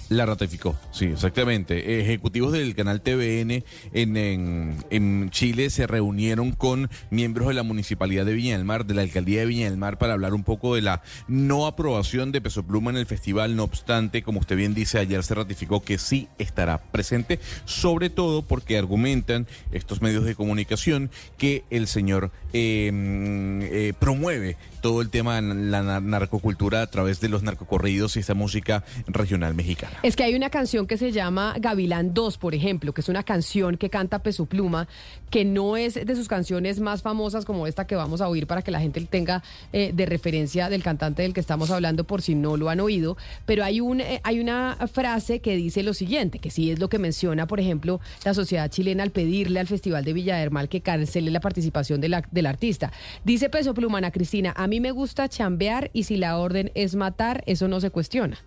[0.08, 2.00] La ratificó, sí, exactamente.
[2.00, 8.24] Ejecutivos del canal TVN en, en, en Chile se reunieron con miembros de la Municipalidad
[8.24, 10.76] de Viña del Mar, de la Alcaldía de Viña del Mar, para hablar un poco
[10.76, 13.56] de la no aprobación de Peso Pluma en el festival.
[13.56, 18.42] No obstante, como usted bien dice, ayer se ratificó que sí estará presente, sobre todo
[18.42, 25.40] porque argumentan estos medios de comunicación que el señor eh, eh, promueve todo el tema
[25.40, 29.95] de la nar- narcocultura a través de los narcocorridos y esta música regional mexicana.
[30.02, 33.22] Es que hay una canción que se llama Gavilán 2, por ejemplo, que es una
[33.24, 34.86] canción que canta Peso Pluma,
[35.30, 38.62] que no es de sus canciones más famosas como esta que vamos a oír para
[38.62, 39.42] que la gente tenga
[39.72, 43.16] eh, de referencia del cantante del que estamos hablando por si no lo han oído,
[43.46, 46.88] pero hay, un, eh, hay una frase que dice lo siguiente, que sí es lo
[46.88, 50.68] que menciona, por ejemplo, la sociedad chilena al pedirle al Festival de Villa del Mar
[50.68, 52.92] que cancele la participación de la- del artista.
[53.24, 56.94] Dice Peso Pluma, Ana Cristina, a mí me gusta chambear y si la orden es
[56.94, 58.38] matar, eso no se cuestiona.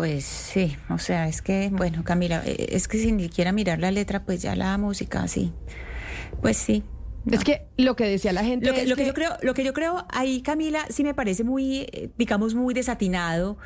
[0.00, 3.90] Pues sí, o sea, es que, bueno, Camila, eh, es que sin siquiera mirar la
[3.90, 5.52] letra, pues ya la música, sí.
[6.40, 6.82] Pues sí.
[7.30, 9.36] Es que lo que decía la gente Lo que, es lo que que- yo creo,
[9.42, 13.58] lo que yo creo ahí, Camila, sí me parece muy, eh, digamos, muy desatinado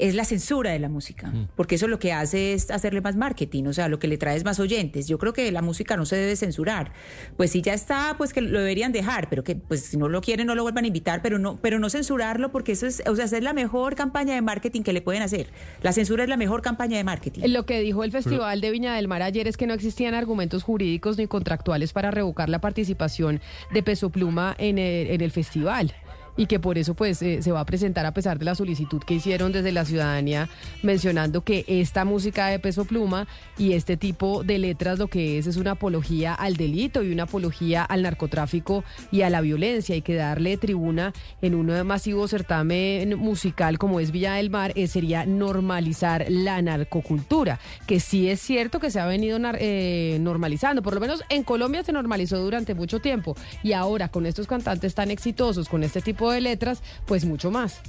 [0.00, 3.64] es la censura de la música, porque eso lo que hace es hacerle más marketing,
[3.64, 5.06] o sea, lo que le trae es más oyentes.
[5.08, 6.92] Yo creo que la música no se debe censurar.
[7.36, 10.20] Pues si ya está, pues que lo deberían dejar, pero que pues si no lo
[10.20, 13.14] quieren no lo vuelvan a invitar, pero no pero no censurarlo porque eso es, o
[13.14, 15.48] sea, esa es la mejor campaña de marketing que le pueden hacer.
[15.82, 17.42] La censura es la mejor campaña de marketing.
[17.48, 20.62] Lo que dijo el Festival de Viña del Mar ayer es que no existían argumentos
[20.62, 23.40] jurídicos ni contractuales para revocar la participación
[23.72, 25.94] de Peso Pluma en el, en el festival
[26.36, 29.02] y que por eso pues eh, se va a presentar a pesar de la solicitud
[29.02, 30.48] que hicieron desde la ciudadanía
[30.82, 33.26] mencionando que esta música de Peso Pluma
[33.58, 37.24] y este tipo de letras lo que es es una apología al delito y una
[37.24, 41.12] apología al narcotráfico y a la violencia y que darle tribuna
[41.42, 47.58] en un masivo certamen musical como es Villa del Mar eh, sería normalizar la narcocultura,
[47.86, 51.82] que sí es cierto que se ha venido eh, normalizando, por lo menos en Colombia
[51.82, 56.19] se normalizó durante mucho tiempo y ahora con estos cantantes tan exitosos, con este tipo
[56.28, 57.80] de letras, pues mucho más.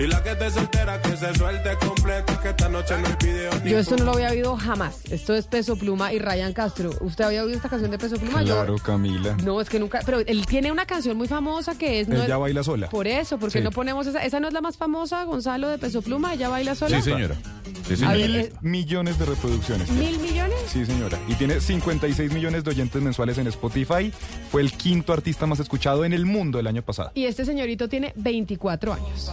[0.00, 3.50] Y la que te soltera, que se suelte completa, que esta noche no hay video
[3.64, 5.00] Yo esto no lo había oído jamás.
[5.10, 6.90] Esto es Peso Pluma y Ryan Castro.
[7.00, 8.42] ¿Usted había oído esta canción de Peso Pluma?
[8.44, 9.36] Yo- Claro, Camila.
[9.42, 10.00] No, es que nunca.
[10.06, 12.06] Pero él tiene una canción muy famosa que es.
[12.08, 12.88] No Ella es- baila sola.
[12.90, 13.64] Por eso, porque Sí.
[13.64, 14.24] no ponemos esa.
[14.24, 16.32] Esa no es la más famosa, Gonzalo, de Peso Pluma.
[16.34, 16.96] Ella baila sola.
[17.02, 17.34] Sí, señora.
[17.88, 19.90] Sí, ver, Mil eh, millones de reproducciones.
[19.90, 20.58] ¿Mil millones?
[20.68, 21.18] Sí, señora.
[21.26, 24.12] Y tiene 56 millones de oyentes mensuales en Spotify.
[24.52, 27.10] Fue el quinto artista más escuchado en el mundo el año pasado.
[27.14, 29.32] Y este señorito tiene 24 años.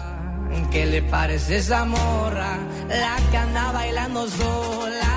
[0.72, 2.58] ¿Qué le parece esa morra?
[2.88, 5.16] La que anda bailando sola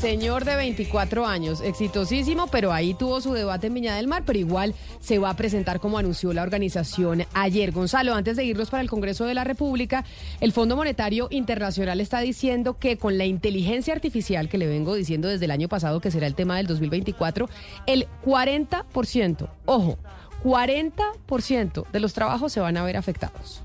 [0.00, 4.38] señor de 24 años, exitosísimo, pero ahí tuvo su debate en Viña del Mar, pero
[4.38, 7.72] igual se va a presentar como anunció la organización ayer.
[7.72, 10.04] Gonzalo, antes de irnos para el Congreso de la República,
[10.40, 15.28] el Fondo Monetario Internacional está diciendo que con la inteligencia artificial que le vengo diciendo
[15.28, 17.48] desde el año pasado, que será el tema del 2024,
[17.86, 19.98] el 40%, ojo,
[20.44, 23.62] 40% de los trabajos se van a ver afectados.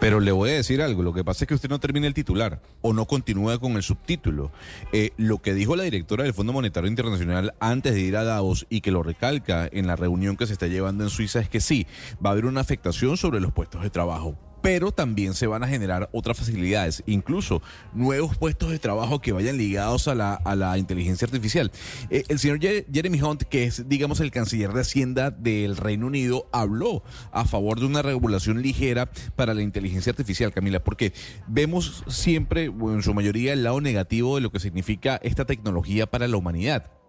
[0.00, 2.14] Pero le voy a decir algo, lo que pasa es que usted no termina el
[2.14, 4.50] titular o no continúa con el subtítulo.
[4.92, 8.66] Eh, lo que dijo la directora del Fondo Monetario Internacional antes de ir a Davos
[8.70, 11.60] y que lo recalca en la reunión que se está llevando en Suiza es que
[11.60, 11.86] sí,
[12.24, 14.38] va a haber una afectación sobre los puestos de trabajo.
[14.62, 17.62] Pero también se van a generar otras facilidades, incluso
[17.92, 21.70] nuevos puestos de trabajo que vayan ligados a la, a la inteligencia artificial.
[22.10, 26.46] Eh, el señor Jeremy Hunt, que es, digamos, el canciller de Hacienda del Reino Unido,
[26.52, 31.12] habló a favor de una regulación ligera para la inteligencia artificial, Camila, porque
[31.46, 36.06] vemos siempre, o en su mayoría, el lado negativo de lo que significa esta tecnología
[36.06, 36.99] para la humanidad.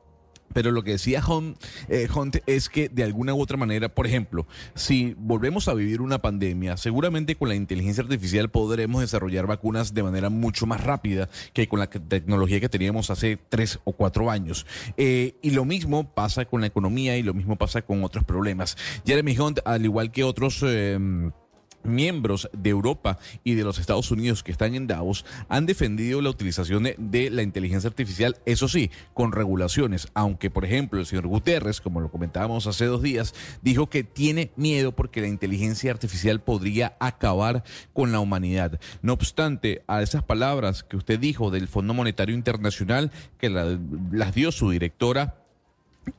[0.53, 1.57] Pero lo que decía Hunt,
[1.89, 6.01] eh, Hunt es que de alguna u otra manera, por ejemplo, si volvemos a vivir
[6.01, 11.29] una pandemia, seguramente con la inteligencia artificial podremos desarrollar vacunas de manera mucho más rápida
[11.53, 14.65] que con la tecnología que teníamos hace tres o cuatro años.
[14.97, 18.77] Eh, y lo mismo pasa con la economía y lo mismo pasa con otros problemas.
[19.05, 20.61] Jeremy Hunt, al igual que otros...
[20.63, 21.31] eh,
[21.83, 26.29] miembros de Europa y de los Estados Unidos que están en Davos han defendido la
[26.29, 31.81] utilización de, la inteligencia artificial, eso sí, con regulaciones, aunque por ejemplo el señor Guterres,
[31.81, 36.95] como lo comentábamos hace dos días, dijo que tiene miedo porque la inteligencia artificial podría
[36.99, 37.63] acabar
[37.93, 38.79] con la humanidad.
[39.01, 43.79] No obstante, a esas palabras que usted dijo del Fondo Monetario Internacional, que la-
[44.11, 45.35] las dio su directora,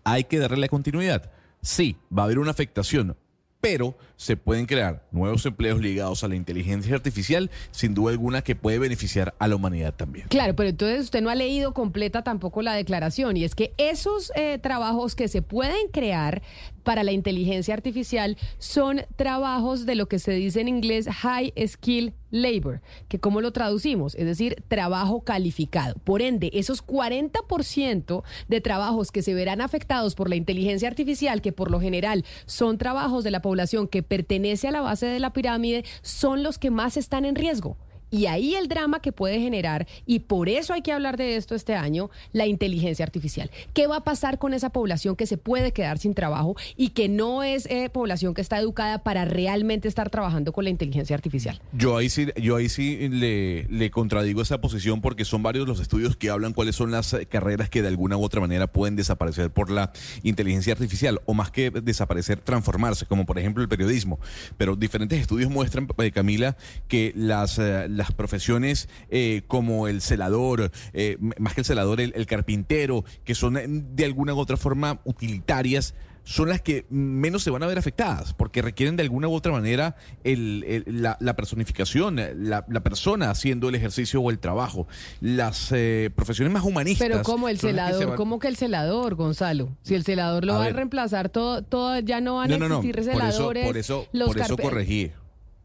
[0.04, 1.30] hay que darle la continuidad.
[1.60, 3.16] Sí, va a haber una afectación,
[3.62, 8.56] pero se pueden crear nuevos empleos ligados a la inteligencia artificial, sin duda alguna que
[8.56, 10.26] puede beneficiar a la humanidad también.
[10.28, 14.32] Claro, pero entonces usted no ha leído completa tampoco la declaración y es que esos
[14.34, 16.42] eh, trabajos que se pueden crear
[16.82, 22.14] para la inteligencia artificial son trabajos de lo que se dice en inglés high skill
[22.30, 25.94] labor, que cómo lo traducimos, es decir, trabajo calificado.
[26.02, 31.52] Por ende, esos 40% de trabajos que se verán afectados por la inteligencia artificial, que
[31.52, 35.32] por lo general son trabajos de la población que pertenece a la base de la
[35.32, 37.76] pirámide, son los que más están en riesgo.
[38.12, 41.56] Y ahí el drama que puede generar, y por eso hay que hablar de esto
[41.56, 43.50] este año, la inteligencia artificial.
[43.72, 47.08] ¿Qué va a pasar con esa población que se puede quedar sin trabajo y que
[47.08, 51.60] no es eh, población que está educada para realmente estar trabajando con la inteligencia artificial?
[51.72, 55.80] Yo ahí sí, yo ahí sí le, le contradigo esa posición porque son varios los
[55.80, 58.94] estudios que hablan cuáles son las eh, carreras que de alguna u otra manera pueden
[58.94, 64.18] desaparecer por la inteligencia artificial o más que desaparecer, transformarse, como por ejemplo el periodismo.
[64.58, 66.56] Pero diferentes estudios muestran, eh, Camila,
[66.88, 67.58] que las,
[68.02, 73.34] las profesiones eh, como el celador, eh, más que el celador, el, el carpintero, que
[73.34, 77.66] son eh, de alguna u otra forma utilitarias, son las que menos se van a
[77.66, 82.64] ver afectadas, porque requieren de alguna u otra manera el- el- la, la personificación, la,
[82.68, 84.86] la persona haciendo el ejercicio o el trabajo.
[85.20, 87.08] Las eh, profesiones más humanistas.
[87.08, 89.76] Pero como el las que celador, van- ¿cómo que el celador, Gonzalo?
[89.82, 90.74] Si el celador lo A va ver.
[90.74, 93.66] a reemplazar todo, todo ya no van No, a no, no, existir por eso, celadores.
[93.66, 95.10] por eso, los por eso corregí.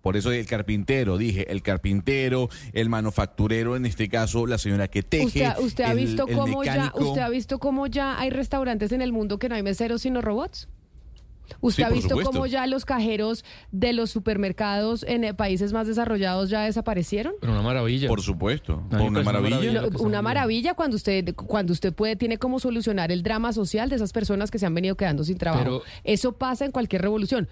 [0.07, 5.03] Por eso el carpintero, dije, el carpintero, el manufacturero, en este caso, la señora que
[5.03, 5.25] teje.
[5.25, 8.93] Usted, usted ha el- visto el cómo ya, usted ha visto cómo ya hay restaurantes
[8.93, 10.69] en el mundo que no hay meseros sino robots.
[11.61, 12.31] ¿Usted Sí, ha visto supuesto.
[12.31, 17.33] cómo ya los cajeros de los supermercados en eh, países más desarrollados ya desaparecieron?
[17.39, 18.07] Pero una maravilla.
[18.09, 19.83] Por supuesto, una maravilla.
[19.99, 24.11] una maravilla cuando usted cuando usted puede tiene como solucionar el drama social de esas
[24.11, 25.63] personas que se han venido quedando sin trabajo.
[25.63, 27.47] Pero- Eso pasa en cualquier revolución.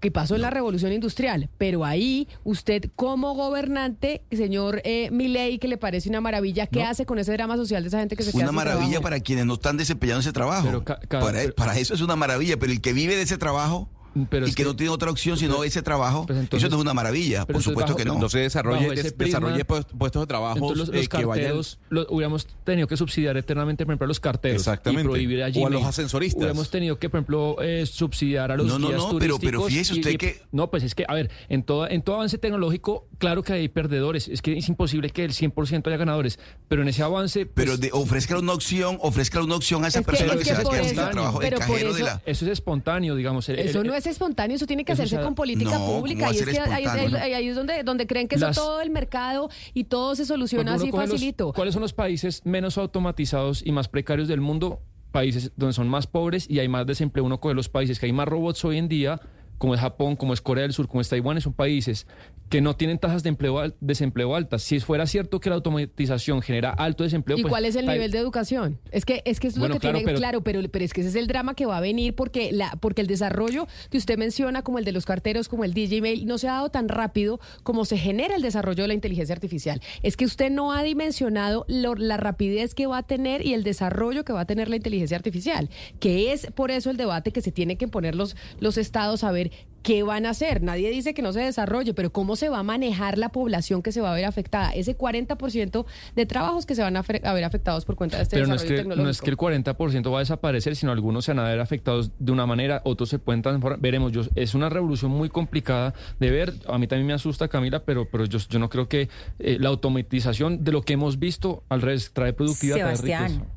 [0.00, 5.66] Que pasó en la revolución industrial, pero ahí usted como gobernante, señor eh, Milei, que
[5.68, 6.88] le parece una maravilla, ¿qué No.
[6.88, 9.02] hace con ese drama social de esa gente que se queda Una maravilla trabajo?
[9.02, 10.66] para quienes no están desempeñando ese trabajo.
[10.66, 13.22] Pero ca- ca- para, pero- para eso es una maravilla, pero el que vive de
[13.22, 13.90] ese trabajo
[14.30, 16.70] Pero y es que, que- no tiene otra opción sino ese trabajo, Pues entonces- eso
[16.70, 18.14] no es una maravilla, por supuesto bajo- que no.
[18.14, 21.24] Entonces desarrolle, Bajo ese des- prisma- desarrolle puest- puestos de trabajo los, los eh, que
[21.24, 21.44] vayan.
[21.46, 24.60] carteros lo- hubiéramos tenido que subsidiar eternamente, por ejemplo, a los carteros.
[24.62, 25.02] Exactamente.
[25.02, 25.72] Y prohibir a O a Gmail.
[25.72, 26.38] los ascensoristas.
[26.38, 29.40] Hubiéramos tenido que, por ejemplo, eh, subsidiar a los No, no, guías no, pero- turísticos.
[29.44, 32.16] pero fíjese usted y- que- No, pues es que, a ver, en todo, en todo
[32.16, 34.28] avance tecnológico, claro que hay perdedores.
[34.28, 36.38] Es que es imposible que el 100% haya ganadores.
[36.68, 37.46] Pero en ese avance...
[37.46, 40.38] pues, Pero de, ofrezca una opción, ofrezca una opción a esa Es que- persona es
[40.38, 41.40] que, que se va a quedar sin trabajo.
[41.40, 42.22] Cajero de eso- la.
[42.26, 43.48] Eso es espontáneo, digamos.
[43.48, 45.78] El- Eso el- no es espontáneo, eso tiene que Eso hacerse se- con política No,
[45.78, 46.32] ¿cómo pública.
[46.32, 47.18] Y es que ahí, espontáneo?
[47.18, 50.24] ahí- ahí es donde, donde creen que eso Las- todo el mercado y todo se
[50.24, 51.52] soluciona Cuando así los- facilito.
[51.52, 54.80] ¿Cuáles son los países menos automatizados y más precarios del mundo?
[55.12, 57.24] Países donde son más pobres y hay más desempleo.
[57.24, 59.20] Uno coge los países que hay más robots hoy en día,
[59.58, 62.06] como es Japón, como es Corea del Sur, como es Taiwán, son países
[62.48, 64.62] que no tienen tasas de empleo desempleo altas.
[64.62, 68.12] Si fuera cierto que la automatización genera alto desempleo, ¿Y pues, cuál es el nivel
[68.12, 68.78] de educación?
[68.92, 70.92] Es que es que es Bueno, lo que claro, tiene pero- claro, pero pero es
[70.92, 73.98] que ese es el drama que va a venir porque la porque el desarrollo que
[73.98, 76.68] usted menciona como el de los carteros, como el DJ Mail no se ha dado
[76.70, 79.80] tan rápido como se genera el desarrollo de la inteligencia artificial.
[80.04, 83.64] Es que usted no ha dimensionado lo- la rapidez que va a tener y el
[83.64, 85.68] desarrollo que va a tener la inteligencia artificial,
[85.98, 89.32] que es por eso el debate que se tiene que poner los los estados a
[89.32, 89.50] ver
[89.86, 90.64] ¿Qué van a hacer?
[90.64, 93.92] Nadie dice que no se desarrolle, pero ¿cómo se va a manejar la población que
[93.92, 94.72] se va a ver afectada?
[94.72, 95.86] Ese 40%
[96.16, 98.64] de trabajos que se van a, ver afectados por cuenta de este Pero no es,
[98.64, 99.04] que, tecnológico.
[99.04, 102.10] no es que el 40% va a desaparecer, sino algunos se van a ver afectados
[102.18, 103.78] de una manera, otros se pueden transformar.
[103.78, 106.52] Veremos, yo, es una revolución muy complicada de ver.
[106.66, 109.08] A mí también me asusta, Camila, pero, pero yo, yo no creo que
[109.38, 112.96] eh, la automatización de lo que hemos visto al revés trae productividad, trae.
[112.96, 113.56] Sebastián.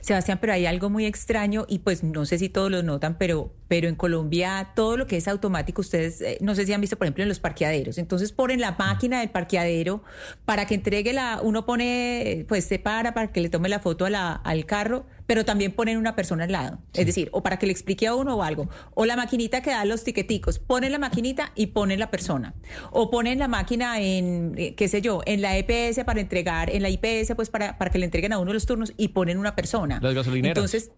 [0.00, 3.52] Sebastián, pero hay algo muy extraño y pues no sé si todos lo notan, pero,
[3.68, 6.96] pero en Colombia todo lo que es automático, ustedes eh, no sé si han visto,
[6.96, 7.98] por ejemplo, en los parqueaderos.
[7.98, 10.02] Entonces ponen la máquina del parqueadero
[10.44, 14.06] para que entregue la, uno pone, pues se para para que le tome la foto
[14.06, 16.78] a la, al carro, pero también ponen una persona al lado.
[16.92, 18.68] Es decir, o para que le explique a uno o algo.
[18.94, 20.58] O la maquinita que da los tiqueticos.
[20.58, 22.54] Ponen la maquinita y ponen la persona.
[22.90, 26.82] O ponen la máquina en, eh, qué sé yo, en la EPS para entregar, en
[26.82, 29.54] la IPS, pues para, para que le entreguen a uno los turnos y ponen una
[29.54, 29.98] persona.
[30.02, 30.56] Las gasolineras.
[30.56, 30.90] Entonces,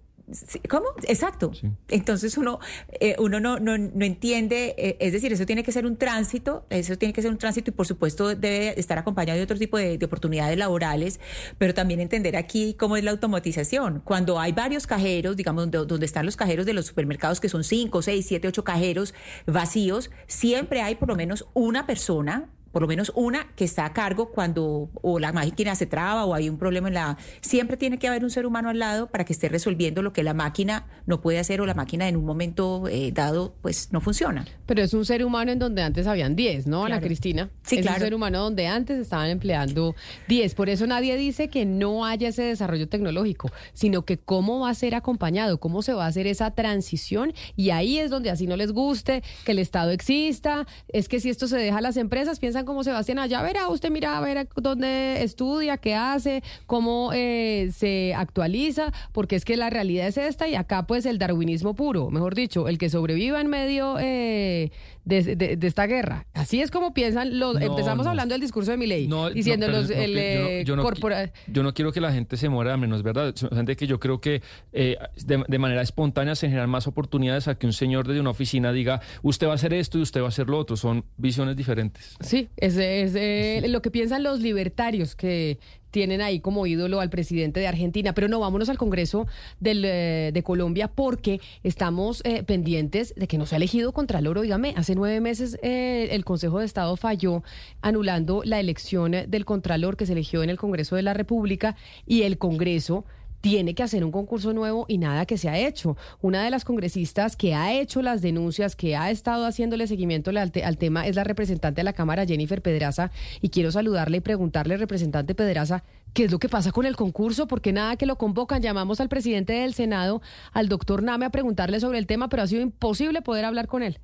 [0.69, 0.86] ¿Cómo?
[1.05, 1.53] Exacto.
[1.89, 2.59] Entonces uno,
[3.01, 6.66] eh, uno no, no, no entiende, eh, es decir, eso tiene que ser un tránsito,
[6.69, 9.78] eso tiene que ser un tránsito y por supuesto debe estar acompañado de otro tipo
[9.78, 11.20] de, de oportunidades laborales,
[11.59, 14.03] pero también entender aquí cómo es la automatización.
[14.05, 17.62] Cuando hay varios cajeros, digamos, donde, donde están los cajeros de los supermercados, que son
[17.62, 19.15] cinco, seis, siete, ocho cajeros
[19.47, 23.94] vacíos, siempre hay por lo menos una persona por lo menos una que está a
[23.94, 27.16] cargo cuando o la máquina se traba o hay un problema en la...
[27.40, 30.23] Siempre tiene que haber un ser humano al lado para que esté resolviendo lo que
[30.23, 34.03] la máquina no puede hacer o la máquina en un momento eh, dado pues no
[34.03, 34.44] funciona.
[34.66, 37.01] Pero es un ser humano en donde antes habían 10, ¿no, Ana.
[37.01, 37.48] Cristina?
[37.62, 37.97] Sí, es claro.
[37.97, 39.94] un ser humano donde antes estaban empleando
[40.28, 40.55] 10.
[40.55, 44.74] Por eso nadie dice que no haya ese desarrollo tecnológico, sino que cómo va a
[44.74, 47.32] ser acompañado, cómo se va a hacer esa transición.
[47.57, 50.66] Y ahí es donde así no les guste que el Estado exista.
[50.89, 53.91] Es que si esto se deja a las empresas, piensan como Sebastián allá, verá, usted
[53.91, 59.71] mira a ver dónde estudia, qué hace, cómo eh, se actualiza, porque es que la
[59.71, 63.49] realidad es esta y acá pues el darwinismo puro, mejor dicho, el que sobreviva en
[63.49, 64.71] medio eh,
[65.07, 66.27] de, de- de esta guerra.
[66.35, 67.55] Así es como piensan los...
[67.55, 68.11] No, empezamos no.
[68.11, 69.89] hablando del discurso de mi ley, No, diciendo los...
[69.89, 72.49] no, el, yo no- eh, yo no, corpora- yo no quiero que la gente se
[72.49, 73.33] muera de menos, ¿verdad?
[73.55, 74.43] Gente que yo creo que
[74.73, 78.31] eh, de, de manera espontánea se generan más oportunidades a que un señor desde una
[78.31, 80.77] oficina diga, usted va a hacer esto y usted va a hacer lo otro.
[80.77, 82.16] Son visiones diferentes.
[82.20, 85.59] Sí, es, es, eh, lo que piensan los libertarios que
[85.97, 88.12] tienen ahí como ídolo al presidente de Argentina.
[88.12, 89.27] Pero no, vámonos al Congreso
[89.60, 94.36] del, eh, de Colombia porque estamos eh, pendientes de que no se ha elegido Contralor.
[94.36, 97.43] Óigame, hace nueve meses eh, el Consejo de Estado falló
[97.81, 102.24] anulando la elección del Contralor que se eligió en el Congreso de la República y
[102.24, 103.06] el Congreso
[103.48, 105.97] tiene que hacer un concurso nuevo y nada que se ha hecho.
[106.20, 110.51] Una de las congresistas que ha hecho las denuncias, que ha estado haciéndole seguimiento al,
[110.51, 114.20] te- al tema, es la representante de la Cámara, Jennifer Pedraza, y quiero saludarle y
[114.20, 117.47] preguntarle, representante Pedraza, ¿qué es lo que pasa con el concurso?
[117.47, 118.62] Porque nada que lo convocan.
[118.62, 122.48] Llamamos al presidente del Senado, al doctor Name, a preguntarle sobre el tema, pero ha
[122.48, 124.01] sido imposible poder hablar con él.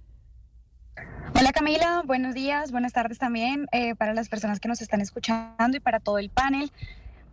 [1.35, 5.77] Hola Camila, buenos días, buenas tardes también eh, para las personas que nos están escuchando
[5.77, 6.71] y para todo el panel.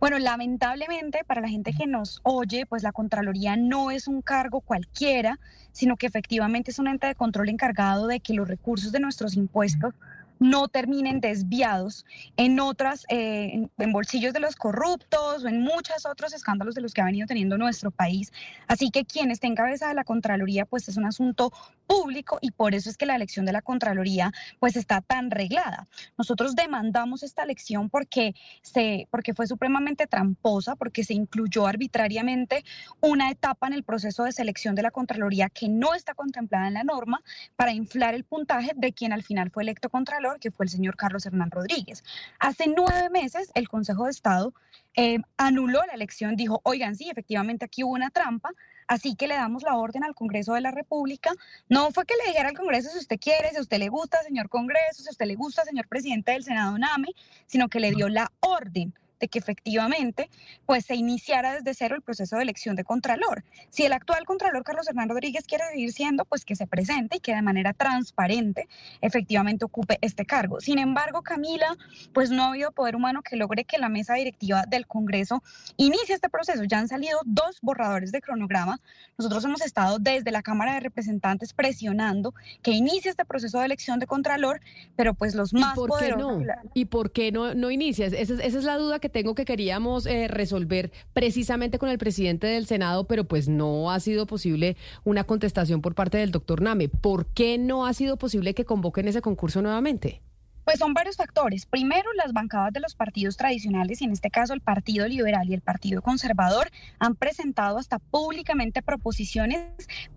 [0.00, 4.62] Bueno, lamentablemente para la gente que nos oye, pues la Contraloría no es un cargo
[4.62, 5.38] cualquiera,
[5.72, 9.36] sino que efectivamente es un ente de control encargado de que los recursos de nuestros
[9.36, 9.92] impuestos
[10.40, 12.06] no terminen desviados
[12.36, 16.94] en otras, eh, en, bolsillos de los corruptos o en muchos otros escándalos de los
[16.94, 18.32] que ha venido teniendo nuestro país.
[18.66, 21.52] Así que quien esté en cabeza de la Contraloría, pues es un asunto
[21.86, 25.86] público y por eso es que la elección de la Contraloría pues está tan reglada.
[26.16, 32.64] Nosotros demandamos esta elección porque, se, porque fue supremamente tramposa, porque se incluyó arbitrariamente
[33.00, 36.74] una etapa en el proceso de selección de la Contraloría que no está contemplada en
[36.74, 37.22] la norma
[37.56, 40.96] para inflar el puntaje de quien al final fue electo Contralor, que fue el señor
[40.96, 42.04] Carlos Hernán Rodríguez.
[42.38, 44.54] Hace nueve meses el Consejo de Estado
[44.94, 48.50] eh, anuló la elección, dijo, oigan, sí, efectivamente aquí hubo una trampa,
[48.86, 51.32] así que le damos la orden al Congreso de la República.
[51.68, 54.48] No fue que le dijera al Congreso si usted quiere, si usted le gusta, señor
[54.48, 57.08] Congreso, si usted le gusta, señor presidente del Senado Name,
[57.46, 60.30] sino que le dio la orden de que efectivamente
[60.66, 63.44] pues se iniciara desde cero el proceso de elección de Contralor.
[63.68, 67.20] Si el actual Contralor Carlos Hernán Rodríguez quiere seguir siendo, pues que se presente y
[67.20, 68.66] que de manera transparente
[69.00, 70.60] efectivamente ocupe este cargo.
[70.60, 71.76] Sin embargo, Camila,
[72.12, 75.42] pues no ha habido poder humano que logre que la mesa directiva del Congreso
[75.76, 76.64] inicie este proceso.
[76.64, 78.80] Ya han salido dos borradores de cronograma.
[79.18, 82.32] Nosotros hemos estado desde la Cámara de Representantes presionando
[82.62, 84.60] que inicie este proceso de elección de Contralor,
[84.96, 86.42] pero pues los más ¿Por qué poderosos...
[86.46, 86.70] no?
[86.72, 88.14] ¿Y por qué no, no inicias?
[88.14, 91.98] Esa, es- esa es la duda que tengo que queríamos eh, resolver precisamente con el
[91.98, 96.62] presidente del Senado, pero pues no ha sido posible una contestación por parte del doctor
[96.62, 96.88] Name.
[96.88, 100.22] ¿Por qué no ha sido posible que convoquen ese concurso nuevamente?
[100.64, 101.66] Pues son varios factores.
[101.66, 105.54] Primero, las bancadas de los partidos tradicionales, y en este caso el Partido Liberal y
[105.54, 109.64] el Partido Conservador, han presentado hasta públicamente proposiciones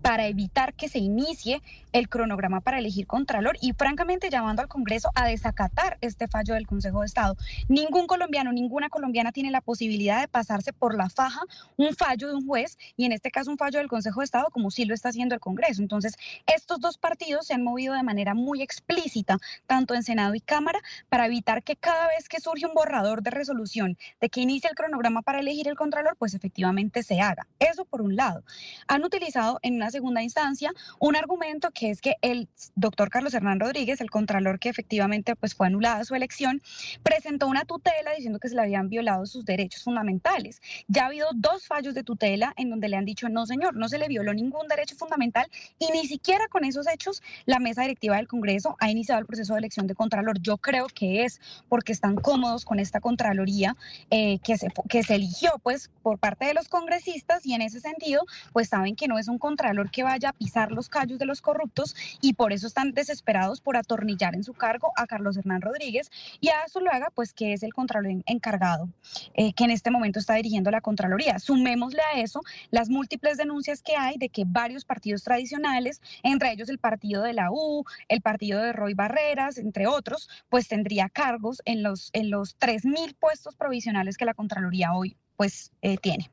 [0.02, 1.62] para evitar que se inicie
[1.92, 6.66] el cronograma para elegir Contralor y francamente llamando al Congreso a desacatar este fallo del
[6.66, 7.36] Consejo de Estado.
[7.68, 11.40] Ningún colombiano, ninguna colombiana tiene la posibilidad de pasarse por la faja
[11.76, 14.48] un fallo de un juez y en este caso un fallo del Consejo de Estado
[14.50, 15.82] como sí lo está haciendo el Congreso.
[15.82, 16.16] Entonces,
[16.46, 20.80] estos dos partidos se han movido de manera muy explícita, tanto en Senado y Cámara,
[21.08, 24.76] para evitar que cada vez que surge un borrador de resolución de que inicie el
[24.76, 27.46] cronograma para elegir el Contralor, pues efectivamente se haga.
[27.58, 28.44] Eso por un lado.
[28.88, 33.60] Han utilizado en una segunda instancia un argumento que es que el doctor Carlos Hernán
[33.60, 36.62] Rodríguez, el Contralor que efectivamente pues fue anulada su elección,
[37.02, 40.60] presentó una tutela diciendo que se le habían violado sus derechos fundamentales.
[40.88, 43.88] Ya ha habido dos fallos de tutela en donde le han dicho, no señor, no
[43.88, 45.46] se le violó ningún derecho fundamental
[45.78, 49.54] y ni siquiera con esos hechos la mesa directiva del Congreso ha iniciado el proceso
[49.54, 50.23] de elección de Contralor.
[50.40, 53.76] Yo creo que es porque están cómodos con esta Contraloría
[54.10, 57.80] eh, que, se, que se eligió pues por parte de los congresistas y en ese
[57.80, 61.26] sentido pues saben que no es un Contralor que vaya a pisar los callos de
[61.26, 65.60] los corruptos y por eso están desesperados por atornillar en su cargo a Carlos Hernán
[65.60, 66.10] Rodríguez
[66.40, 68.88] y a Zuluaga pues que es el Contralor en- encargado
[69.34, 71.38] eh, que en este momento está dirigiendo la Contraloría.
[71.38, 72.40] Sumémosle a eso
[72.70, 77.32] las múltiples denuncias que hay de que varios partidos tradicionales, entre ellos el partido de
[77.32, 80.13] la U, el partido de Roy Barreras, entre otros,
[80.48, 85.72] pues tendría cargos en los, en los 3.000 puestos provisionales que la Contraloría hoy pues
[85.82, 86.30] eh, tiene.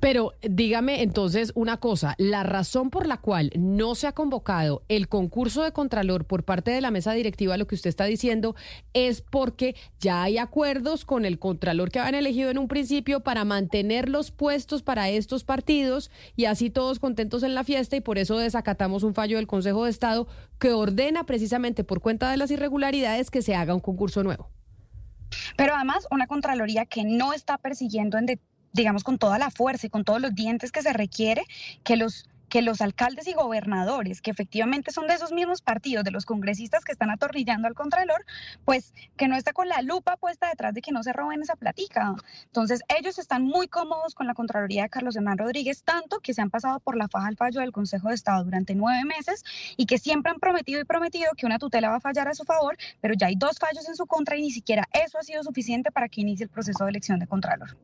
[0.00, 5.08] Pero dígame entonces una cosa, la razón por la cual no se ha convocado el
[5.08, 8.54] concurso de Contralor por parte de la mesa directiva, lo que usted está diciendo,
[8.92, 13.44] es porque ya hay acuerdos con el Contralor que habían elegido en un principio para
[13.44, 18.18] mantener los puestos para estos partidos y así todos contentos en la fiesta y por
[18.18, 20.28] eso desacatamos un fallo del Consejo de Estado
[20.60, 24.50] que ordena precisamente por cuenta de las irregularidades que se haga un concurso nuevo.
[25.56, 28.38] Pero además una Contraloría que no está persiguiendo en de-
[28.72, 31.44] digamos, con toda la fuerza y con todos los dientes que se requiere
[31.84, 36.10] que los que los alcaldes y gobernadores, que efectivamente son de esos mismos partidos, de
[36.10, 38.24] los congresistas que están atornillando al Contralor,
[38.64, 41.56] pues que no está con la lupa puesta detrás de que no se roben esa
[41.56, 42.14] platica.
[42.44, 46.42] Entonces, ellos están muy cómodos con la Contraloría de Carlos Hernán Rodríguez, tanto que se
[46.42, 49.44] han pasado por la faja al fallo del Consejo de Estado durante nueve meses
[49.76, 52.44] y que siempre han prometido y prometido que una tutela va a fallar a su
[52.44, 55.42] favor, pero ya hay dos fallos en su contra y ni siquiera eso ha sido
[55.42, 57.76] suficiente para que inicie el proceso de elección de Contralor.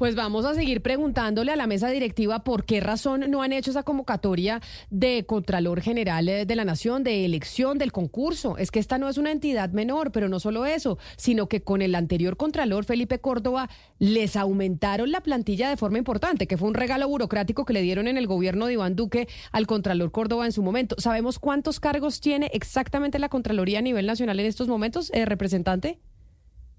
[0.00, 3.70] Pues vamos a seguir preguntándole a la mesa directiva por qué razón no han hecho
[3.70, 8.56] esa convocatoria de Contralor General eh, de la Nación, de elección del concurso.
[8.56, 11.82] Es que esta no es una entidad menor, pero no solo eso, sino que con
[11.82, 13.68] el anterior Contralor, Felipe Córdoba,
[13.98, 18.08] les aumentaron la plantilla de forma importante, que fue un regalo burocrático que le dieron
[18.08, 20.96] en el gobierno de Iván Duque al Contralor Córdoba en su momento.
[20.96, 25.98] ¿Sabemos cuántos cargos tiene exactamente la Contraloría a nivel nacional en estos momentos, eh, representante?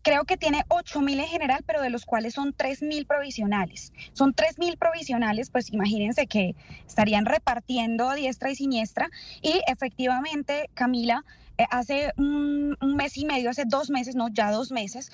[0.03, 3.93] Creo que tiene 8.000 en general, pero de los cuales son 3.000 provisionales.
[4.13, 6.55] Son 3.000 provisionales, pues imagínense que
[6.87, 9.09] estarían repartiendo a diestra y siniestra.
[9.41, 11.23] Y efectivamente, Camila,
[11.57, 15.11] eh, hace un, un mes y medio, hace dos meses, no, ya dos meses,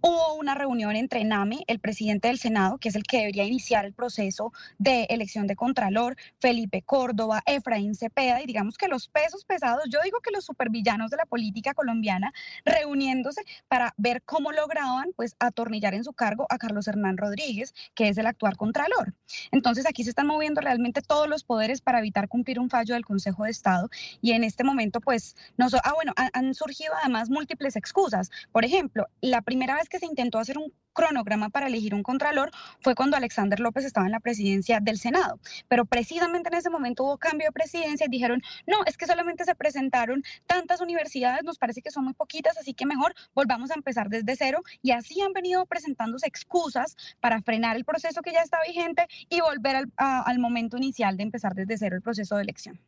[0.00, 3.84] Hubo una reunión entre NAME, el presidente del Senado, que es el que debería iniciar
[3.84, 9.44] el proceso de elección de Contralor, Felipe Córdoba, Efraín Cepeda, y digamos que los pesos
[9.44, 12.32] pesados, yo digo que los supervillanos de la política colombiana,
[12.64, 18.08] reuniéndose para ver cómo lograban pues atornillar en su cargo a Carlos Hernán Rodríguez, que
[18.08, 19.14] es el actual Contralor.
[19.50, 23.04] Entonces aquí se están moviendo realmente todos los poderes para evitar cumplir un fallo del
[23.04, 23.88] Consejo de Estado
[24.20, 28.30] y en este momento pues no so- ah bueno, han, han surgido además múltiples excusas.
[28.52, 32.50] Por ejemplo, la primera vez que se intentó hacer un cronograma para elegir un contralor
[32.80, 35.38] fue cuando Alexander López estaba en la presidencia del Senado,
[35.68, 39.44] pero precisamente en ese momento hubo cambio de presidencia y dijeron, no, es que solamente
[39.44, 43.74] se presentaron tantas universidades, nos parece que son muy poquitas, así que mejor volvamos a
[43.74, 48.42] empezar desde cero y así han venido presentándose excusas para frenar el proceso que ya
[48.42, 52.80] está vigente y volver al, momento inicial de empezar desde cero el proceso de elección.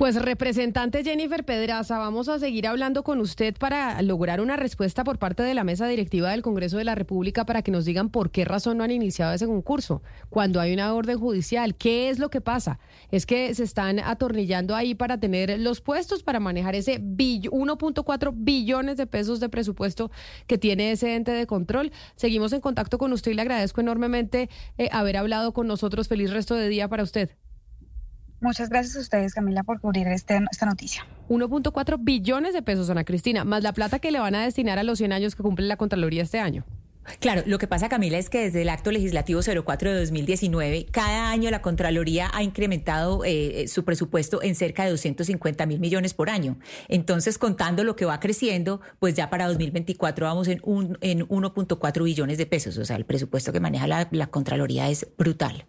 [0.00, 5.18] Pues representante Jennifer Pedraza, vamos a seguir hablando con usted para lograr una respuesta por
[5.18, 8.30] parte de la mesa directiva del Congreso de la República para que nos digan por
[8.30, 11.74] qué razón no han iniciado ese concurso cuando hay una orden judicial.
[11.74, 12.80] ¿Qué es lo que pasa?
[13.10, 18.32] Es que se están atornillando ahí para tener los puestos para manejar ese bill- 1.4
[18.34, 20.10] billones de pesos de presupuesto
[20.46, 21.92] que tiene ese ente de control.
[22.16, 24.48] Seguimos en contacto con usted y le agradezco enormemente
[24.78, 26.08] eh, haber hablado con nosotros.
[26.08, 27.32] Feliz resto de día para usted.
[28.40, 31.06] Muchas gracias a ustedes, Camila, por cubrir este, esta noticia.
[31.28, 34.82] 1.4 billones de pesos, Ana Cristina, más la plata que le van a destinar a
[34.82, 36.64] los 100 años que cumple la Contraloría este año.
[37.18, 41.30] Claro, lo que pasa, Camila, es que desde el acto legislativo 04 de 2019, cada
[41.30, 46.30] año la Contraloría ha incrementado eh, su presupuesto en cerca de 250 mil millones por
[46.30, 46.58] año.
[46.88, 52.04] Entonces, contando lo que va creciendo, pues ya para 2024 vamos en, un, en 1.4
[52.04, 52.78] billones de pesos.
[52.78, 55.66] O sea, el presupuesto que maneja la, la Contraloría es brutal.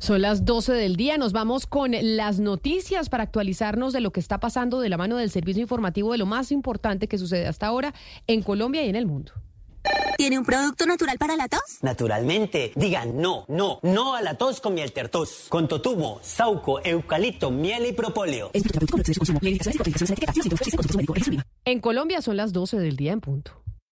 [0.00, 1.18] Son las 12 del día.
[1.18, 5.18] Nos vamos con las noticias para actualizarnos de lo que está pasando de la mano
[5.18, 7.92] del servicio informativo de lo más importante que sucede hasta ahora
[8.26, 9.32] en Colombia y en el mundo.
[10.16, 11.60] ¿Tiene un producto natural para la tos?
[11.82, 15.46] Naturalmente, digan no, no, no a la tos con miel tertos.
[15.50, 18.50] Con totumo, sauco, eucalipto, miel y propóleo.
[21.66, 23.60] En Colombia son las 12 del día en punto.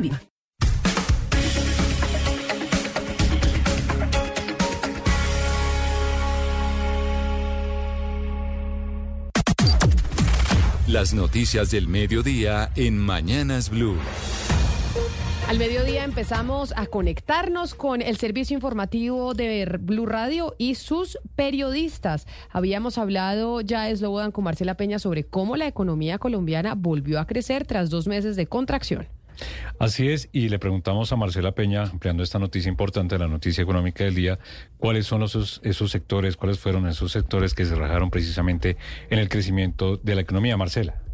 [0.00, 0.20] viva.
[10.88, 13.96] Las noticias del mediodía en Mañanas Blue.
[15.48, 22.26] Al mediodía empezamos a conectarnos con el servicio informativo de Blue Radio y sus periodistas.
[22.50, 27.64] Habíamos hablado ya, Slobodan, con Marcela Peña sobre cómo la economía colombiana volvió a crecer
[27.66, 29.06] tras dos meses de contracción.
[29.78, 34.04] Así es, y le preguntamos a Marcela Peña, ampliando esta noticia importante, la noticia económica
[34.04, 34.38] del día,
[34.78, 38.76] cuáles son esos, esos sectores, cuáles fueron esos sectores que se rajaron precisamente
[39.10, 40.56] en el crecimiento de la economía.
[40.56, 41.05] Marcela.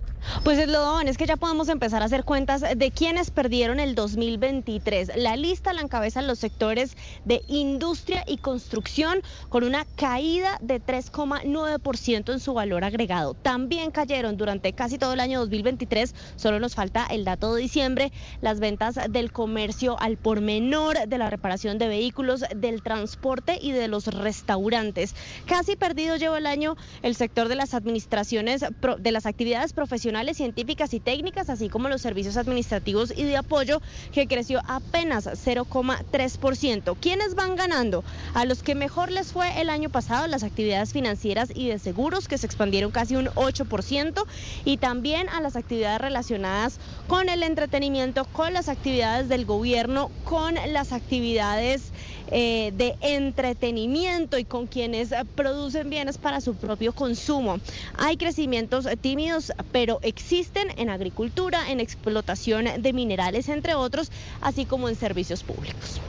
[0.44, 3.94] Pues es lo es que ya podemos empezar a hacer cuentas de quienes perdieron el
[3.94, 5.16] 2023.
[5.16, 12.32] La lista la encabezan los sectores de industria y construcción con una caída de 3,9%
[12.32, 13.34] en su valor agregado.
[13.34, 18.12] También cayeron durante casi todo el año 2023, solo nos falta el dato de diciembre,
[18.40, 23.72] las ventas del comercio al por menor, de la reparación de vehículos, del transporte y
[23.72, 25.14] de los restaurantes.
[25.46, 28.64] Casi perdido lleva el año el sector de las administraciones,
[28.98, 33.80] de las actividades profesionales científicas y técnicas, así como los servicios administrativos y de apoyo,
[34.12, 36.97] que creció apenas 0,3%.
[37.01, 38.05] ¿Quiénes van ganando?
[38.34, 42.28] A los que mejor les fue el año pasado, las actividades financieras y de seguros,
[42.28, 44.24] que se expandieron casi un 8%,
[44.64, 46.78] y también a las actividades relacionadas
[47.09, 51.93] con el entretenimiento, con las actividades del gobierno, con las actividades
[52.34, 57.59] eh, de entretenimiento y con quienes eh, producen bienes para su propio consumo.
[57.98, 64.10] Hay crecimientos tímidos, pero existen en agricultura, en explotación de minerales, entre otros,
[64.40, 66.00] así como en servicios públicos.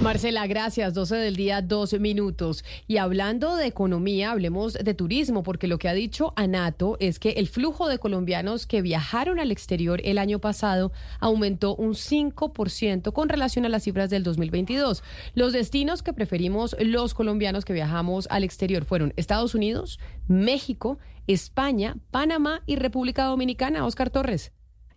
[0.00, 0.94] Marcela, gracias.
[0.94, 2.64] 12 del día, 12 minutos.
[2.88, 7.32] Y hablando de economía, hablemos de turismo, porque lo que ha dicho Anato es que
[7.32, 10.90] el flujo de colombianos que viajaron al exterior el año pasado
[11.20, 15.02] aumentó un 5% con relación a las cifras del 2022.
[15.34, 21.98] Los destinos que preferimos los colombianos que viajamos al exterior fueron Estados Unidos, México, España,
[22.10, 23.84] Panamá y República Dominicana.
[23.84, 24.52] Oscar Torres.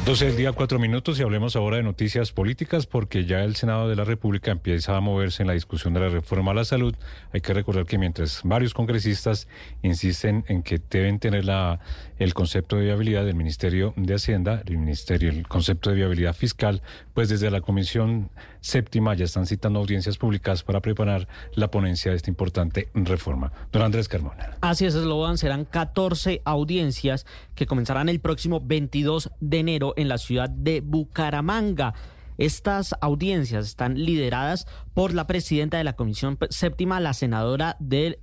[0.06, 3.90] 12 del día, cuatro minutos y hablemos ahora de noticias políticas porque ya el Senado
[3.90, 6.95] de la República empieza a moverse en la discusión de la reforma a la salud.
[7.34, 9.49] Hay que recordar que mientras varios congresistas
[9.82, 11.82] insisten en que deben tener la,
[12.19, 16.81] el concepto de viabilidad del Ministerio de Hacienda, el Ministerio, el concepto de viabilidad fiscal,
[17.14, 18.30] pues desde la Comisión
[18.61, 23.52] Séptima ya están citando audiencias públicas para preparar la ponencia de esta importante reforma.
[23.72, 24.57] Don Andrés Carmona.
[24.61, 27.26] Así es, Slobodan, serán 14 audiencias
[27.56, 31.94] que comenzarán el próximo 22 de enero en la ciudad de Bucaramanga.
[32.38, 38.18] Estas audiencias están lideradas por la presidenta de la Comisión Séptima, la senadora del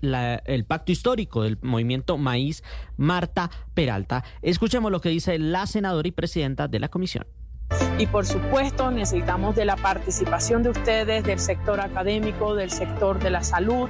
[0.44, 2.62] el Pacto Histórico del Movimiento Maíz,
[2.96, 4.24] Marta Peralta.
[4.42, 7.26] Escuchemos lo que dice la senadora y presidenta de la comisión.
[7.96, 13.30] Y por supuesto necesitamos de la participación de ustedes, del sector académico, del sector de
[13.30, 13.88] la salud,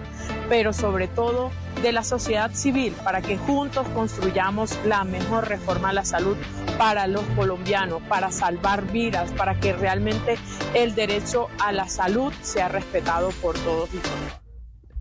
[0.49, 1.51] pero sobre todo
[1.83, 6.37] de la sociedad civil, para que juntos construyamos la mejor reforma a la salud
[6.77, 10.37] para los colombianos, para salvar vidas, para que realmente
[10.75, 14.44] el derecho a la salud sea respetado por todos y todas.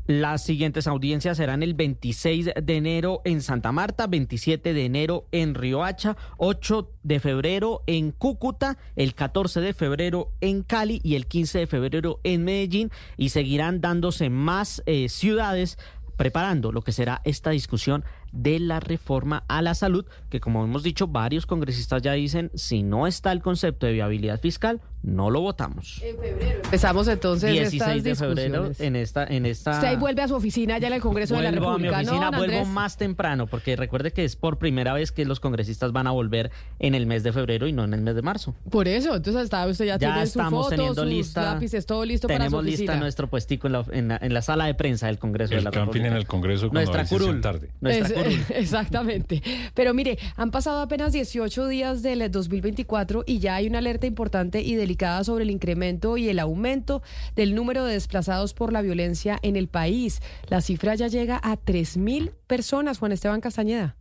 [0.05, 5.55] Las siguientes audiencias serán el 26 de enero en Santa Marta, 27 de enero en
[5.55, 11.59] Riohacha, 8 de febrero en Cúcuta, el 14 de febrero en Cali y el 15
[11.59, 15.77] de febrero en Medellín y seguirán dándose más eh, ciudades
[16.17, 20.83] preparando lo que será esta discusión de la reforma a la salud, que como hemos
[20.83, 25.41] dicho, varios congresistas ya dicen, si no está el concepto de viabilidad fiscal, no lo
[25.41, 26.01] votamos.
[26.03, 26.61] En febrero.
[26.63, 30.35] Empezamos entonces 16 estas de febrero en esta en esta Usted ahí vuelve a su
[30.35, 32.73] oficina allá en el Congreso de la Vuelvo a mi República, oficina, ¿no, vuelvo Andrés?
[32.73, 36.51] más temprano, porque recuerde que es por primera vez que los congresistas van a volver
[36.79, 38.55] en el mes de febrero y no en el mes de marzo.
[38.71, 41.53] Por eso, entonces hasta usted ya, Ya tiene su estamos foto, teniendo sus lista.
[41.53, 44.41] lápices, todo listo para su Tenemos lista nuestro puestico en la, en la- en la
[44.41, 46.07] sala de prensa del Congreso de El la camping República.
[46.07, 47.41] en el Congreso cuando Nuestra curul.
[47.41, 47.69] tarde.
[47.81, 48.39] Nuestra Es- curul.
[48.55, 49.43] exactamente.
[49.73, 54.61] Pero mire, han pasado apenas 18 días del 2024 y ya hay una alerta importante
[54.61, 54.92] y delicada
[55.23, 57.01] sobre el incremento y el aumento
[57.35, 60.21] del número de desplazados por la violencia en el país.
[60.49, 63.95] La cifra ya llega a 3.000 personas, Juan Esteban Castañeda.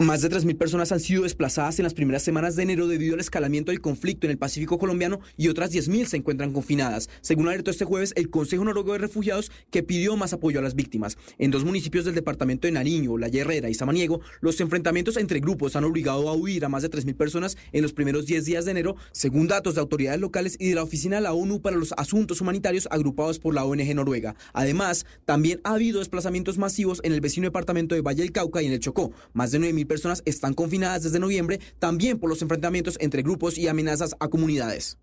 [0.00, 3.20] Más de 3.000 personas han sido desplazadas en las primeras semanas de enero debido al
[3.20, 7.70] escalamiento del conflicto en el Pacífico colombiano y otras 10.000 se encuentran confinadas, según alertó
[7.70, 11.16] este jueves el Consejo Noruego de Refugiados que pidió más apoyo a las víctimas.
[11.38, 15.76] En dos municipios del departamento de Nariño, La Herrera y Samaniego, los enfrentamientos entre grupos
[15.76, 18.72] han obligado a huir a más de 3.000 personas en los primeros 10 días de
[18.72, 21.94] enero, según datos de autoridades locales y de la Oficina de la ONU para los
[21.96, 24.34] Asuntos Humanitarios agrupados por la ONG Noruega.
[24.54, 28.66] Además, también ha habido desplazamientos masivos en el vecino departamento de Valle del Cauca y
[28.66, 29.12] en el Chocó.
[29.34, 33.68] Más de 9.000 personas están confinadas desde noviembre, también por los enfrentamientos entre grupos y
[33.68, 34.98] amenazas a comunidades.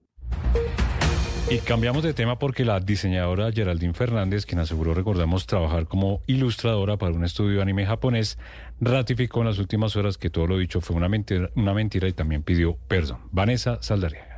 [1.52, 6.96] Y cambiamos de tema porque la diseñadora Geraldine Fernández, quien aseguró, recordamos, trabajar como ilustradora
[6.96, 8.38] para un estudio de anime japonés,
[8.80, 12.14] ratificó en las últimas horas que todo lo dicho fue una mentira, una mentira y
[12.14, 13.20] también pidió perdón.
[13.34, 14.31] Vanessa Saldaria.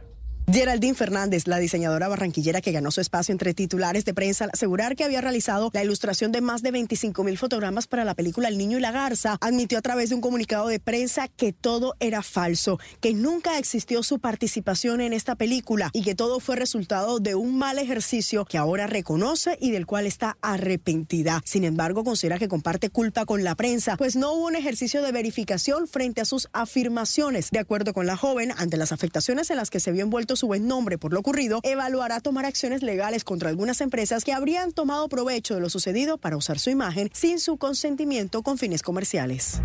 [0.51, 4.97] Geraldine Fernández, la diseñadora barranquillera que ganó su espacio entre titulares de prensa al asegurar
[4.97, 8.57] que había realizado la ilustración de más de 25 mil fotogramas para la película El
[8.57, 12.21] Niño y la Garza, admitió a través de un comunicado de prensa que todo era
[12.23, 17.35] falso, que nunca existió su participación en esta película y que todo fue resultado de
[17.35, 21.41] un mal ejercicio que ahora reconoce y del cual está arrepentida.
[21.45, 25.13] Sin embargo, considera que comparte culpa con la prensa, pues no hubo un ejercicio de
[25.13, 27.49] verificación frente a sus afirmaciones.
[27.49, 30.47] De acuerdo con la joven, ante las afectaciones en las que se vio envuelto su
[30.47, 35.07] buen nombre por lo ocurrido, evaluará tomar acciones legales contra algunas empresas que habrían tomado
[35.09, 39.61] provecho de lo sucedido para usar su imagen sin su consentimiento con fines comerciales.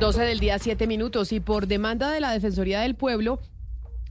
[0.00, 1.30] 12 del día, 7 minutos.
[1.32, 3.38] Y por demanda de la Defensoría del Pueblo,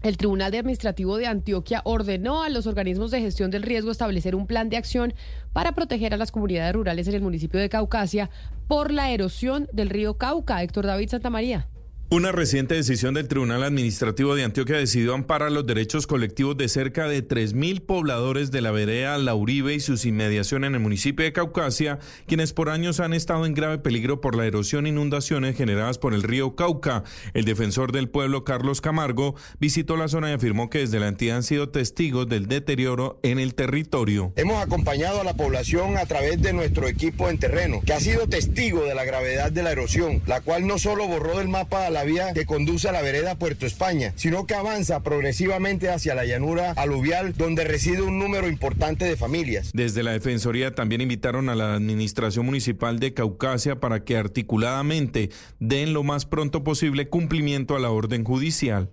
[0.03, 4.47] el Tribunal Administrativo de Antioquia ordenó a los organismos de gestión del riesgo establecer un
[4.47, 5.13] plan de acción
[5.51, 8.29] para proteger a las comunidades rurales en el municipio de Caucasia
[8.67, 10.61] por la erosión del río Cauca.
[10.61, 11.67] Héctor David Santamaría.
[12.11, 17.07] Una reciente decisión del Tribunal Administrativo de Antioquia decidió amparar los derechos colectivos de cerca
[17.07, 21.33] de 3.000 pobladores de la vereda La Uribe y sus inmediaciones en el municipio de
[21.33, 25.99] Caucasia, quienes por años han estado en grave peligro por la erosión e inundaciones generadas
[25.99, 27.03] por el río Cauca.
[27.35, 31.37] El defensor del pueblo, Carlos Camargo, visitó la zona y afirmó que desde la entidad
[31.37, 34.33] han sido testigos del deterioro en el territorio.
[34.35, 38.27] Hemos acompañado a la población a través de nuestro equipo en terreno, que ha sido
[38.27, 41.98] testigo de la gravedad de la erosión, la cual no solo borró del mapa la
[42.03, 46.71] vía que conduce a la vereda Puerto España, sino que avanza progresivamente hacia la llanura
[46.71, 49.71] aluvial, donde reside un número importante de familias.
[49.73, 55.93] Desde la Defensoría también invitaron a la Administración Municipal de Caucasia para que articuladamente den
[55.93, 58.89] lo más pronto posible cumplimiento a la orden judicial.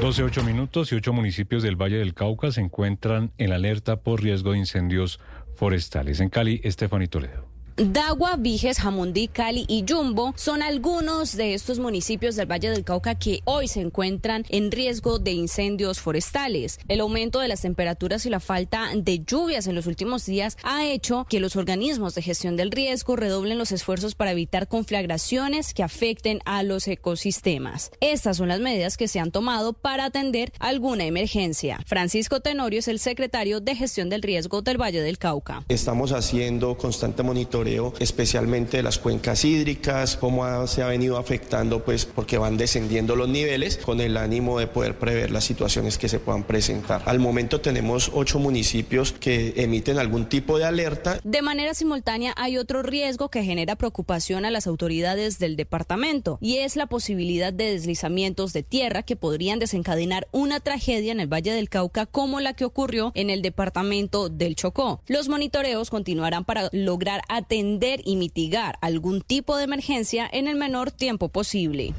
[0.00, 4.22] 12, 8 minutos y ocho municipios del Valle del Cauca se encuentran en alerta por
[4.22, 5.20] riesgo de incendios
[5.54, 6.20] forestales.
[6.20, 7.51] En Cali, Estefany Toledo.
[7.76, 13.14] Dagua, Viges, Jamundí, Cali y Yumbo son algunos de estos municipios del Valle del Cauca
[13.14, 16.78] que hoy se encuentran en riesgo de incendios forestales.
[16.88, 20.86] El aumento de las temperaturas y la falta de lluvias en los últimos días ha
[20.86, 25.82] hecho que los organismos de gestión del riesgo redoblen los esfuerzos para evitar conflagraciones que
[25.82, 27.90] afecten a los ecosistemas.
[28.00, 31.80] Estas son las medidas que se han tomado para atender alguna emergencia.
[31.86, 35.64] Francisco Tenorio es el secretario de gestión del riesgo del Valle del Cauca.
[35.68, 37.61] Estamos haciendo constante monitoreo
[38.00, 43.16] especialmente de las cuencas hídricas, cómo ha- se ha venido afectando, pues porque van descendiendo
[43.16, 47.02] los niveles, con el ánimo de poder prever las situaciones que se puedan presentar.
[47.06, 51.20] Al momento tenemos ocho municipios que emiten algún tipo de alerta.
[51.24, 56.58] De manera simultánea hay otro riesgo que genera preocupación a las autoridades del departamento y
[56.58, 61.52] es la posibilidad de deslizamientos de tierra que podrían desencadenar una tragedia en el Valle
[61.52, 65.00] del Cauca como la que ocurrió en el departamento del Chocó.
[65.06, 70.90] Los monitoreos continuarán para lograr atender y mitigar algún tipo de emergencia en el menor
[70.90, 71.92] tiempo posible.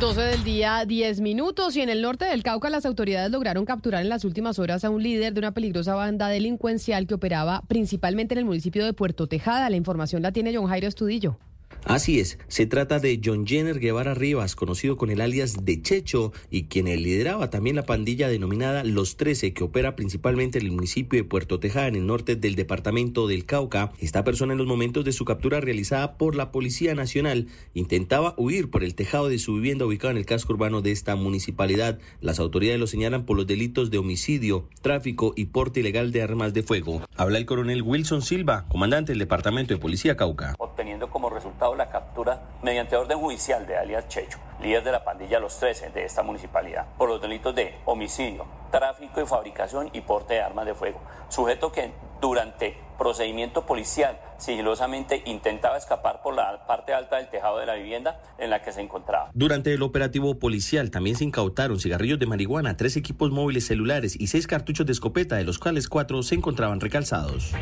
[0.00, 1.76] 12 del día, 10 minutos.
[1.76, 4.90] Y en el norte del Cauca, las autoridades lograron capturar en las últimas horas a
[4.90, 9.28] un líder de una peligrosa banda delincuencial que operaba principalmente en el municipio de Puerto
[9.28, 9.70] Tejada.
[9.70, 11.38] La información la tiene John Jairo Estudillo.
[11.86, 16.32] Así es, se trata de John Jenner Guevara Rivas, conocido con el alias de Checho
[16.50, 21.18] y quien lideraba también la pandilla denominada Los Trece, que opera principalmente en el municipio
[21.18, 23.92] de Puerto Tejada, en el norte del departamento del Cauca.
[23.98, 28.70] Esta persona en los momentos de su captura realizada por la Policía Nacional intentaba huir
[28.70, 31.98] por el tejado de su vivienda ubicada en el casco urbano de esta municipalidad.
[32.22, 36.54] Las autoridades lo señalan por los delitos de homicidio, tráfico y porte ilegal de armas
[36.54, 37.02] de fuego.
[37.14, 40.54] Habla el coronel Wilson Silva, comandante del departamento de Policía Cauca.
[40.58, 45.38] Obteniendo como resultado la captura mediante orden judicial de alias Checho, líder de la pandilla
[45.38, 50.34] Los 13 de esta municipalidad, por los delitos de homicidio, tráfico y fabricación y porte
[50.34, 51.00] de armas de fuego.
[51.28, 57.66] Sujeto que durante procedimiento policial sigilosamente intentaba escapar por la parte alta del tejado de
[57.66, 59.30] la vivienda en la que se encontraba.
[59.34, 64.26] Durante el operativo policial también se incautaron cigarrillos de marihuana, tres equipos móviles celulares y
[64.26, 67.52] seis cartuchos de escopeta, de los cuales cuatro se encontraban recalzados.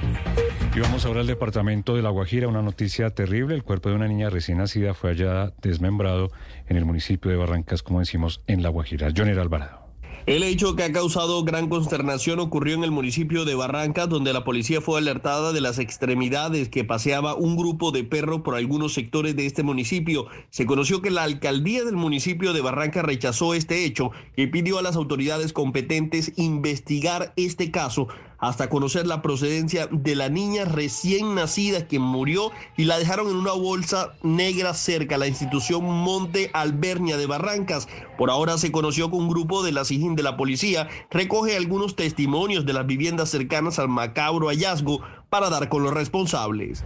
[0.74, 3.54] Y vamos ahora al departamento de La Guajira, una noticia terrible.
[3.54, 6.30] El cuerpo de una niña recién nacida fue hallada desmembrado
[6.66, 9.08] en el municipio de Barrancas, como decimos, en La Guajira.
[9.14, 9.81] Joner Alvarado.
[10.24, 14.44] El hecho que ha causado gran consternación ocurrió en el municipio de Barrancas, donde la
[14.44, 19.34] policía fue alertada de las extremidades que paseaba un grupo de perros por algunos sectores
[19.34, 20.26] de este municipio.
[20.50, 24.82] Se conoció que la alcaldía del municipio de Barrancas rechazó este hecho y pidió a
[24.82, 28.06] las autoridades competentes investigar este caso
[28.42, 33.36] hasta conocer la procedencia de la niña recién nacida que murió y la dejaron en
[33.36, 37.86] una bolsa negra cerca a la institución Monte Albernia de Barrancas.
[38.18, 41.94] Por ahora se conoció que un grupo de la SIGIN de la policía recoge algunos
[41.94, 45.00] testimonios de las viviendas cercanas al macabro hallazgo
[45.30, 46.82] para dar con los responsables.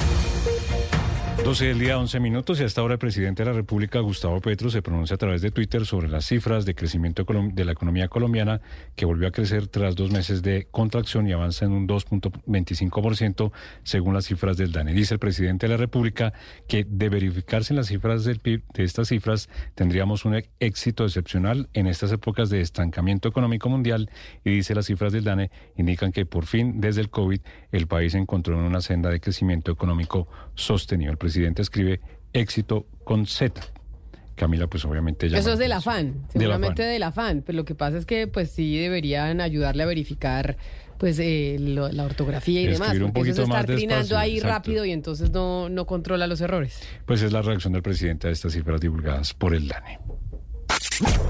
[1.45, 4.69] 12 del día, 11 minutos y hasta ahora el presidente de la República, Gustavo Petro,
[4.69, 8.61] se pronuncia a través de Twitter sobre las cifras de crecimiento de la economía colombiana
[8.97, 13.53] que volvió a crecer tras dos meses de contracción y avanza en un 2.25%
[13.85, 14.93] según las cifras del DANE.
[14.93, 16.33] Dice el presidente de la República
[16.67, 21.69] que de verificarse en las cifras del PIB de estas cifras tendríamos un éxito excepcional
[21.75, 24.11] en estas épocas de estancamiento económico mundial
[24.43, 27.41] y dice las cifras del DANE indican que por fin desde el COVID
[27.71, 31.13] el país encontró en una senda de crecimiento económico sostenido.
[31.27, 32.01] Presidente escribe
[32.33, 33.61] éxito con Z.
[34.37, 35.39] Camila, pues obviamente ya.
[35.39, 37.43] Eso es del afán, seguramente del afán.
[37.45, 40.57] Pero lo que pasa es que, pues sí deberían ayudarle a verificar,
[40.99, 42.95] pues eh, la ortografía y demás.
[43.13, 46.81] Porque eso se está trinando ahí rápido y entonces no, no controla los errores.
[47.07, 49.99] Pues es la reacción del presidente a estas cifras divulgadas por el DANE.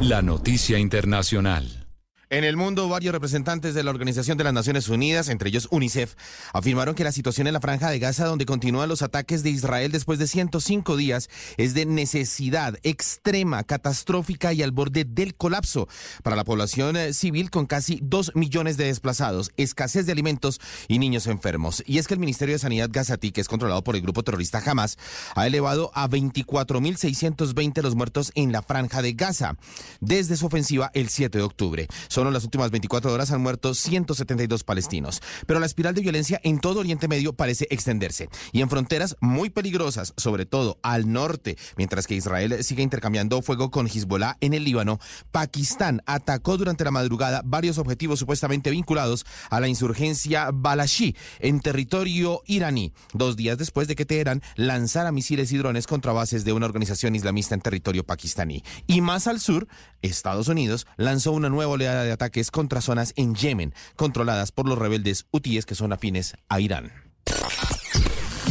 [0.01, 1.86] La noticia internacional.
[2.29, 6.17] En el mundo, varios representantes de la Organización de las Naciones Unidas, entre ellos UNICEF,
[6.53, 9.93] afirmaron que la situación en la franja de Gaza, donde continúan los ataques de Israel
[9.93, 15.87] después de 105 días, es de necesidad extrema, catastrófica y al borde del colapso
[16.25, 20.99] para la población eh, civil con casi 2 millones de desplazados, escasez de alimentos y
[20.99, 21.85] niños enfermos.
[21.87, 24.61] Y es que el Ministerio de Sanidad Gazatí, que es controlado por el grupo terrorista
[24.67, 24.99] Hamas,
[25.37, 29.55] ha elevado a 24.620 los muertos en la franja de Gaza
[30.01, 31.87] desde su ofensiva el 7 de octubre.
[32.17, 35.21] Solo en las últimas 24 horas han muerto 172 palestinos.
[35.45, 39.51] Pero la espiral de violencia en todo Oriente Medio parece extenderse y en fronteras muy
[39.51, 44.65] peligrosas, sobre todo al norte, mientras que Israel sigue intercambiando fuego con Hezbollah en el
[44.65, 44.99] Líbano,
[45.31, 52.41] Pakistán atacó durante la madrugada varios objetivos supuestamente vinculados a la insurgencia Balashi en territorio
[52.47, 56.65] iraní, dos días después de que Teherán lanzara misiles y drones contra bases de una
[56.65, 58.65] organización islamista en territorio pakistaní.
[58.87, 59.69] Y más al sur,
[60.01, 64.79] Estados Unidos lanzó una nueva oleada de ataques contra zonas en Yemen, controladas por los
[64.79, 66.93] rebeldes hutíes que son afines a Irán.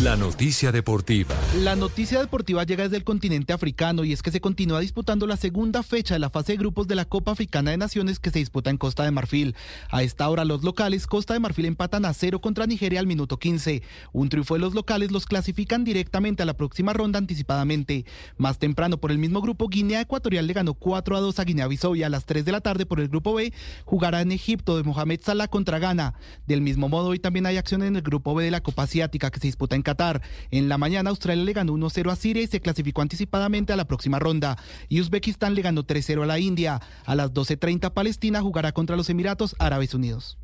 [0.04, 1.34] La noticia deportiva.
[1.62, 5.38] La noticia deportiva llega desde el continente africano y es que se continúa disputando la
[5.38, 8.40] segunda fecha de la fase de grupos de la Copa Africana de Naciones que se
[8.40, 9.56] disputa en Costa de Marfil.
[9.90, 13.40] A esta hora los locales Costa de Marfil empatan a cero contra Nigeria al minuto
[13.40, 13.84] 15.
[14.12, 18.06] Un triunfo de los locales los clasifican directamente a la próxima ronda anticipadamente.
[18.38, 21.96] Más temprano por el mismo grupo Guinea Ecuatorial le ganó 4 a 2 a Guinea-Bissau
[21.96, 23.54] y a las 3 de la tarde por el grupo B
[23.86, 26.16] jugará en Egipto de Mohamed Salah contra Ghana.
[26.48, 29.32] Del mismo modo hoy también hay acción en el grupo B de la Copa Asiática
[29.32, 30.22] que se disputa en Qatar.
[30.52, 33.88] En la mañana Australia le ganó 1-0 a Siria y se clasificó anticipadamente a la
[33.88, 34.58] próxima ronda.
[34.90, 36.82] Y Uzbekistán le ganó 3-0 a la India.
[37.06, 40.38] A las 12.30 Palestina jugará contra los Emiratos Árabes Unidos.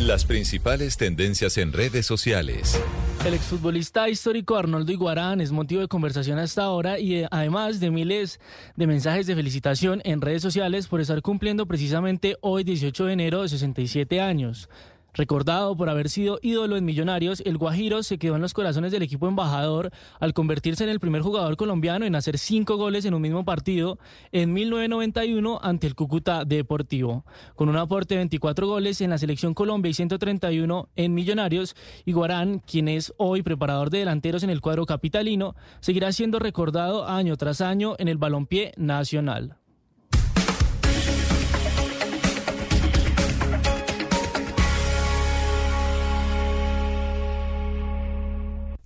[0.00, 2.80] Las principales tendencias en redes sociales.
[3.26, 7.90] El exfutbolista histórico Arnoldo Iguarán es motivo de conversación hasta ahora y eh, además de
[7.90, 8.40] miles
[8.76, 13.42] de mensajes de felicitación en redes sociales por estar cumpliendo precisamente hoy 18 de enero
[13.42, 14.70] de 67 años.
[15.14, 19.02] Recordado por haber sido ídolo en Millonarios, el Guajiro se quedó en los corazones del
[19.02, 23.22] equipo embajador al convertirse en el primer jugador colombiano en hacer cinco goles en un
[23.22, 23.98] mismo partido
[24.32, 27.24] en 1991 ante el Cúcuta Deportivo.
[27.56, 31.74] Con un aporte de 24 goles en la selección Colombia y 131 en Millonarios,
[32.04, 37.36] Iguarán, quien es hoy preparador de delanteros en el cuadro capitalino, seguirá siendo recordado año
[37.36, 39.59] tras año en el balompié nacional.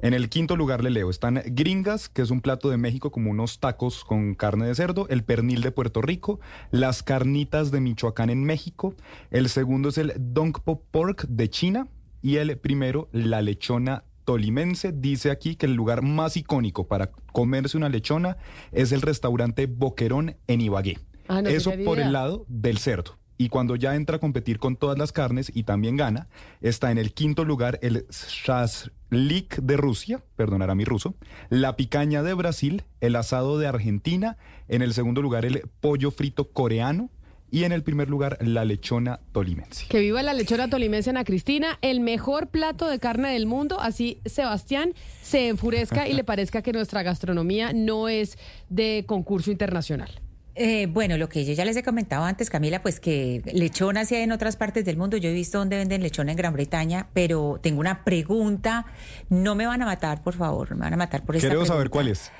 [0.00, 3.30] En el quinto lugar le leo, están gringas, que es un plato de México como
[3.30, 6.40] unos tacos con carne de cerdo, el pernil de Puerto Rico,
[6.70, 8.94] las carnitas de Michoacán en México,
[9.30, 11.88] el segundo es el Dongpo Pork de China
[12.20, 14.92] y el primero la lechona tolimense.
[14.92, 18.36] Dice aquí que el lugar más icónico para comerse una lechona
[18.72, 20.98] es el restaurante Boquerón en Ibagué.
[21.28, 23.18] Ah, no Eso por el lado del cerdo.
[23.36, 26.28] Y cuando ya entra a competir con todas las carnes y también gana,
[26.60, 31.14] está en el quinto lugar el shashlik de Rusia, perdonará mi ruso,
[31.50, 34.36] la picaña de Brasil, el asado de Argentina,
[34.68, 37.10] en el segundo lugar el pollo frito coreano
[37.54, 39.86] y en el primer lugar la lechona tolimense.
[39.88, 44.20] Que viva la lechona tolimense Ana Cristina, el mejor plato de carne del mundo, así
[44.24, 44.92] Sebastián
[45.22, 48.38] se enfurezca y le parezca que nuestra gastronomía no es
[48.70, 50.23] de concurso internacional.
[50.56, 54.14] Eh, bueno, lo que yo ya les he comentado antes, Camila, pues que lechona sí
[54.14, 55.16] hay en otras partes del mundo.
[55.16, 58.86] Yo he visto dónde venden lechona en Gran Bretaña, pero tengo una pregunta.
[59.28, 61.66] No me van a matar, por favor, no me van a matar por esta Quiero
[61.66, 62.30] saber cuál es.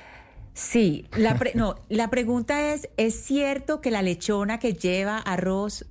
[0.53, 5.85] Sí, la pre- no, la pregunta es, ¿es cierto que la lechona que lleva arroz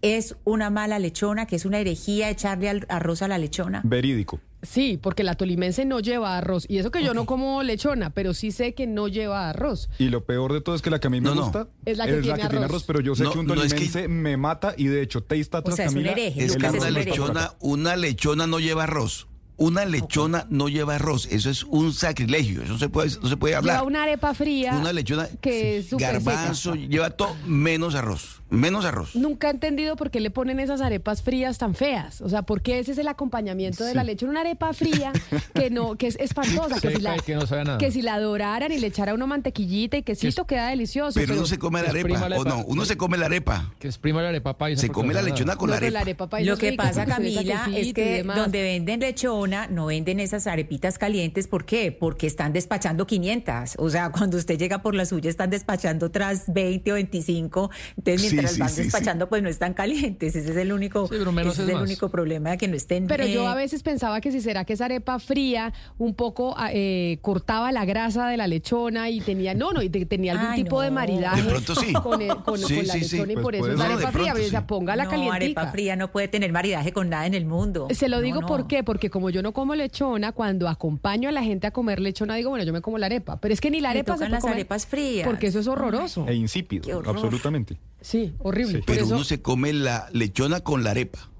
[0.00, 3.82] es una mala lechona, que es una herejía echarle al- arroz a la lechona?
[3.84, 4.40] Verídico.
[4.62, 6.66] Sí, porque la tolimense no lleva arroz.
[6.68, 9.88] Y eso que yo no como lechona, pero sí sé que no lleva arroz.
[9.98, 11.42] Y lo peor de todo es que la que a mí me No, no.
[11.44, 12.84] gusta Es la que tiene arroz.
[12.84, 15.22] pero yo sé No, que un no, es que- tolimense me mata y de hecho
[15.22, 17.52] Taste Atlas, sea, es un Camila, hereje, Es el que Lucas, una es un lechona,
[17.60, 19.28] una lechona no lleva arroz.
[19.58, 21.26] Una lechona no lleva arroz.
[21.30, 22.62] Eso es un sacrilegio.
[22.62, 23.76] Eso se puede, no se puede hablar.
[23.76, 24.74] Lleva una arepa fría.
[24.76, 26.86] Una lechona que es garbanzo, seca.
[26.86, 28.42] lleva todo menos arroz.
[28.48, 29.16] Menos arroz.
[29.16, 32.20] Nunca he entendido por qué le ponen esas arepas frías tan feas.
[32.20, 34.30] O sea, ¿por qué ese es el acompañamiento de la lechona?
[34.32, 35.12] Una arepa fría
[35.54, 36.78] que no, que es espantosa.
[36.80, 37.78] Que si, la, que no sabe a nada.
[37.78, 41.18] que si la doraran y le echara una mantequillita y quesito, queda delicioso.
[41.18, 42.26] Pero uno se come la arepa.
[42.36, 42.62] ¿O no?
[42.66, 43.72] Uno se come la arepa.
[43.80, 44.82] Que es prima de la arepa paisa.
[44.82, 45.58] Se porque come la lechona nada.
[45.58, 45.98] con la No, pero arepa.
[45.98, 49.86] la arepa paisa Lo que rica pasa, porque Camila, es que donde venden lechona, no
[49.86, 51.46] venden esas arepitas calientes.
[51.48, 51.92] ¿Por qué?
[51.92, 53.76] Porque están despachando 500.
[53.78, 57.70] O sea, cuando usted llega por la suya, están despachando otras 20 o 25.
[57.96, 58.82] Entonces, mientras sí, van sí, sí.
[58.82, 60.34] despachando, pues no están calientes.
[60.36, 63.06] Ese es el único, menos ese es el único problema de que no estén.
[63.06, 66.70] Pero yo a veces pensaba que si será que esa arepa fría un poco ah,
[66.72, 70.46] eh, cortaba la grasa de la lechona y tenía, no, no, y te- tenía algún
[70.48, 71.92] Ay, tipo de maridaje De pronto sí.
[71.92, 73.16] con, el- con- Sí, con la sí, sí.
[73.16, 74.32] lechona y Pues por eso es arepa fría.
[74.32, 75.36] pronto O sea, póngala no, calientica.
[75.36, 77.88] arepa fría no puede tener maridaje con nada en el mundo.
[77.90, 78.46] Se lo digo No, no.
[78.48, 82.00] por qué, porque como yo no como lechona, cuando acompaño a la gente a comer
[82.00, 83.40] lechona, digo, bueno, yo me como la arepa.
[83.40, 85.26] Pero es que ni la arepa se puede las comer arepas frías.
[85.26, 86.26] Porque eso es horroroso.
[86.28, 87.78] E insípido, absolutamente.
[88.00, 88.82] Sí, horrible.
[88.86, 91.30] Pero eso- uno se come la lechona con la arepa.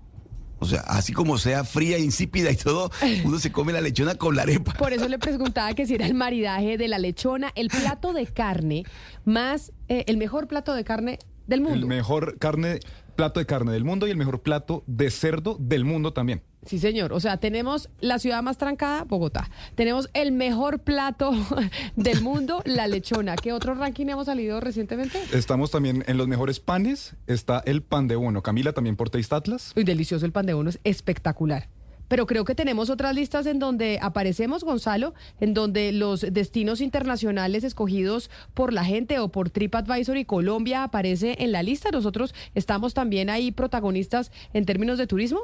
[0.58, 2.90] O sea, así como sea fría, insípida y todo,
[3.24, 4.72] uno se come la lechona con la arepa.
[4.78, 8.26] Por eso le preguntaba que si era el maridaje de la lechona, el plato de
[8.26, 8.84] carne
[9.26, 11.86] más, eh, el mejor plato de carne del El mundo.
[11.86, 12.80] mejor carne,
[13.14, 16.42] plato de carne del mundo y el mejor plato de cerdo del mundo también.
[16.66, 17.12] Sí, señor.
[17.12, 19.48] O sea, tenemos la ciudad más trancada, Bogotá.
[19.76, 21.30] Tenemos el mejor plato
[21.96, 23.36] del mundo, la lechona.
[23.36, 25.20] ¿Qué otro ranking hemos salido recientemente?
[25.32, 27.14] Estamos también en los mejores panes.
[27.28, 28.42] Está el pan de bono.
[28.42, 29.72] Camila también por Taste Atlas.
[29.76, 31.68] Uy, delicioso el pan de uno, es espectacular.
[32.08, 37.64] Pero creo que tenemos otras listas en donde aparecemos, Gonzalo, en donde los destinos internacionales
[37.64, 41.90] escogidos por la gente o por TripAdvisor y Colombia aparece en la lista.
[41.90, 45.40] Nosotros estamos también ahí protagonistas en términos de turismo.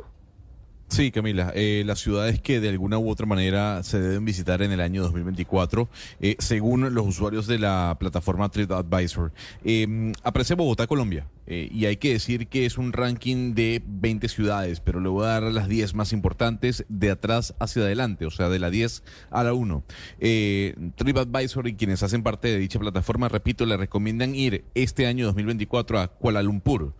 [0.92, 4.72] Sí, Camila, eh, las ciudades que de alguna u otra manera se deben visitar en
[4.72, 5.88] el año 2024,
[6.20, 9.32] eh, según los usuarios de la plataforma TripAdvisor.
[9.64, 14.28] Eh, aparece Bogotá, Colombia, eh, y hay que decir que es un ranking de 20
[14.28, 18.30] ciudades, pero le voy a dar las 10 más importantes de atrás hacia adelante, o
[18.30, 19.82] sea, de la 10 a la 1.
[20.20, 25.24] Eh, TripAdvisor y quienes hacen parte de dicha plataforma, repito, le recomiendan ir este año
[25.24, 26.92] 2024 a Kuala Lumpur,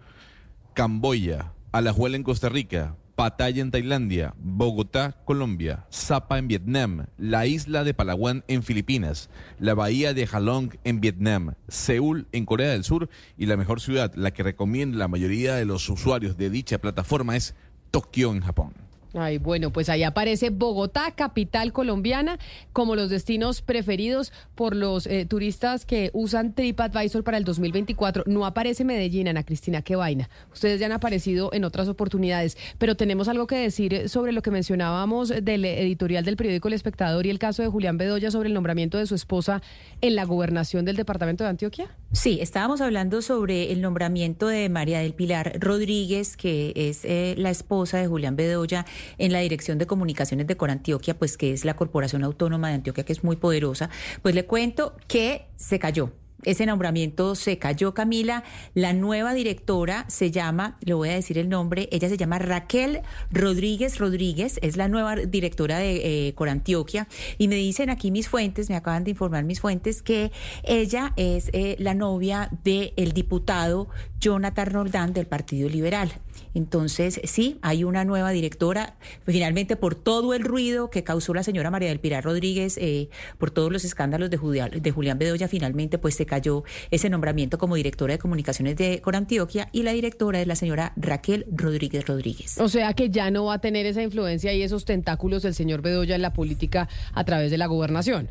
[0.73, 7.85] Camboya, Alajuela en Costa Rica, Pattaya en Tailandia, Bogotá, Colombia, Sapa en Vietnam, la isla
[7.85, 9.29] de Palawan en Filipinas,
[9.59, 14.13] la bahía de Halong en Vietnam, Seúl en Corea del Sur y la mejor ciudad,
[14.15, 17.55] la que recomienda la mayoría de los usuarios de dicha plataforma es
[17.91, 18.82] Tokio en Japón.
[19.15, 22.39] Ay, bueno, pues ahí aparece Bogotá, capital colombiana,
[22.73, 28.25] como los destinos preferidos por los eh, turistas que usan TripAdvisor para el 2024.
[28.27, 30.31] No aparece Medellín, Ana Cristina, qué vaina.
[30.53, 34.51] Ustedes ya han aparecido en otras oportunidades, pero tenemos algo que decir sobre lo que
[34.51, 38.55] mencionábamos del editorial del periódico El Espectador y el caso de Julián Bedoya sobre el
[38.55, 39.63] nombramiento de su esposa
[40.01, 41.91] en la gobernación del departamento de Antioquia.
[42.13, 47.51] Sí, estábamos hablando sobre el nombramiento de María del Pilar Rodríguez, que es eh, la
[47.51, 48.87] esposa de Julián Bedoya
[49.19, 53.05] en la Dirección de Comunicaciones de Corantioquia, pues que es la Corporación Autónoma de Antioquia,
[53.05, 53.91] que es muy poderosa.
[54.23, 56.13] Pues le cuento que se cayó.
[56.45, 58.43] Ese nombramiento se cayó, Camila.
[58.75, 63.03] La nueva directora se llama, le voy a decir el nombre, ella se llama Raquel
[63.31, 67.07] Rodríguez Rodríguez, es la nueva directora de eh, Corantioquia.
[67.39, 70.33] Y me dicen aquí mis fuentes, me acaban de informar mis fuentes, que
[70.65, 73.89] ella es eh, la novia del diputado
[74.23, 76.13] Jonathan Roldán del Partido Liberal.
[76.55, 78.95] Entonces, sí, hay una nueva directora.
[79.27, 83.09] Finalmente, por todo el ruido que causó la señora María del Pilar Rodríguez, eh,
[83.39, 86.63] por todos los escándalos de, Julián, de Julián Bedoya, finalmente, pues se cayó
[86.93, 91.47] ese nombramiento como directora de comunicaciones de Corantioquia y la directora es la señora Raquel
[91.51, 92.59] Rodríguez Rodríguez.
[92.59, 95.83] O sea que ya no va a tener esa influencia y esos tentáculos del señor
[95.83, 98.31] Bedoya en la política a través de la gobernación.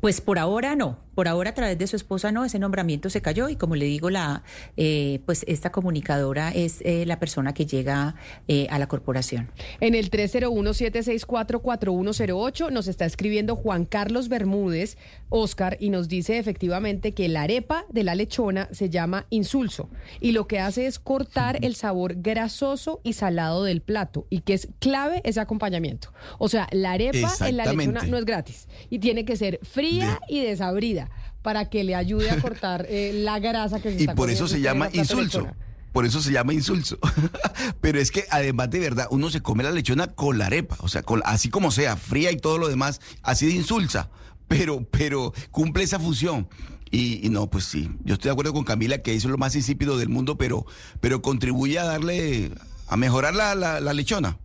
[0.00, 3.20] Pues por ahora no, por ahora a través de su esposa no, ese nombramiento se
[3.20, 4.44] cayó y como le digo, la,
[4.76, 8.14] eh, pues esta comunicadora es eh, la persona que llega
[8.46, 9.50] eh, a la corporación.
[9.80, 14.96] En el 301-764-4108 nos está escribiendo Juan Carlos Bermúdez,
[15.28, 19.90] Oscar, y nos dice efectivamente que la arepa de la lechona se llama insulso
[20.20, 24.54] y lo que hace es cortar el sabor grasoso y salado del plato y que
[24.54, 26.12] es clave ese acompañamiento.
[26.38, 30.20] O sea, la arepa en la lechona no es gratis y tiene que ser fría
[30.28, 31.07] y desabrida
[31.48, 34.46] para que le ayude a cortar eh, la grasa que se Y está por eso
[34.46, 35.40] se llama insulso.
[35.40, 35.56] lechona.
[35.94, 36.98] Por eso se llama insulso.
[37.80, 40.88] Pero es que además de verdad, uno se come la lechona con la arepa, o
[40.88, 44.10] sea, con, así como sea, fría y todo lo demás, así de insulsa.
[44.46, 46.50] Pero, pero cumple esa función.
[46.90, 49.38] Y, y no, pues sí, yo estoy de acuerdo con Camila que eso es lo
[49.38, 50.66] más insípido del mundo, pero,
[51.00, 52.50] pero contribuye a darle,
[52.88, 54.36] a mejorar la, la, la lechona.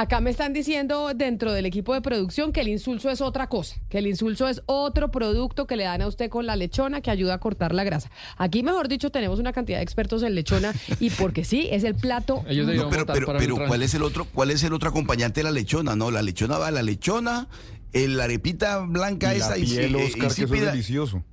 [0.00, 3.74] Acá me están diciendo dentro del equipo de producción que el insulso es otra cosa,
[3.88, 7.10] que el insulso es otro producto que le dan a usted con la lechona que
[7.10, 8.08] ayuda a cortar la grasa.
[8.36, 11.96] Aquí, mejor dicho, tenemos una cantidad de expertos en lechona y porque sí, es el
[11.96, 12.44] plato.
[12.48, 15.50] No, pero, pero, pero ¿cuál es el otro, cuál es el otro acompañante de la
[15.50, 15.96] lechona?
[15.96, 17.48] No, la lechona va la lechona,
[17.92, 21.24] el- la arepita blanca Y la esa piel, eh, Oscar, que eso es delicioso.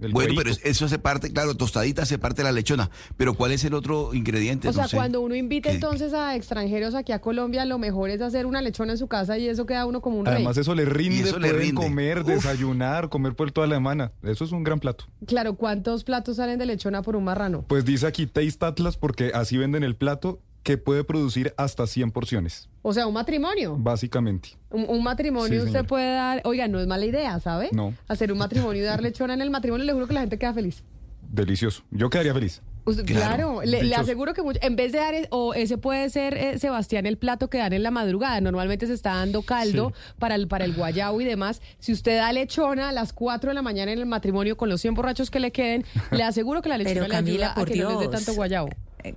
[0.00, 0.40] El bueno, cuerito.
[0.42, 2.90] pero es- eso hace parte, claro, tostadita hace parte de la lechona.
[3.16, 4.68] Pero ¿cuál es el otro ingrediente?
[4.68, 4.96] O sea, sé.
[4.96, 5.74] cuando uno invita ¿Qué?
[5.74, 9.38] entonces a extranjeros aquí a Colombia, lo mejor es hacer una lechona en su casa
[9.38, 10.60] y eso queda uno como un Además, rey.
[10.62, 11.82] eso le rinde, Y eso le pueden rinde.
[11.82, 12.26] comer, Uf.
[12.26, 14.12] desayunar, comer por toda la semana.
[14.22, 15.04] Eso es un gran plato.
[15.26, 17.64] Claro, ¿cuántos platos salen de lechona por un marrano?
[17.66, 22.10] Pues dice aquí Taste Atlas porque así venden el plato que puede producir hasta 100
[22.10, 23.74] porciones, O sea, un matrimonio.
[23.78, 24.50] básicamente.
[24.68, 27.70] Un, un matrimonio Sí, usted puede dar, oiga, no es mala idea, ¿sabe?
[27.72, 27.94] No.
[28.06, 30.52] Hacer un matrimonio y dar lechona en el matrimonio, le juro que la gente queda
[30.52, 30.84] feliz.
[31.22, 31.84] Delicioso.
[31.90, 32.60] Yo quedaría feliz.
[32.84, 36.10] Usted- claro, Claro, le, aseguro que mucho- en vez de dar, es- o ese puede
[36.10, 38.38] ser, eh, Sebastián, el plato que dan en la madrugada.
[38.42, 41.62] Normalmente se está dando caldo para, el, para el guayabo y demás.
[41.78, 44.82] Si usted da lechona a las 4 de la mañana en el matrimonio con los
[44.82, 47.54] 100 borrachos que le queden, le aseguro que la lechona Pero le ayuda Camila, a
[47.54, 48.68] por que no les dé tanto guayabo.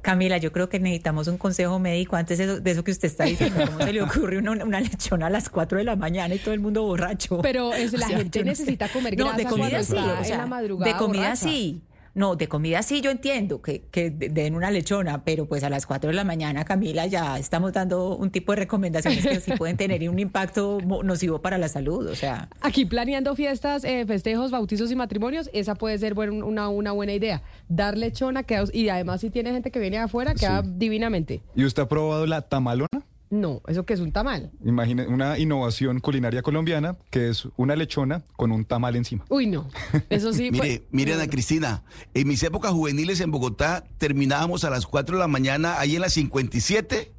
[0.02, 3.08] Camila, yo creo que necesitamos un consejo médico antes de eso, de eso que usted
[3.08, 3.62] está diciendo.
[3.66, 6.54] ¿Cómo se le ocurre una, una lechona a las 4 de la mañana y todo
[6.54, 7.40] el mundo borracho?
[7.42, 8.50] Pero es, la O sea, gente no sé.
[8.64, 11.36] necesita comer No, grasa de comida sí, está o en la madrugada de comida borracha.
[11.44, 11.82] sí.
[12.14, 15.70] No, de comida sí yo entiendo que, que de- den una lechona, pero pues a
[15.70, 19.52] las 4 de la mañana, Camila, ya estamos dando un tipo de recomendaciones que sí
[19.58, 22.08] pueden tener un impacto nocivo para la salud.
[22.08, 26.68] O sea, Aquí planeando fiestas, eh, festejos, bautizos y matrimonios, esa puede ser buen- una,
[26.70, 27.44] una buena idea.
[27.70, 30.70] Dar lechona queda, y además si tiene gente que viene de afuera, queda Sí.
[30.76, 31.42] divinamente.
[31.56, 32.88] ¿Y usted ha probado la tamalona?
[33.32, 34.52] No, ¿eso que es un tamal?
[34.66, 39.24] Imagine una innovación culinaria colombiana que es una lechona con un tamal encima.
[39.30, 39.70] Uy, no.
[40.10, 40.44] Eso sí.
[40.52, 41.28] Mire, pues, mire, Ana.
[41.28, 41.84] Cristina,
[42.14, 46.02] en mis épocas juveniles en Bogotá terminábamos a las 4 de la mañana ahí en
[46.02, 47.14] la 57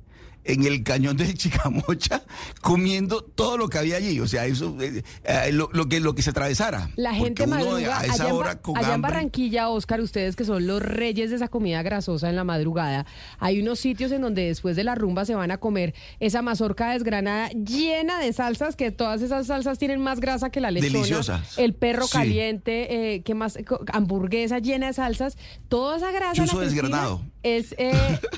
[0.45, 2.23] en el cañón del Chicamocha
[2.61, 6.15] comiendo todo lo que había allí, o sea, eso eh, eh, lo, lo que lo
[6.15, 6.91] que se atravesara.
[6.97, 8.01] La gente madruga.
[8.01, 8.97] a esa allá en, hora allá.
[8.97, 13.07] Barranquilla, Oscar, ustedes que son los reyes de esa comida grasosa en la madrugada,
[13.39, 16.93] hay unos sitios en donde después de la rumba se van a comer esa mazorca
[16.93, 20.93] desgranada llena de salsas, que todas esas salsas tienen más grasa que la lechona.
[20.93, 21.59] Deliciosas.
[21.59, 22.13] El perro Sí.
[22.13, 23.59] caliente, eh, ¿qué más?
[23.93, 25.37] Hamburguesa llena de salsas.
[25.69, 26.45] Toda esa grasa.
[26.45, 27.23] Chuzo desgranado.
[27.43, 27.93] Es eh,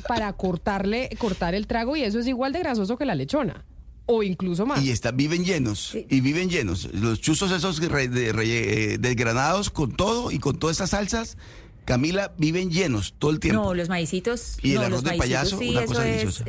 [0.08, 3.64] para cortarle, cortar el trago y eso es igual de grasoso que la lechona.
[4.06, 4.82] O incluso más.
[4.84, 6.92] Y está, viven llenos, y viven llenos.
[6.92, 11.38] Los chuzos esos re- de- re- eh, desgranados con todo y con todas estas salsas,
[11.86, 13.62] Camila, viven llenos todo el tiempo.
[13.62, 14.56] No, los maicitos.
[14.62, 16.44] Y el no, arroz los de maicitos, payaso, sí, una cosa deliciosa.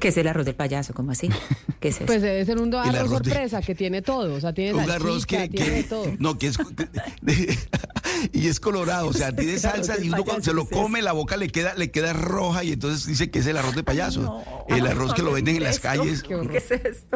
[0.00, 0.94] ¿Qué es el arroz del payaso?
[0.94, 1.28] ¿Cómo así?
[1.80, 2.06] ¿Qué es eso?
[2.06, 4.78] Pues debe ser un arroz, arroz de- sorpresa que tiene todo, o sea, tiene un
[4.86, 6.06] salchicha, arroz que, tiene que- todo.
[6.18, 6.58] no que es
[8.32, 10.74] y es colorado, o sea, tiene Es salsa y uno cuando se lo payaso, ¿qué
[10.76, 13.56] es come la boca le queda le queda roja y entonces dice que es el
[13.56, 14.42] arroz de payaso.
[14.68, 16.22] el arroz que lo venden en las calles.
[16.22, 16.56] Qué horror.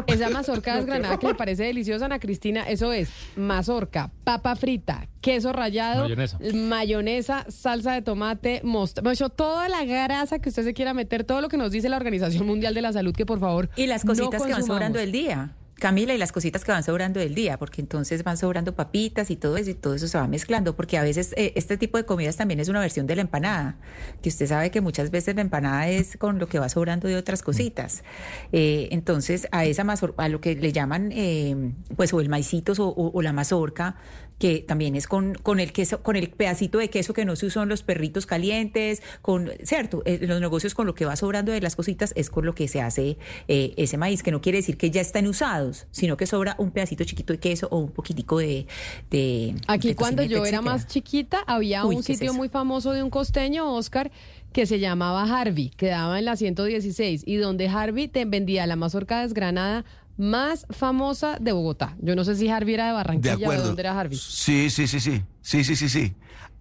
[0.07, 5.53] Esa mazorca desgranada que le parece deliciosa, Ana Cristina, eso es mazorca, papa frita, queso
[5.53, 6.39] rallado, Mayonesa.
[6.55, 11.49] mayonesa, salsa de tomate, mostaza, toda la grasa que usted se quiera meter, todo lo
[11.49, 13.69] que nos dice la Organización Mundial de la Salud, que por favor.
[13.77, 15.55] Y las no cositas que van sobrando del día.
[15.75, 19.37] Camila, y las cositas que van sobrando del día, porque entonces van sobrando papitas y
[19.37, 22.05] todo eso, y todo eso se va mezclando, porque a veces eh, este tipo de
[22.05, 23.77] comidas también es una versión de la empanada,
[24.21, 27.17] que usted sabe que muchas veces la empanada es con lo que va sobrando de
[27.17, 28.05] otras cositas.
[28.53, 32.79] Eh, entonces, a esa mazor- a lo que le llaman, eh, pues, o el maicitos
[32.79, 33.97] o, o- o la mazorca,
[34.41, 37.45] que también es con, con el queso, con el pedacito de queso que no se
[37.47, 41.61] usan los perritos calientes, con, cierto, Eh, los negocios con lo que va sobrando de
[41.61, 43.19] las cositas es con lo que se hace
[43.49, 46.71] eh, ese maíz, que no quiere decir que ya están usados, sino que sobra un
[46.71, 48.67] pedacito chiquito de queso o un poquitico de,
[49.11, 52.49] de Aquí de cuando yo era más chiquita había Uy, un ¿qué es sitio muy
[52.49, 54.11] famoso de un costeño, Oscar,
[54.55, 59.21] que se llamaba Harvey, quedaba en la 116 y donde Harvey te vendía la mazorca
[59.21, 59.85] desgranada
[60.21, 61.97] más famosa de Bogotá.
[62.01, 63.67] Yo no sé si Harvey era de De Barranquilla o de acuerdo.
[63.69, 64.19] dónde era Harvey.
[64.19, 65.23] Sí, sí, sí, sí.
[65.41, 66.13] Sí, sí, sí, sí.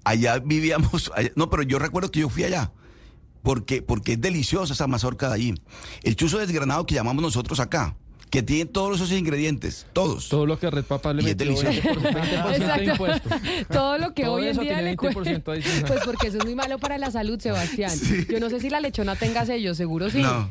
[0.06, 2.72] Allá vivíamos, allá- no, pero yo recuerdo que yo fui allá.
[3.44, 5.54] Porque, porque es deliciosa esa mazorca de allí.
[6.04, 7.96] El chuzo desgranado que llamamos nosotros acá,
[8.30, 10.30] que tiene todos esos ingredientes, todos.
[10.30, 12.00] Todo lo que Red Papa le Y es metió delicioso.
[12.00, 12.84] 20% de Exacto.
[12.92, 13.32] impuestos.
[13.72, 15.84] Todo lo que Todo hoy en día tiene le cu- 20% adicional.
[15.88, 17.92] Pues porque eso es muy malo para la salud, Sebastián.
[18.30, 20.22] Yo no sé si la lechona tenga sello, seguro sí.
[20.22, 20.50] No.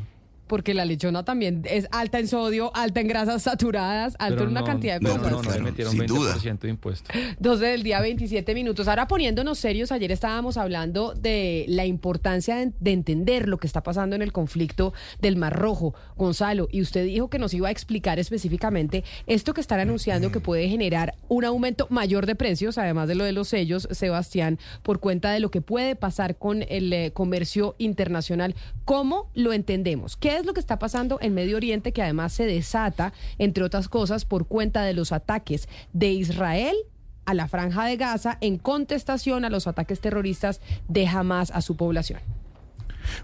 [0.49, 4.49] Porque la lechona también es alta en sodio, alta en grasas saturadas, alta Pero en
[4.49, 5.31] una no, cantidad de no, cosas.
[5.31, 6.35] No, no, le Claro, metieron sin duda.
[6.35, 7.15] 20% de impuestos.
[7.39, 8.87] 12 del día, 27 minutos.
[8.87, 13.83] Ahora poniéndonos serios, ayer estábamos hablando de la importancia de, de entender lo que está
[13.83, 15.93] pasando en el conflicto del Mar Rojo.
[16.17, 20.39] Gonzalo, y usted dijo que nos iba a explicar específicamente esto que están anunciando que
[20.39, 24.99] puede generar un aumento mayor de precios, además de lo de los sellos, Sebastián, por
[24.99, 28.55] cuenta de lo que puede pasar con el eh, comercio internacional.
[28.85, 30.17] ¿Cómo lo entendemos?
[30.17, 33.89] ¿Qué es lo que está pasando en Medio Oriente que además se desata, entre otras
[33.89, 36.75] cosas, por cuenta de los ataques de Israel
[37.25, 41.75] a la franja de Gaza en contestación a los ataques terroristas de Hamas a su
[41.75, 42.38] población.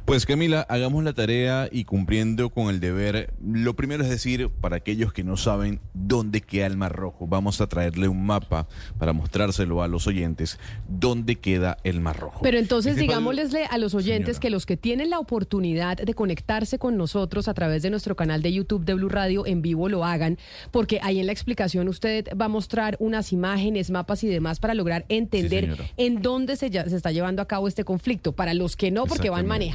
[0.05, 4.77] Pues Camila, hagamos la tarea y cumpliendo con el deber, lo primero es decir, para
[4.77, 8.67] aquellos que no saben dónde queda el Mar Rojo, vamos a traerle un mapa
[8.97, 12.39] para mostrárselo a los oyentes, dónde queda el Mar Rojo.
[12.43, 14.39] Pero entonces Este digámosle a los oyentes Señora.
[14.41, 18.41] que los que tienen la oportunidad de conectarse con nosotros a través de nuestro canal
[18.41, 20.37] de YouTube de Blue Radio en vivo lo hagan,
[20.71, 24.73] porque ahí en la explicación usted va a mostrar unas imágenes, mapas y demás para
[24.73, 28.31] lograr entender en dónde se, ya- se está llevando a cabo este conflicto.
[28.33, 29.65] Para los que no, porque van Exactamente.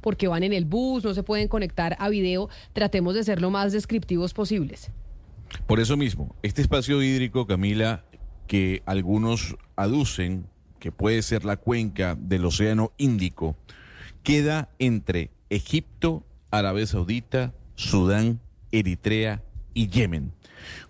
[0.00, 3.50] Porque van en el bus, no se pueden conectar a video, tratemos de ser lo
[3.50, 4.90] más descriptivos posibles.
[5.66, 8.04] Por eso mismo, este espacio hídrico, Camila,
[8.46, 10.46] que algunos aducen
[10.78, 13.56] que puede ser la cuenca del Océano Índico,
[14.22, 18.40] queda entre Egipto, Arabia Saudita, Sudán,
[18.72, 19.42] Eritrea
[19.74, 20.32] y Yemen.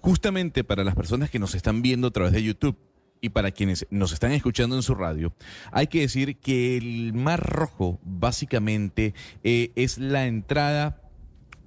[0.00, 2.76] Justamente para las personas que nos están viendo a través de YouTube
[3.20, 5.32] y para quienes nos están escuchando en su radio,
[5.72, 9.14] hay que decir que el Mar Rojo básicamente
[9.44, 11.02] eh, es la entrada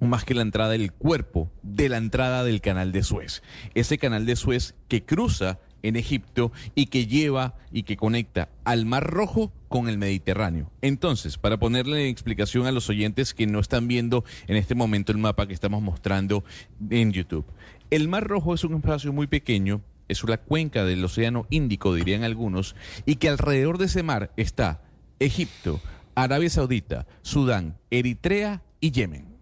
[0.00, 3.42] más que la entrada del cuerpo de la entrada del canal de Suez.
[3.74, 8.86] Ese canal de Suez que cruza en Egipto y que lleva y que conecta al
[8.86, 10.70] Mar Rojo con el Mediterráneo.
[10.80, 15.18] Entonces, para ponerle explicación a los oyentes que no están viendo en este momento el
[15.18, 16.42] mapa que estamos mostrando
[16.90, 17.44] en YouTube,
[17.90, 22.24] el Mar Rojo es un espacio muy pequeño, es una cuenca del Océano Índico, dirían
[22.24, 22.76] algunos,
[23.06, 24.82] y que alrededor de ese mar está
[25.18, 25.80] Egipto,
[26.14, 29.33] Arabia Saudita, Sudán, Eritrea y Yemen.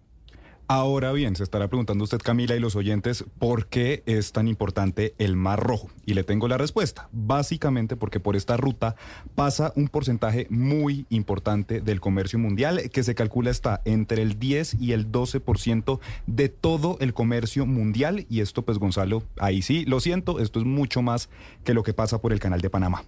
[0.75, 5.13] Ahora bien, se estará preguntando usted, Camila, y los oyentes, ¿por qué es tan importante
[5.19, 5.91] el Mar Rojo?
[6.03, 7.09] Y le tengo la respuesta.
[7.11, 8.95] Básicamente porque por esta ruta
[9.35, 14.77] pasa un porcentaje muy importante del comercio mundial, que se calcula está entre el 10
[14.81, 18.25] y el 12% de todo el comercio mundial.
[18.27, 21.29] Y esto, pues, Gonzalo, ahí sí, lo siento, esto es mucho más
[21.63, 23.03] que lo que pasa por el canal de Panamá.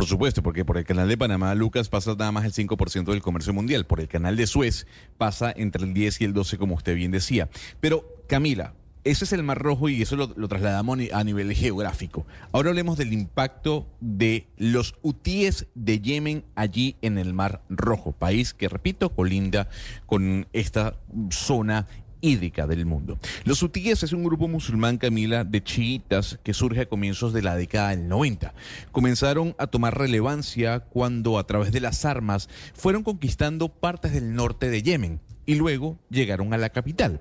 [0.00, 3.20] Por supuesto, porque por el canal de Panamá, Lucas, pasa nada más el 5% del
[3.20, 3.84] comercio mundial.
[3.84, 4.86] Por el canal de Suez
[5.18, 7.50] pasa entre el 10 y el 12, como usted bien decía.
[7.80, 8.72] Pero, Camila,
[9.04, 12.26] ese es el Mar Rojo y eso lo, trasladamos a nivel geográfico.
[12.50, 18.54] Ahora hablemos del impacto de los hutíes de Yemen allí en el Mar Rojo, país
[18.54, 19.68] que, repito, colinda
[20.06, 20.96] con esta
[21.30, 21.86] zona
[22.20, 23.18] hídrica del mundo.
[23.44, 27.56] Los hutíes es un grupo musulmán, Camila, de chiitas que surge a comienzos de la
[27.56, 28.54] década del 90.
[28.92, 34.70] Comenzaron a tomar relevancia cuando a través de las armas fueron conquistando partes del norte
[34.70, 37.20] de Yemen y luego llegaron a la capital.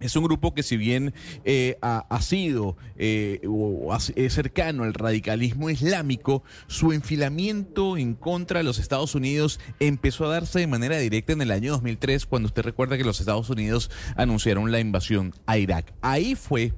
[0.00, 1.14] Es un grupo que si bien
[1.44, 8.64] eh, ha, sido eh, o es cercano al radicalismo islámico, su enfilamiento en contra de
[8.64, 12.62] los Estados Unidos empezó a darse de manera directa en el año 2003, cuando usted
[12.62, 15.92] recuerda que los Estados Unidos anunciaron la invasión a Irak.
[16.00, 16.72] Ahí fue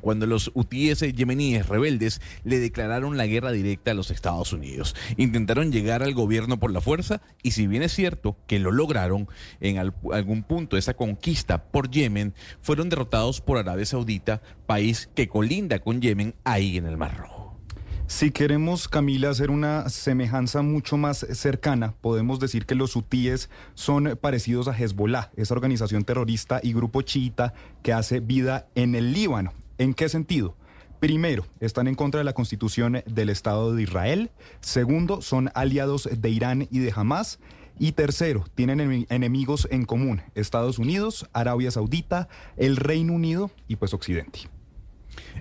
[0.00, 4.94] cuando los hutíes yemeníes rebeldes le declararon la guerra directa a los Estados Unidos.
[5.16, 9.28] Intentaron llegar al gobierno por la fuerza y si bien es cierto que lo lograron,
[9.60, 15.78] en algún punto esa conquista por Yemen fueron derrotados por Arabia Saudita, país que colinda
[15.78, 17.40] con Yemen ahí en el Mar Rojo.
[18.10, 24.18] Si queremos, Camila, hacer una semejanza mucho más cercana, podemos decir que los hutíes son
[24.20, 27.54] parecidos a Hezbollah, esa organización terrorista y grupo chiita
[27.84, 29.52] que hace vida en el Líbano.
[29.80, 30.58] ¿En qué sentido?
[31.00, 34.30] Primero, están en contra de la constitución del Estado de Israel.
[34.60, 37.38] Segundo, son aliados de Irán y de Hamas.
[37.78, 42.28] Y tercero, tienen enemigos en común, Estados Unidos, Arabia Saudita,
[42.58, 44.40] el Reino Unido y pues Occidente.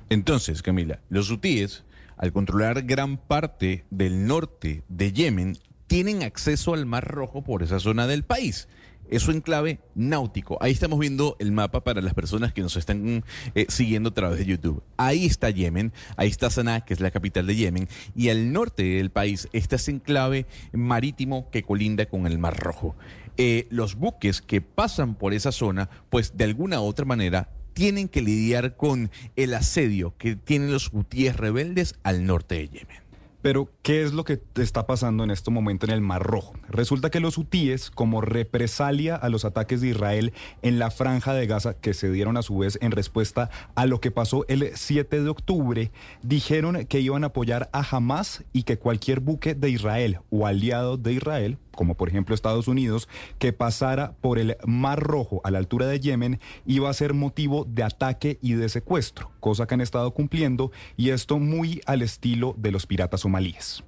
[0.08, 1.84] Entonces, Camila, los hutíes,
[2.16, 5.58] al controlar gran parte del norte de Yemen,
[5.88, 8.70] tienen acceso al Mar Rojo por esa zona del país
[9.10, 10.58] es su enclave náutico.
[10.62, 13.24] Ahí estamos viendo el mapa para las personas que nos están
[13.56, 14.84] eh, siguiendo a través de YouTube.
[14.98, 18.84] Ahí está Yemen, ahí está Sanaa, que es la capital de Yemen, y al norte
[18.84, 22.96] del país está ese enclave marítimo que colinda con el Mar Rojo.
[23.38, 28.10] Eh, los buques que pasan por esa zona, pues de alguna u otra manera tienen
[28.10, 33.09] que lidiar con el asedio que tienen los hutíes rebeldes al norte de Yemen.
[33.42, 36.56] Pero, ¿qué es lo que está pasando en este momento en el Mar Rojo?
[36.68, 41.48] Resulta que los hutíes, como represalia a los ataques de Israel en la franja de
[41.48, 45.24] Gaza, que se dieron a su vez en respuesta a lo que pasó el 7
[45.24, 45.92] de octubre,
[46.22, 50.98] dijeron que iban a apoyar a Hamas y que cualquier buque de Israel o aliado
[50.98, 53.08] de Israel como por ejemplo Estados Unidos,
[53.38, 57.64] que pasara por el Mar Rojo a la altura de Yemen, iba a ser motivo
[57.64, 62.54] de ataque y de secuestro, cosa que han estado cumpliendo y esto muy al estilo
[62.58, 63.82] de los piratas somalíes.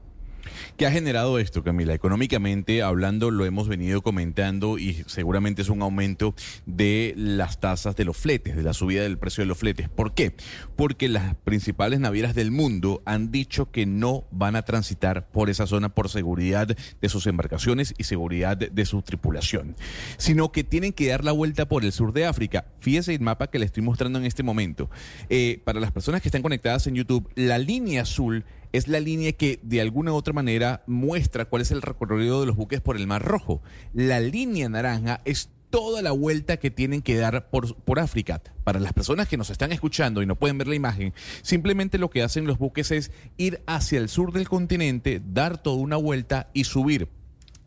[0.77, 1.93] ¿Qué ha generado esto, Camila?
[1.93, 6.35] Económicamente hablando, lo hemos venido comentando y seguramente es un aumento
[6.65, 9.89] de las tasas de los fletes, de la subida del precio de los fletes.
[9.89, 10.35] ¿Por qué?
[10.75, 15.67] Porque las principales navieras del mundo han dicho que no van a transitar por esa
[15.67, 19.75] zona por seguridad de sus embarcaciones y seguridad de, su tripulación,
[20.17, 22.65] sino que tienen que dar la vuelta por el sur de África.
[22.79, 24.89] Fíjese el mapa que le estoy mostrando en este momento.
[25.29, 29.33] Eh, para las personas que están conectadas en YouTube, la línea azul es la línea
[29.33, 32.97] que de alguna u otra manera muestra cuál es el recorrido de los buques por
[32.97, 33.61] el Mar Rojo.
[33.93, 38.41] La línea naranja es toda la vuelta que tienen que dar por, por África.
[38.63, 42.09] Para las personas que nos están escuchando y no pueden ver la imagen, simplemente lo
[42.09, 46.49] que hacen los buques es ir hacia el sur del continente, dar toda una vuelta
[46.53, 47.07] y subir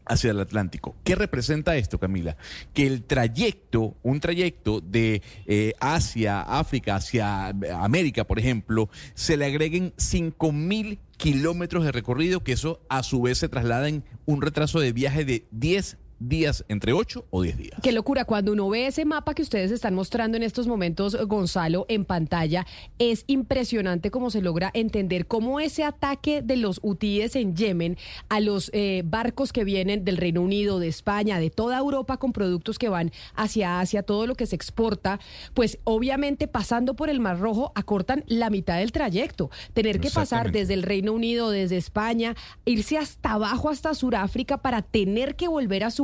[0.07, 0.95] hacia el Atlántico.
[1.05, 2.37] ¿Qué representa esto, Camila?
[2.73, 9.47] Que el trayecto, un trayecto de eh, Asia, África, hacia América, por ejemplo, se le
[9.47, 14.43] agreguen 5 mil kilómetros de recorrido, que eso a su vez se traslada en un
[14.43, 17.81] retraso de viaje de 10 días, entre 8 o 10 días.
[17.83, 21.87] Qué locura, cuando uno ve ese mapa que ustedes están mostrando en estos momentos, Gonzalo,
[21.89, 22.67] en pantalla,
[22.99, 27.97] es impresionante cómo se logra entender cómo ese ataque de los hutíes en Yemen
[28.29, 32.33] a los eh, barcos que vienen del Reino Unido, de España, de toda Europa con
[32.33, 35.21] productos que van hacia Asia, todo lo que se exporta,
[35.55, 39.51] pues obviamente pasando por el Mar Rojo acortan la mitad del trayecto.
[39.73, 42.35] Tener que pasar desde el Reino Unido, desde España,
[42.65, 46.04] irse hasta abajo, hasta Sudáfrica para tener que volver a su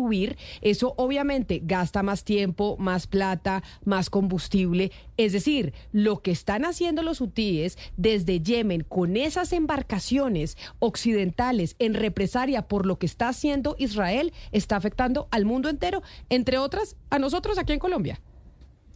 [0.60, 4.92] eso obviamente gasta más tiempo, más plata, más combustible.
[5.16, 11.94] Es decir, lo que están haciendo los hutíes desde Yemen con esas embarcaciones occidentales en
[11.94, 17.18] represalia por lo que está haciendo Israel está afectando al mundo entero, entre otras a
[17.18, 18.20] nosotros aquí en Colombia.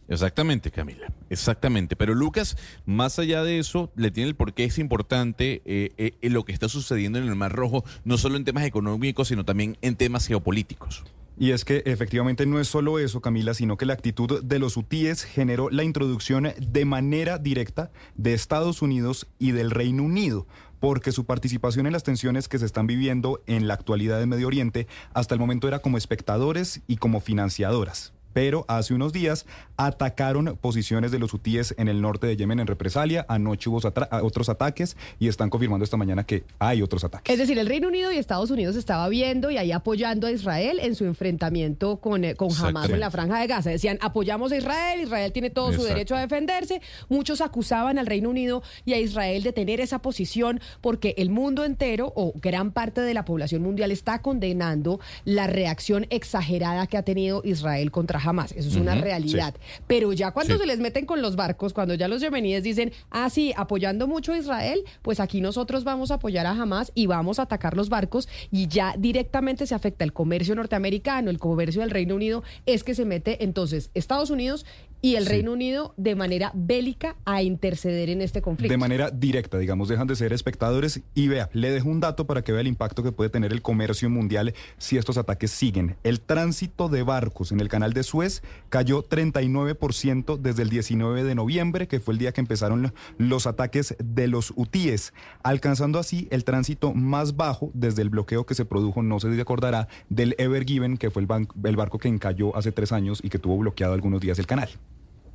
[0.07, 1.95] Exactamente, Camila, exactamente.
[1.95, 6.29] Pero Lucas, más allá de eso, le tiene el por qué es importante eh, eh,
[6.29, 9.77] lo que está sucediendo en el Mar Rojo, no solo en temas económicos, sino también
[9.81, 11.03] en temas geopolíticos.
[11.37, 14.77] Y es que efectivamente no es solo eso, Camila, sino que la actitud de los
[14.77, 20.47] hutíes generó la introducción de manera directa de Estados Unidos y del Reino Unido
[20.79, 24.47] porque su participación en las tensiones que se están viviendo en la actualidad en Medio
[24.47, 29.45] Oriente hasta el momento era como espectadores y como financiadoras pero hace unos días
[29.77, 33.25] atacaron posiciones de los hutíes en el norte de Yemen en represalia.
[33.29, 33.79] Anoche hubo
[34.23, 37.31] otros ataques y están confirmando esta mañana que hay otros ataques.
[37.31, 40.81] Es decir, el Reino Unido y Estados Unidos estaba viendo y ahí apoyando a Israel
[40.81, 43.69] en su enfrentamiento con, eh, con Hamas en la franja de Gaza.
[43.69, 46.81] Decían, apoyamos a Israel, Israel tiene todo su derecho a defenderse.
[47.07, 51.63] Muchos acusaban al Reino Unido y a Israel de tener esa posición porque el mundo
[51.63, 57.03] entero o gran parte de la población mundial está condenando la reacción exagerada que ha
[57.03, 58.51] tenido Israel contra jamás.
[58.51, 59.55] Eso es una realidad.
[59.87, 63.29] Pero ya cuando se les meten con los barcos, cuando ya los yemeníes dicen, ah,
[63.29, 67.39] sí, apoyando mucho a Israel, pues aquí nosotros vamos a apoyar a Hamas y vamos
[67.39, 71.91] a atacar los barcos y ya directamente se afecta el comercio norteamericano, el comercio del
[71.91, 74.65] Reino Unido, es que se mete entonces Estados Unidos
[75.05, 78.73] y el Reino Unido de manera bélica a interceder en este conflicto.
[78.73, 82.43] De manera directa, digamos, dejan de ser espectadores y vea, le dejo un dato para
[82.43, 85.95] que vea el impacto que puede tener el comercio mundial si estos ataques siguen.
[86.01, 91.35] El tránsito de barcos en el canal de Suez cayó 39% desde el 19 de
[91.35, 95.13] noviembre, que fue el día que empezaron los ataques de los hutíes,
[95.43, 99.87] alcanzando así el tránsito más bajo desde el bloqueo que se produjo, no se acordará,
[100.09, 101.27] del Ever Given, que fue el,
[101.63, 104.69] el barco que encalló hace tres años y que tuvo bloqueado algunos días el canal.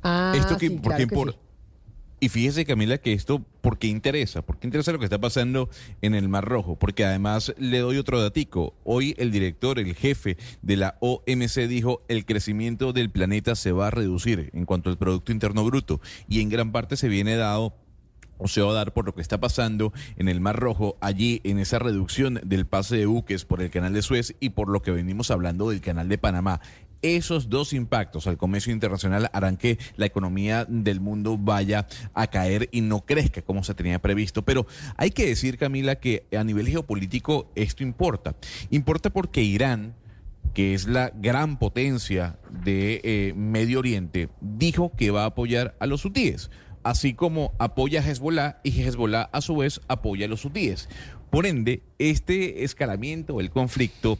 [0.03, 1.37] Ah, esto que, sí, porque claro que por, sí.
[2.23, 4.43] Y fíjese, Camila, que esto, ¿por qué interesa?
[4.43, 5.71] ¿Por qué interesa lo que está pasando
[6.03, 6.75] en el Mar Rojo?
[6.75, 8.75] Porque además le doy otro datico.
[8.83, 13.87] Hoy el director, el jefe de la OMC dijo el crecimiento del planeta se va
[13.87, 15.99] a reducir en cuanto al Producto Interno Bruto
[16.29, 17.73] y en gran parte se viene dado
[18.37, 21.41] o se va a dar por lo que está pasando en el Mar Rojo, allí
[21.43, 24.83] en esa reducción del pase de buques por el canal de Suez y por lo
[24.83, 26.61] que venimos hablando del canal de Panamá.
[27.01, 32.69] Esos dos impactos al comercio internacional harán que la economía del mundo vaya a caer
[32.71, 34.43] y no crezca como se tenía previsto.
[34.43, 34.67] Pero
[34.97, 38.35] hay que decir, Camila, que a nivel geopolítico esto importa.
[38.69, 39.95] Importa porque Irán
[40.53, 45.85] que es la gran potencia de eh, Medio Oriente, dijo que va a apoyar a
[45.85, 46.51] los hutíes,
[46.83, 50.89] así como apoya a Hezbollah y Hezbollah a su vez apoya a los hutíes.
[51.29, 54.19] Por ende, este escalamiento, el conflicto,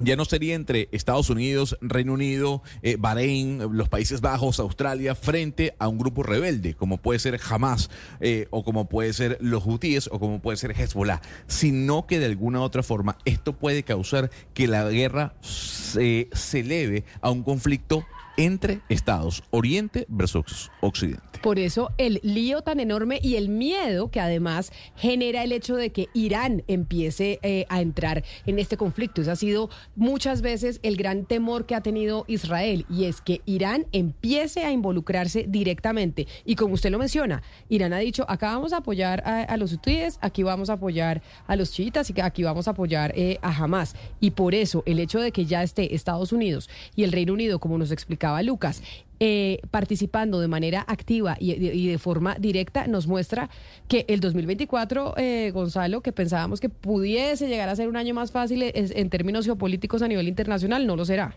[0.00, 5.74] ya no sería entre Estados Unidos, Reino Unido, eh, Bahrein, los Países Bajos, Australia, frente
[5.78, 7.90] a un grupo rebelde, como puede ser Hamas,
[8.20, 12.26] eh, o como puede ser los hutíes, o como puede ser Hezbollah, sino que de
[12.26, 17.42] alguna u otra forma esto puede causar que la guerra se, se eleve a un
[17.42, 18.04] conflicto
[18.36, 21.30] entre Estados, Oriente versus Occidente.
[21.42, 25.90] Por eso el lío tan enorme y el miedo que además genera el hecho de
[25.90, 29.22] que Irán empiece eh, a entrar en este conflicto.
[29.22, 33.40] Ese ha sido muchas veces el gran temor que ha tenido Israel y es que
[33.46, 36.26] Irán empiece a involucrarse directamente.
[36.44, 40.18] Y como usted lo menciona, Irán ha dicho, acá vamos a apoyar a, los hutíes,
[40.20, 43.94] aquí vamos a apoyar a los chiitas y aquí vamos a apoyar eh, a Hamas.
[44.20, 47.58] Y por eso el hecho de que ya esté Estados Unidos y el Reino Unido,
[47.60, 47.90] como nos
[48.20, 48.82] explicaba Lucas,
[49.18, 53.48] eh, participando de manera activa y, y de forma directa, nos muestra
[53.88, 58.30] que el 2024, eh, Gonzalo, que pensábamos que pudiese llegar a ser un año más
[58.30, 61.34] fácil es- en términos geopolíticos a nivel internacional, no lo será.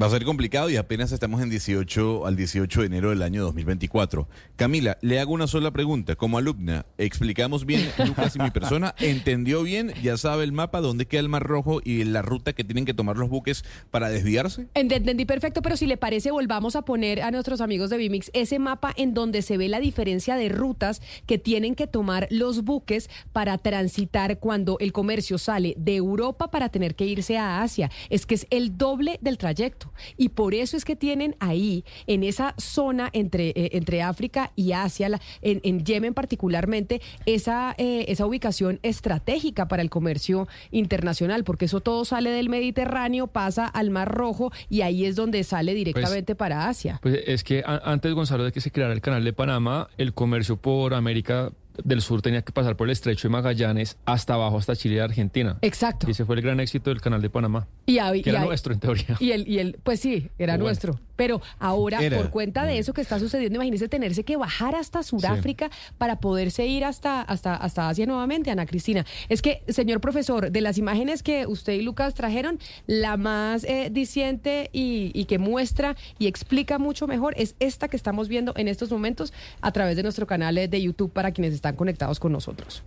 [0.00, 3.42] Va a ser complicado y apenas estamos en 18 al 18 de enero del año
[3.42, 4.26] 2024.
[4.56, 6.16] Camila, le hago una sola pregunta.
[6.16, 8.94] Como alumna, ¿explicamos bien, Lucas y mi persona?
[9.00, 9.92] ¿Entendió bien?
[10.02, 12.94] ¿Ya sabe el mapa, dónde queda el Mar Rojo y la ruta que tienen que
[12.94, 14.62] tomar los buques para desviarse?
[14.74, 18.30] Ent- Entendí perfecto, pero si le parece, volvamos a poner a nuestros amigos de Vimix
[18.32, 22.64] ese mapa en donde se ve la diferencia de rutas que tienen que tomar los
[22.64, 27.90] buques para transitar cuando el comercio sale de Europa para tener que irse a Asia.
[28.08, 29.81] Es que es el doble del trayecto.
[30.16, 34.72] Y por eso es que tienen ahí, en esa zona entre, eh, entre África y
[34.72, 41.44] Asia, la- en, en Yemen particularmente, esa, eh, esa ubicación estratégica para el comercio internacional,
[41.44, 45.74] porque eso todo sale del Mediterráneo, pasa al Mar Rojo y ahí es donde sale
[45.74, 46.98] directamente para Asia.
[47.02, 50.14] Pues es que a- antes, Gonzalo, de que se creara el canal de Panamá, el
[50.14, 54.58] comercio por América del sur tenía que pasar por el estrecho de Magallanes hasta abajo,
[54.58, 55.58] hasta Chile y Argentina.
[55.62, 56.06] Exacto.
[56.08, 57.68] Y ese fue el gran éxito del canal de Panamá.
[57.86, 59.16] Y, que era nuestro, en teoría.
[59.20, 60.98] Y el, y el, pues sí, era nuestro.
[61.22, 65.70] Pero ahora, por cuenta de eso que está sucediendo, imagínese tenerse que bajar hasta Sudáfrica
[65.96, 69.06] para poderse ir hasta, hasta, hasta Asia nuevamente, Ana Cristina.
[69.28, 72.58] Es que, señor profesor, de las imágenes que usted y Lucas trajeron,
[72.88, 77.96] la más eh, diciente y, y que muestra y explica mucho mejor es esta que
[77.96, 81.76] estamos viendo en estos momentos a través de nuestro canal de YouTube para quienes están
[81.76, 82.82] conectados con nosotros.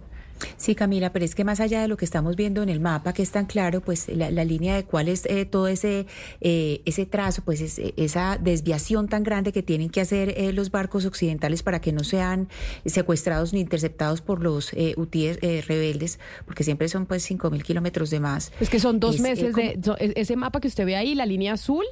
[0.58, 3.14] Sí, Camila, pero es que más allá de lo que estamos viendo en el mapa,
[3.14, 6.06] que es tan claro, pues la, línea de cuál es eh, todo ese,
[6.42, 10.72] eh, ese trazo, pues es, esa desviación tan grande que tienen que hacer eh, los
[10.72, 12.50] barcos occidentales para que no sean
[12.86, 18.20] secuestrados ni interceptados por los UTIs rebeldes, porque siempre son pues cinco mil kilómetros de
[18.20, 18.52] más.
[18.60, 19.80] Es que son dos meses de...
[20.16, 21.86] ese mapa que usted ve ahí, la línea azul,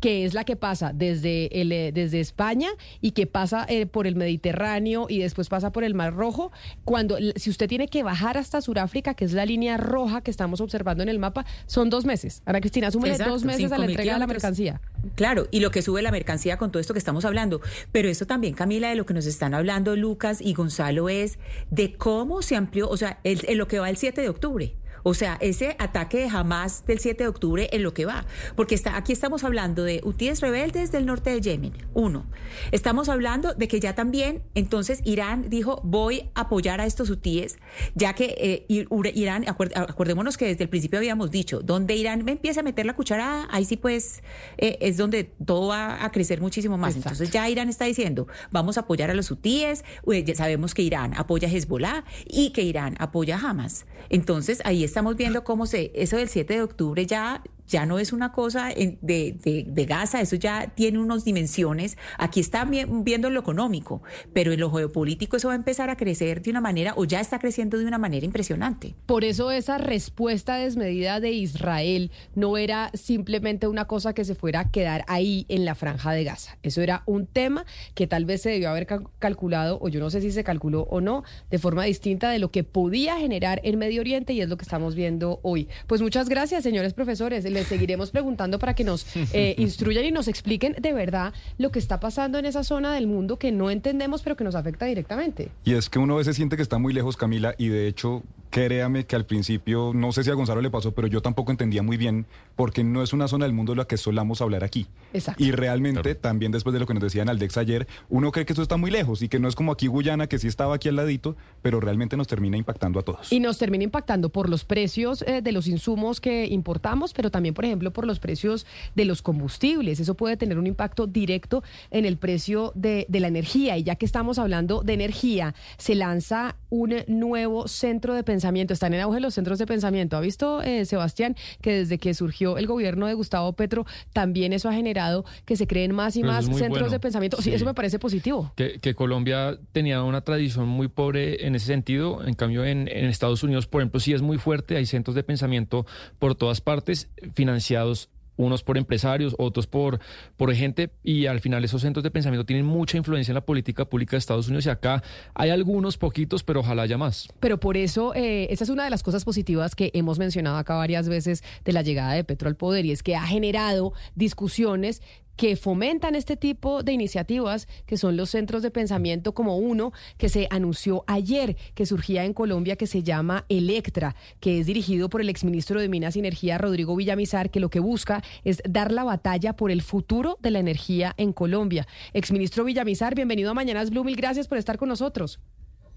[0.00, 2.70] que es la que pasa desde, el, eh, desde España
[3.00, 6.50] y que pasa eh, por el Mediterráneo y después pasa por el Mar Rojo.
[6.84, 10.60] Cuando, si usted tiene que bajar hasta Sudáfrica, que es la línea roja que estamos
[10.60, 12.42] observando en el mapa, son dos meses.
[12.46, 14.80] Ana Cristina, súmele dos meses a la entrega de la mercancía.
[15.14, 17.60] Claro, y lo que sube la mercancía con todo esto que estamos hablando.
[17.92, 21.38] Pero esto también, Camila, de lo que nos están hablando Lucas y Gonzalo es
[21.70, 24.74] de cómo se amplió, o sea, en lo que va el 7 de octubre.
[25.02, 28.24] O sea, ese ataque de Hamas del 7 de octubre en lo que va.
[28.56, 32.26] Porque está, aquí estamos hablando de hutíes rebeldes del norte de Yemen, uno.
[32.72, 37.58] Estamos hablando de que ya también, entonces, Irán dijo, voy a apoyar a estos hutíes,
[37.94, 42.62] ya que eh, Irán, acordémonos que desde el principio habíamos dicho, donde Irán empieza a
[42.62, 44.22] meter la cucharada, ahí sí pues
[44.58, 46.96] eh, es donde todo va a crecer muchísimo más.
[46.96, 51.14] Entonces ya Irán está diciendo, vamos a apoyar a los hutíes, ya sabemos que Irán
[51.16, 53.86] apoya a Hezbollah y que Irán apoya a Hamas.
[54.08, 58.12] Entonces ahí estamos viendo cómo se, eso del 7 de octubre ya ya no es
[58.12, 61.96] una cosa de, de, Gaza, eso ya tiene unas dimensiones.
[62.18, 66.42] Aquí está viendo lo económico, pero en lo geopolítico eso va a empezar a crecer
[66.42, 68.94] de una manera, o ya está creciendo de una manera impresionante.
[69.06, 74.60] Por eso esa respuesta desmedida de Israel no era simplemente una cosa que se fuera
[74.60, 76.58] a quedar ahí en la franja de Gaza.
[76.62, 80.20] Eso era un tema que tal vez se debió haber calculado, o yo no sé
[80.20, 84.00] si se calculó o no, de forma distinta de lo que podía generar en Medio
[84.00, 85.68] Oriente y es lo que estamos viendo hoy.
[85.86, 90.74] Pues muchas gracias, señores profesores seguiremos preguntando para que nos eh, instruyan y nos expliquen
[90.80, 94.36] de verdad lo que está pasando en esa zona del mundo que no entendemos, pero
[94.36, 95.50] que nos afecta directamente.
[95.64, 98.22] Y es que uno a veces siente que está muy lejos, Camila, y de hecho
[98.50, 101.82] créame que al principio, no sé si a Gonzalo le pasó, pero yo tampoco entendía
[101.82, 104.86] muy bien, porque no es una zona del mundo de la que solamos hablar aquí.
[105.12, 105.42] Exacto.
[105.42, 108.62] Y realmente, también después de lo que nos decían Aldex ayer, uno cree que eso
[108.62, 110.96] está muy lejos y que no es como aquí Guyana, que sí estaba aquí al
[110.96, 113.32] ladito, pero realmente nos termina impactando a todos.
[113.32, 117.54] Y nos termina impactando por los precios eh, de los insumos que importamos, pero también,
[117.54, 120.00] por ejemplo, por los precios de los combustibles.
[120.00, 123.78] Eso puede tener un impacto directo en el precio de, de la energía.
[123.78, 128.94] Y ya que estamos hablando de energía, se lanza un nuevo centro de pensamiento están
[128.94, 130.16] en auge los centros de pensamiento.
[130.16, 134.68] ¿Ha visto, eh, Sebastián, que desde que surgió el gobierno de Gustavo Petro, también eso
[134.68, 137.42] ha generado que se creen más y más centros de pensamiento?
[137.42, 138.52] Sí, eso me parece positivo.
[138.56, 142.22] Que, Colombia tenía una tradición muy pobre en ese sentido.
[142.26, 144.76] En cambio, en, en Estados Unidos, por ejemplo, sí es muy fuerte.
[144.76, 145.86] Hay centros de pensamiento
[146.18, 150.00] por todas partes financiados unos por empresarios, otros por,
[150.36, 153.84] por gente, y al final esos centros de pensamiento tienen mucha influencia en la política
[153.84, 155.02] pública de Estados Unidos y acá
[155.34, 157.28] hay algunos poquitos, pero ojalá haya más.
[157.40, 160.74] Pero por eso, eh, esa es una de las cosas positivas que hemos mencionado acá
[160.74, 165.02] varias veces de la llegada de Petro al poder, y es que ha generado discusiones
[165.40, 170.28] que fomentan este tipo de iniciativas, que son los centros de pensamiento como uno que
[170.28, 175.22] se anunció ayer, que surgía en Colombia, que se llama Electra, que es dirigido por
[175.22, 179.02] el exministro de Minas y Energía, Rodrigo Villamizar, que lo que busca es dar la
[179.02, 181.88] batalla por el futuro de la energía en Colombia.
[182.12, 185.40] Exministro Villamizar, bienvenido a Mañanas Blue, mil gracias por estar con nosotros.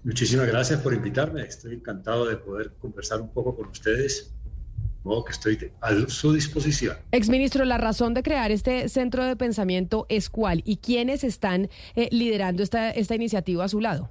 [0.04, 4.32] Muchísimas gracias por invitarme, estoy encantado de poder conversar un poco con ustedes
[5.24, 6.96] que estoy a su disposición.
[7.12, 12.08] Exministro, la razón de crear este centro de pensamiento es cuál y quiénes están eh,
[12.10, 14.10] liderando esta, esta iniciativa a su lado.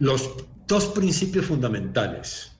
[0.00, 0.30] Los
[0.66, 2.52] dos principios fundamentales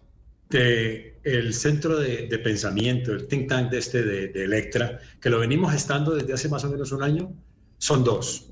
[0.48, 5.40] del el centro de, pensamiento, el think tank de este de, de Electra, que lo
[5.40, 7.32] venimos estando desde hace más o menos un año,
[7.78, 8.48] son dos.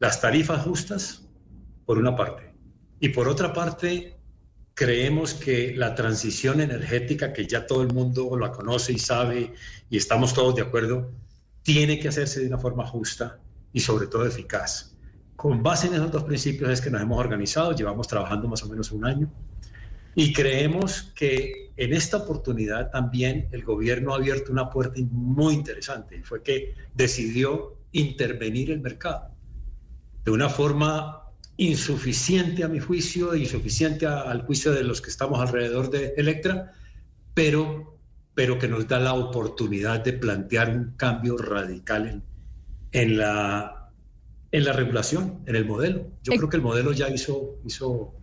[0.00, 1.28] Las tarifas justas,
[1.84, 2.54] por una parte,
[2.98, 4.16] y por otra parte,
[4.74, 9.54] creemos que la transición energética, que ya todo el mundo la conoce y sabe
[9.88, 11.12] y estamos todos de acuerdo,
[11.62, 13.38] tiene que hacerse de una forma justa
[13.72, 14.96] y sobre todo eficaz.
[15.36, 18.68] Con base en esos dos principios es que nos hemos organizado, llevamos trabajando más o
[18.68, 19.32] menos un año
[20.14, 26.22] y creemos que en esta oportunidad también el gobierno ha abierto una puerta muy interesante,
[26.22, 29.34] fue que decidió intervenir el mercado
[30.24, 31.23] de una forma
[31.56, 36.72] insuficiente a mi juicio, insuficiente al juicio de los que estamos alrededor de Electra,
[37.32, 37.98] pero,
[38.34, 42.22] pero que nos da la oportunidad de plantear un cambio radical en,
[42.92, 43.90] en la,
[44.50, 46.06] en la regulación, en el modelo.
[46.22, 48.14] Yo creo que el modelo ya hizo, hizo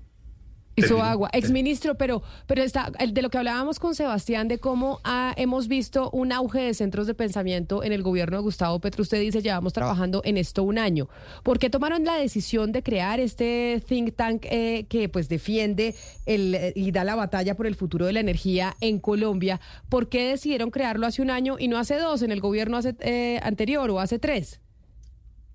[0.75, 1.29] Hizo agua.
[1.33, 5.01] Exministro, pero, pero está, de lo que hablábamos con Sebastián, de cómo
[5.35, 9.01] hemos visto un auge de centros de pensamiento en el gobierno de Gustavo Petro.
[9.01, 11.09] Usted dice, llevamos trabajando en esto un año.
[11.43, 15.93] ¿Por qué tomaron la decisión de crear este think tank eh, que pues defiende
[16.25, 19.59] el, y da la batalla por el futuro de la energía en Colombia?
[19.89, 22.95] ¿Por qué decidieron crearlo hace un año y no hace dos, en el gobierno hace,
[23.01, 24.61] eh, anterior o hace tres?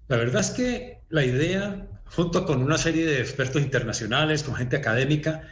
[0.09, 4.75] La verdad es que la idea junto con una serie de expertos internacionales, con gente
[4.77, 5.43] académica,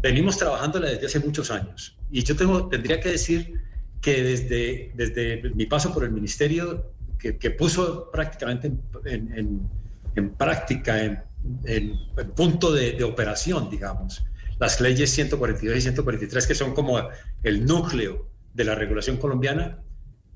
[0.00, 1.98] venimos trabajándola desde hace muchos años.
[2.12, 3.60] Y yo tengo, tendría que decir
[4.00, 8.70] que desde, desde mi paso por el ministerio, que, puso prácticamente
[9.04, 9.68] en,
[10.14, 11.24] en, práctica, en,
[11.64, 11.98] en
[12.36, 14.24] punto de, de, operación, digamos,
[14.60, 17.00] las leyes 142 y 143, que son como
[17.42, 19.80] el núcleo de la regulación colombiana,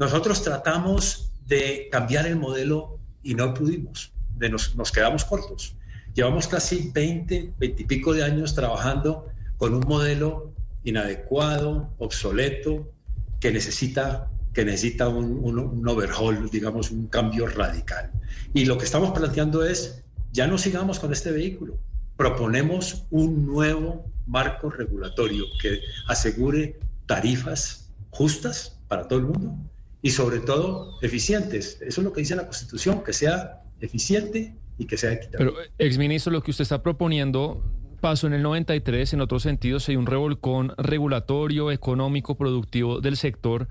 [0.01, 4.13] nosotros tratamos de cambiar el modelo y no pudimos
[4.49, 5.77] nos, quedamos cortos.
[6.15, 10.53] Llevamos casi 20, 20 y pico de años trabajando con un modelo
[10.83, 12.93] inadecuado, obsoleto,
[13.39, 18.11] que necesita, que necesita un, un, overhaul, digamos, un cambio radical.
[18.55, 20.03] Y lo que estamos planteando es,
[20.33, 21.79] ya no sigamos con este vehículo,
[22.17, 29.57] proponemos un nuevo marco regulatorio que asegure tarifas justas para todo el mundo
[30.03, 31.79] y sobre todo eficientes.
[31.81, 35.53] Eso es lo que dice la Constitución, que sea eficiente y que sea equitable.
[35.53, 37.63] Pero, exministro, lo que usted está proponiendo
[38.01, 43.69] pasó en el 93, en otros sentidos, hay un revolcón regulatorio, económico, productivo del sector.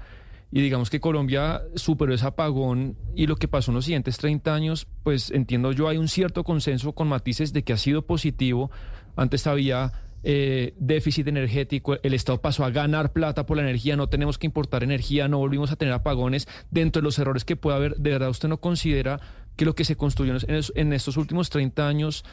[0.52, 4.54] Y digamos que Colombia superó ese apagón y lo que pasó en los siguientes 30
[4.54, 8.72] años, pues entiendo yo, hay un cierto consenso con matices de que ha sido positivo.
[9.16, 9.92] Antes había
[10.24, 14.48] eh, déficit energético, el Estado pasó a ganar plata por la energía, no tenemos que
[14.48, 16.48] importar energía, no volvimos a tener apagones.
[16.72, 19.20] Dentro de los errores que puede haber, ¿de verdad usted no considera
[19.60, 22.24] que lo que se construyó en, estos últimos 30 años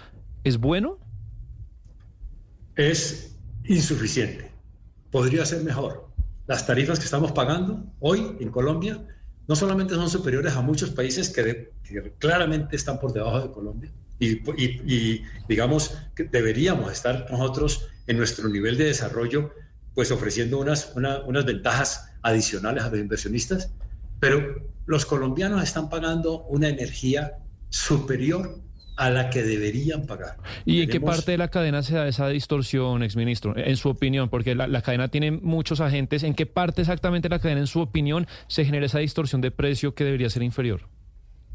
[0.45, 1.01] es bueno?
[2.77, 4.53] Es insuficiente.
[5.11, 6.09] Podría ser mejor.
[6.47, 9.05] Las tarifas que estamos pagando hoy en Colombia
[9.49, 11.73] no solamente son superiores a muchos países que,
[12.21, 13.91] claramente están por debajo de Colombia,
[14.21, 19.51] y, digamos que deberíamos estar nosotros en nuestro nivel de desarrollo,
[19.97, 23.73] pues ofreciendo unas, unas ventajas adicionales a los inversionistas,
[24.21, 27.39] pero los colombianos están pagando una energía
[27.69, 28.61] superior
[28.97, 30.39] a la que deberían pagar.
[30.65, 34.31] ¿Y en qué parte de la cadena se da esa distorsión, exministro, en su opinión?
[34.31, 36.23] Porque la, cadena tiene muchos agentes.
[36.23, 39.51] ¿En qué parte exactamente de la cadena, en su opinión, se genera esa distorsión de
[39.51, 40.89] precio que debería ser inferior?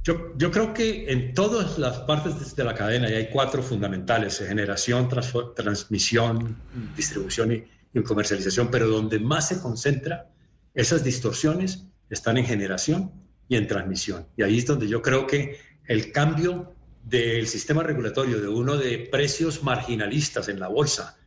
[0.04, 4.38] Yo, yo creo que en todas las partes de la cadena, y hay cuatro fundamentales,
[4.40, 5.10] generación,
[5.56, 6.58] transmisión,
[6.96, 10.28] distribución y comercialización, pero donde más se concentra
[10.74, 13.12] esas distorsiones están en generación
[13.48, 14.28] y en transmisión.
[14.38, 19.10] Y ahí es donde yo creo que el cambio del sistema regulatorio de uno de
[19.12, 21.18] precios marginalistas en la bolsa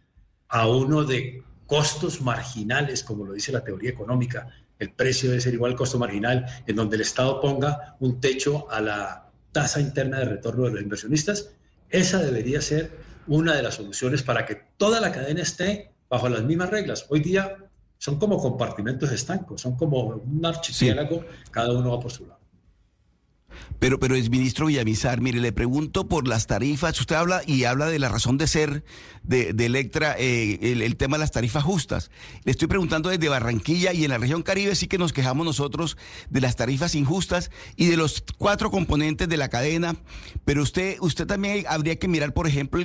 [0.48, 4.48] a uno de costos marginales, como lo dice la teoría económica,
[4.78, 8.70] el precio debe ser igual al costo marginal, en donde el Estado ponga un techo
[8.70, 11.50] a la tasa interna de retorno de los inversionistas,
[11.88, 12.90] esa debería ser
[13.26, 17.06] una de las soluciones para que toda la cadena esté bajo las mismas reglas.
[17.08, 17.63] Hoy día
[17.98, 22.44] son como compartimentos estancos, son como un archipiélago, cada uno va por su lado.
[23.78, 26.98] Pero, pero es ministro Villamizar, mire, le pregunto por las tarifas.
[27.00, 28.84] Usted habla y habla de la razón de ser
[29.22, 32.10] de, Electra, eh, el, tema de las tarifas justas.
[32.44, 35.96] Le estoy preguntando desde Barranquilla y en la región Caribe sí que nos quejamos nosotros
[36.30, 39.96] de las tarifas injustas y de los cuatro componentes de la cadena.
[40.44, 42.80] Pero usted, usted también habría que mirar, por ejemplo,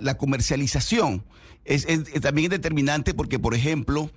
[0.00, 1.24] la, comercialización.
[1.68, 1.86] Es,
[2.20, 4.10] también es determinante porque, por ejemplo,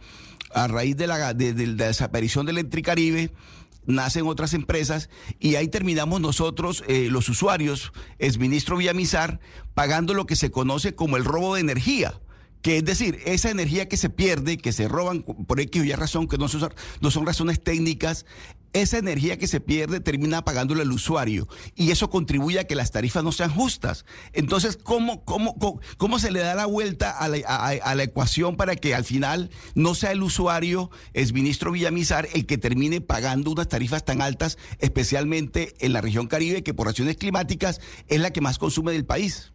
[0.53, 3.31] a raíz de la, de, la desaparición de Electricaribe,
[3.85, 9.39] nacen otras empresas y ahí terminamos nosotros, eh, los usuarios, es ministro Villamizar,
[9.73, 12.13] pagando lo que se conoce como el robo de energía
[12.61, 15.93] que es decir, esa energía que se pierde, que se roban por X o Y
[15.93, 16.71] razón, que no son,
[17.01, 18.25] no son razones técnicas,
[18.73, 22.91] esa energía que se pierde termina pagándole al usuario y eso contribuye a que las
[22.91, 24.05] tarifas no sean justas.
[24.33, 25.57] Entonces, ¿cómo, cómo,
[25.97, 30.11] cómo, se le da la vuelta a la, ecuación para que al final no sea
[30.11, 35.93] el usuario, es ministro Villamizar, el que termine pagando unas tarifas tan altas, especialmente en
[35.93, 39.51] la región Caribe, que por razones climáticas es la que más consume del país?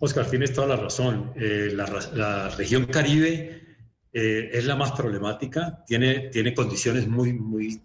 [0.00, 1.32] Oscar, tienes toda la razón.
[1.36, 3.76] Eh, la, región Caribe
[4.12, 7.82] eh, es la más problemática, tiene, tiene condiciones muy, muy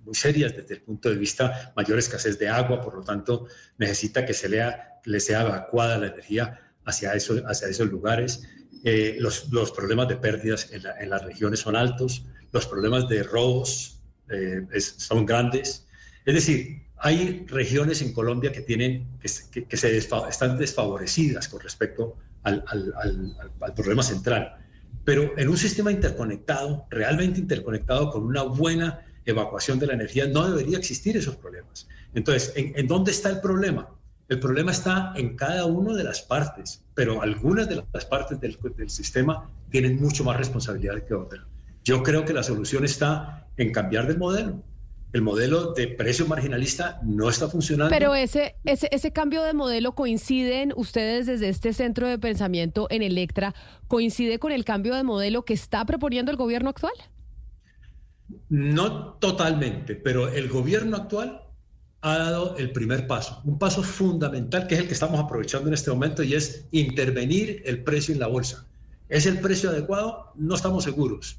[0.00, 3.46] muy serias desde el punto de vista mayor escasez de agua, por lo tanto
[3.78, 8.42] necesita que se lea, le sea evacuada la energía hacia, eso, hacia esos lugares.
[8.84, 13.22] Eh, los, los, problemas de pérdidas en, en, las regiones son altos, los problemas de
[13.22, 14.00] robos
[14.30, 15.86] eh, son grandes.
[16.24, 22.16] Es decir, hay regiones en Colombia que, tienen, que, que se están desfavorecidas con respecto
[22.42, 24.56] al, al, al, al problema central.
[25.04, 30.48] Pero en un sistema interconectado, realmente interconectado, con una buena evacuación de la energía, no
[30.48, 31.88] debería existir esos problemas.
[32.14, 33.88] Entonces, ¿en, en dónde está el problema?
[34.28, 38.56] El problema está en cada una de las partes, pero algunas de las partes del,
[38.76, 41.44] del sistema tienen mucho más responsabilidad que otras.
[41.82, 44.62] Yo creo que la solución está en cambiar de modelo.
[45.12, 47.90] El modelo de precio marginalista no está funcionando.
[47.90, 53.02] Pero ese, ese, ese cambio de modelo coinciden ustedes desde este centro de pensamiento en
[53.02, 53.52] Electra,
[53.88, 56.92] coincide con el cambio de modelo que está proponiendo el gobierno actual.
[58.50, 61.44] No totalmente, pero el gobierno actual
[62.00, 65.74] ha dado el primer paso, un paso fundamental que es el que estamos aprovechando en
[65.74, 68.66] este momento y es intervenir el precio en la bolsa.
[69.08, 70.32] ¿Es el precio adecuado?
[70.34, 71.38] No estamos seguros.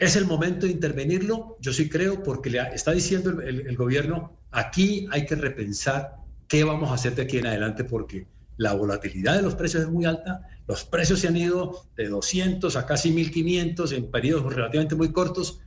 [0.00, 1.58] ¿Es el momento de intervenirlo?
[1.60, 6.16] Yo sí creo porque le está diciendo el, el, gobierno, aquí hay que repensar
[6.48, 9.88] qué vamos a hacer de aquí en adelante porque la volatilidad de los precios es
[9.88, 14.96] muy alta, los precios se han ido de 200 a casi 1500 en periodos relativamente
[14.96, 15.60] muy cortos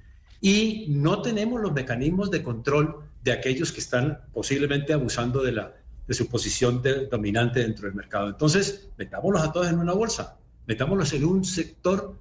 [0.45, 5.73] y no tenemos los mecanismos de control de aquellos que están posiblemente abusando de, la,
[6.07, 8.27] de su posición dominante dentro del mercado.
[8.29, 12.15] Entonces, metámoslos a todos en una bolsa, metámoslos en un sector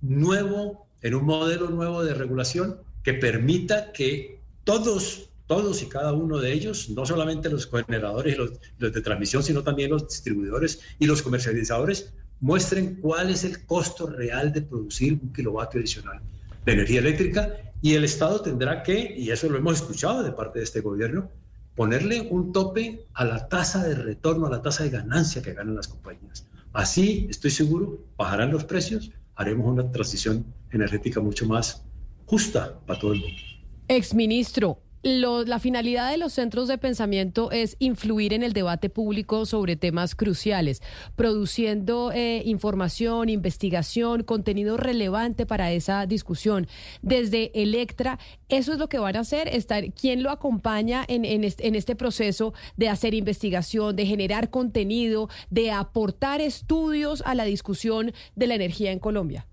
[0.00, 6.38] nuevo, en un modelo nuevo de regulación que permita que todos, todos y cada uno
[6.38, 8.50] de ellos, no solamente los generadores y los,
[8.80, 14.08] los de transmisión, sino también los distribuidores y los comercializadores, muestren cuál es el costo
[14.08, 16.20] real de producir un kilovatio adicional
[16.68, 20.58] de energía eléctrica y el Estado tendrá que, y eso lo hemos escuchado de parte
[20.58, 21.30] de este gobierno,
[21.74, 25.76] ponerle un tope a la tasa de retorno, a la tasa de ganancia que ganan
[25.76, 26.46] las compañías.
[26.74, 31.84] Así, estoy seguro, bajarán los precios, haremos una transición energética mucho más
[32.26, 33.36] justa para todo el mundo.
[33.88, 39.76] Exministro, la finalidad de los centros de pensamiento es influir en el debate público sobre
[39.76, 40.82] temas cruciales,
[41.14, 46.66] produciendo eh, información, investigación, contenido relevante para esa discusión.
[47.02, 48.18] Desde Electra,
[48.48, 51.74] eso es lo que van a hacer, estar, ¿quién lo acompaña en, en, este, en
[51.74, 58.46] este proceso de hacer investigación, de generar contenido, de aportar estudios a la discusión de
[58.46, 59.46] la energía en Colombia?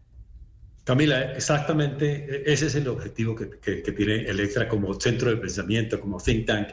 [0.86, 3.48] Camila, exactamente ese es el objetivo que,
[3.92, 6.68] tiene Electra como centro de pensamiento, como think tank,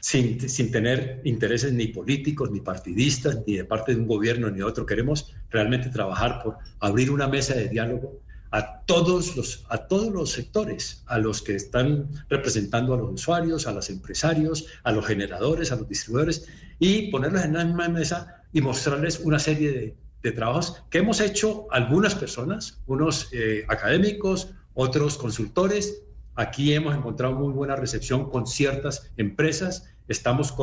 [0.00, 4.58] sin, sin, tener intereses ni políticos, ni partidistas, ni de parte de un gobierno ni
[4.58, 4.84] de otro.
[4.84, 10.32] Queremos realmente trabajar por abrir una mesa de diálogo a todos los, a todos los
[10.32, 15.70] sectores, a los que están representando a los usuarios, a los empresarios, a los generadores,
[15.70, 16.48] a los distribuidores,
[16.80, 21.20] y ponerlos en la misma mesa y mostrarles una serie de, de trabajos que hemos
[21.20, 26.02] hecho algunas personas, unos eh, académicos, otros consultores.
[26.34, 30.54] Aquí hemos encontrado muy buena recepción con ciertas empresas, estamos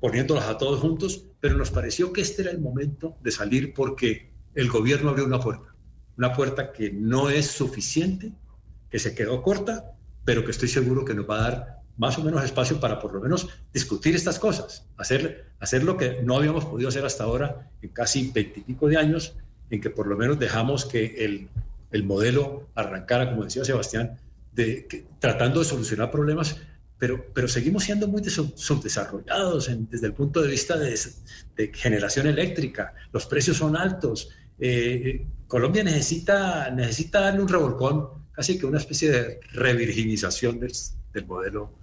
[0.00, 4.30] poniéndolas a todos juntos, pero nos pareció que este era el momento de salir porque
[4.54, 5.74] el gobierno abrió una puerta,
[6.16, 8.32] una puerta que no es suficiente,
[8.90, 9.92] que se quedó corta,
[10.24, 13.12] pero que estoy seguro que nos va a dar más o menos espacio para por
[13.12, 17.70] lo menos discutir estas cosas, hacer, hacer lo que no habíamos podido hacer hasta ahora
[17.82, 19.34] en casi veintipico de años,
[19.68, 21.50] en que por lo menos dejamos que el,
[21.90, 24.18] el modelo arrancara, como decía Sebastián,
[24.50, 26.56] de, que, tratando de solucionar problemas,
[26.98, 30.98] pero, pero seguimos siendo muy subdesarrollados en, desde el punto de vista de,
[31.54, 34.30] de, generación eléctrica, los precios son altos.
[34.58, 40.72] Eh, Colombia necesita, necesita darle un revolcón, casi que una especie de revirginización del,
[41.12, 41.78] del modelo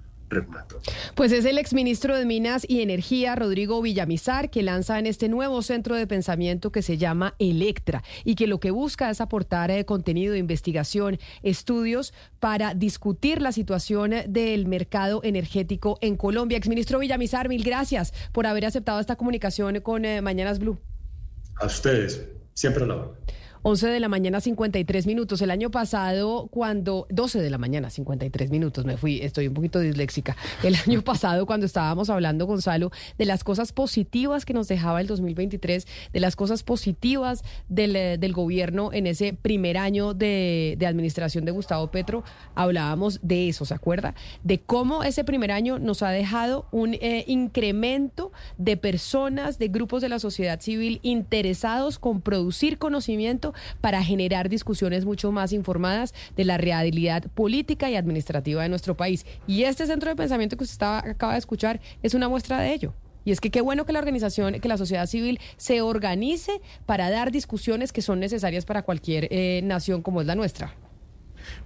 [1.16, 5.62] Pues es el exministro de Minas y Energía, Rodrigo Villamizar, que lanza en este nuevo
[5.62, 9.86] centro de pensamiento que se llama Electra y que lo que busca es aportar eh,
[9.86, 16.58] contenido de investigación, estudios para discutir la situación del mercado energético en Colombia.
[16.58, 20.78] Exministro Villamizar, mil gracias por haber aceptado esta comunicación con eh, Mañanas Blue.
[21.56, 23.12] A ustedes, siempre a la hora.
[23.64, 25.42] 11 de la mañana 53 minutos.
[25.42, 29.80] El año pasado, cuando 12 de la mañana 53 minutos, me fui, estoy un poquito
[29.80, 30.36] disléxica.
[30.64, 35.08] El año pasado, cuando estábamos hablando, Gonzalo, de las cosas positivas que nos dejaba el
[35.08, 41.46] 2023, de las cosas positivas del, del gobierno en ese primer año de, de, administración
[41.46, 42.24] de Gustavo Petro,
[42.56, 44.16] hablábamos de eso, ¿se acuerda?
[44.44, 50.02] De cómo ese primer año nos ha dejado un eh, incremento de personas, de grupos
[50.02, 53.47] de la sociedad civil interesados con producir conocimiento
[53.82, 59.26] para generar discusiones mucho más informadas de la realidad política y administrativa de nuestro país.
[59.48, 62.74] Y este centro de pensamiento que usted estaba, acaba de escuchar es una muestra de
[62.74, 62.94] ello.
[63.26, 67.10] Y es que qué bueno que la organización, que la sociedad civil se organice para
[67.10, 70.74] dar discusiones que son necesarias para cualquier eh, nación como es la nuestra.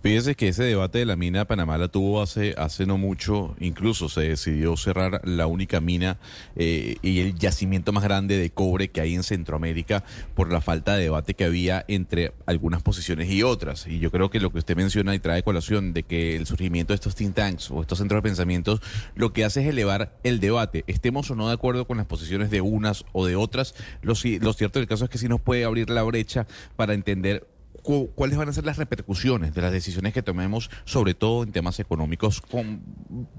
[0.01, 3.55] Fíjese que ese debate de la mina de Panamá la tuvo hace, hace no mucho,
[3.59, 6.17] incluso se decidió cerrar la única mina
[6.55, 10.95] eh, y el yacimiento más grande de cobre que hay en Centroamérica por la falta
[10.95, 13.85] de debate que había entre algunas posiciones y otras.
[13.85, 16.93] Y yo creo que lo que usted menciona y trae colación de que el surgimiento
[16.93, 18.81] de estos think tanks o estos centros de pensamientos
[19.13, 22.49] lo que hace es elevar el debate, estemos o no de acuerdo con las posiciones
[22.49, 25.63] de unas o de otras, lo, lo cierto del caso es que sí nos puede
[25.63, 27.45] abrir la brecha para entender
[27.81, 31.79] cuáles van a ser las repercusiones de las decisiones que tomemos, sobre todo en temas
[31.79, 32.41] económicos,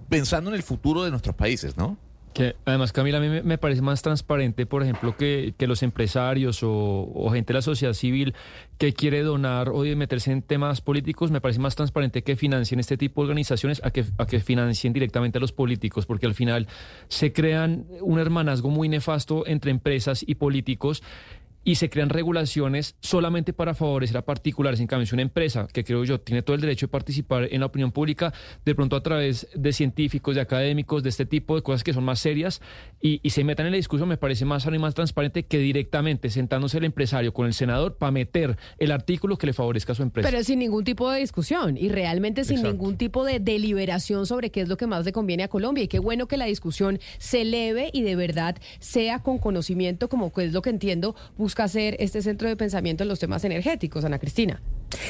[0.09, 1.97] pensando en el futuro de nuestros países, ¿no?
[2.33, 7.29] Que además, Camila, a mí me, parece más transparente, por ejemplo, que, los empresarios o,
[7.31, 8.35] gente de la sociedad civil
[8.79, 12.97] que quiere donar o meterse en temas políticos, me parece más transparente que financien este
[12.97, 16.69] tipo de organizaciones a que, a que financien directamente a los políticos, porque al final
[17.09, 21.03] se crean un hermanazgo muy nefasto entre empresas y políticos
[21.65, 24.81] y se crean regulaciones solamente para favorecer a particulares.
[24.81, 27.61] En cambio, si una empresa, que creo yo, tiene todo el derecho de participar en
[27.61, 28.33] la opinión pública,
[28.65, 32.05] de pronto a través de científicos, de académicos, de este tipo de cosas que son
[32.05, 32.61] más serias,
[33.01, 36.29] y, se metan en la discusión, me parece más sano y más transparente que directamente
[36.31, 40.03] sentándose el empresario con el senador para meter el artículo que le favorezca a su
[40.03, 40.29] empresa.
[40.29, 44.61] Pero sin ningún tipo de discusión y realmente sin ningún tipo de deliberación sobre qué
[44.61, 45.85] es lo que más le conviene a Colombia.
[45.85, 50.31] Y qué bueno que la discusión se eleve y de verdad sea con conocimiento, como
[50.37, 51.17] es lo que entiendo,
[51.53, 54.63] busca hacer este centro de pensamiento en los temas energéticos, Ana Cristina.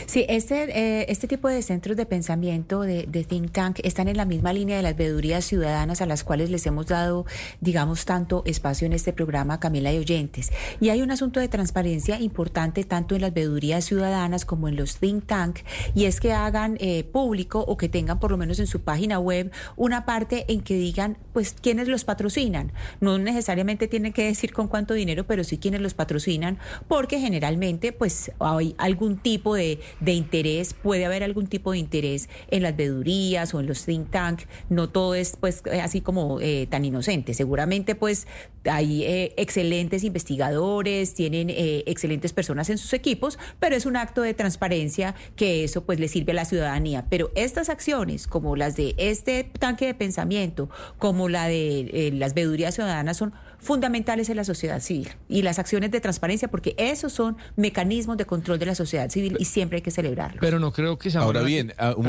[0.07, 4.25] Sí, este, eh, este tipo de centros de pensamiento, de, think tank, están en la
[4.25, 7.27] misma línea de las veedurías ciudadanas a las cuales les hemos dado,
[7.61, 10.53] digamos, tanto espacio en este programa, Camila y Oyentes.
[10.81, 14.97] Y hay un asunto de transparencia importante tanto en las veedurías ciudadanas como en los
[14.97, 15.59] think tank,
[15.95, 19.19] y es que hagan eh, público o que tengan por lo menos en su página
[19.19, 22.73] web una parte en que digan, pues, quiénes los patrocinan.
[23.01, 27.93] No necesariamente tienen que decir con cuánto dinero, pero sí quiénes los patrocinan, porque generalmente,
[27.93, 32.77] pues, hay algún tipo de de, interés, puede haber algún tipo de interés en las
[32.77, 36.85] vedurías o en los think tank, no todo es pues eh, así como eh, tan
[36.85, 38.27] inocente, seguramente pues
[38.65, 44.35] hay eh, excelentes investigadores, tienen excelentes personas en sus equipos, pero es un acto de
[44.35, 48.95] transparencia que eso pues le sirve a la ciudadanía, pero estas acciones como las de
[48.99, 54.81] este tanque de pensamiento, como la de las vedurías ciudadanas son fundamentales en la sociedad
[54.81, 59.09] civil y las acciones de transparencia, porque esos son mecanismos de control de la sociedad
[59.09, 60.41] civil y siempre hay que celebrarlos.
[60.41, 61.23] Pero no creo que sea...
[61.23, 62.07] Ahora bien, ah, un,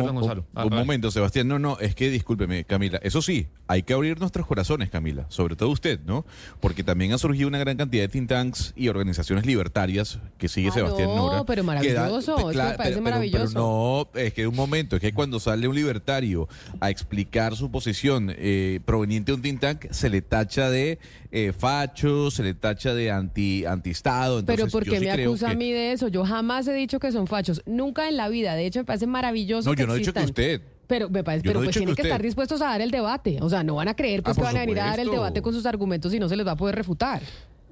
[0.55, 4.47] ah, momento, Sebastián, no, no, es que discúlpeme, Camila, eso sí, hay que abrir nuestros
[4.47, 6.25] corazones, Camila, sobre todo usted, ¿no?
[6.59, 10.69] Porque también ha surgido una gran cantidad de think tanks y organizaciones libertarias que sigue
[10.69, 11.43] ah, Sebastián no, Nora.
[11.45, 13.53] pero maravilloso, eso me parece maravilloso.
[13.53, 16.47] no, es que un momento, es que cuando sale un libertario
[16.79, 20.97] a explicar su posición eh, proveniente de un think tank, se le tacha de
[21.35, 24.45] eh, facho, se le tacha de anti antiestado.
[24.45, 26.07] Pero ¿por qué me acusa a mí de eso?
[26.07, 28.53] Yo jamás he dicho que son fachos, nunca en la vida.
[28.53, 29.67] De hecho, me parece maravilloso.
[29.67, 30.61] No, yo no he dicho que usted.
[30.85, 33.39] Pero, me parece, pero pues tienen que, estar dispuestos a dar el debate.
[33.41, 35.09] O sea, no van a creer pues, ah, que van a venir a dar el
[35.09, 37.23] debate con sus argumentos y no se les va a poder refutar.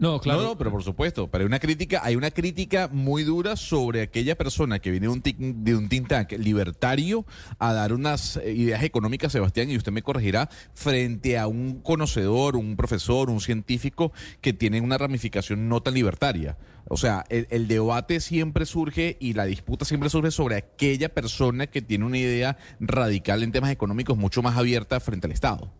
[0.02, 0.42] No, claro.
[0.42, 4.36] No, pero por supuesto, pero hay una crítica, hay una crítica muy dura sobre aquella
[4.36, 7.24] persona que viene de un, de un think tank libertario
[7.60, 12.56] a dar unas eh, ideas económicas, Sebastián, y usted me corregirá, frente a un conocedor,
[12.56, 16.58] un profesor, un científico que tiene una ramificación no tan libertaria.
[16.88, 21.68] O sea, el, el, debate siempre surge y la disputa siempre surge sobre aquella persona
[21.68, 25.72] que tiene una idea radical en temas económicos mucho más abierta frente al Estado.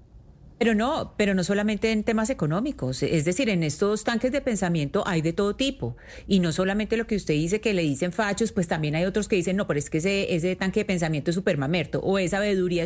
[0.62, 5.02] Pero no, pero no solamente en temas económicos, es decir, en estos tanques de pensamiento
[5.08, 8.52] hay de todo tipo y no solamente lo que usted dice que le dicen fachos,
[8.52, 11.32] pues también hay otros que dicen, no, pero es que ese, ese tanque de pensamiento
[11.32, 12.36] es súper mamerto o es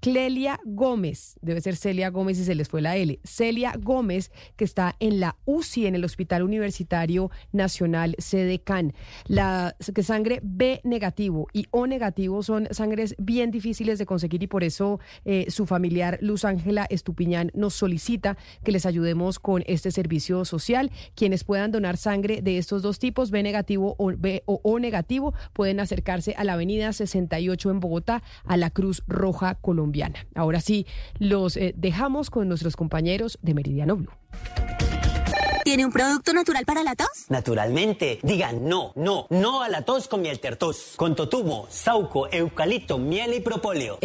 [0.00, 4.64] Clelia Gómez, debe ser Celia Gómez y se les fue la L, Celia Gómez, que
[4.64, 8.94] está en la UCI, en el Hospital Universitario Nacional CDCAN.
[9.26, 14.46] La que sangre B negativo y O negativo son sangres bien difíciles de conseguir y
[14.46, 19.90] por eso eh, su familiar Luz Ángela Estupiñán nos solicita que les ayudemos con este
[19.90, 20.90] servicio social.
[21.14, 25.34] Quienes puedan donar sangre de estos dos tipos, B negativo o, B, o, o negativo,
[25.52, 29.54] pueden acercarse a la Avenida 68 en Bogotá, a la Cruz Roja
[29.86, 30.26] Colombiana.
[30.34, 30.86] Ahora sí,
[31.18, 34.10] los eh, dejamos con nuestros compañeros de Meridiano Blue.
[35.64, 37.26] ¿Tiene un producto natural para la tos?
[37.28, 38.20] Naturalmente.
[38.22, 40.94] Digan no, no, no a la tos con miel tertos.
[40.96, 43.98] Con totumo, sauco, eucalipto, miel y propóleo.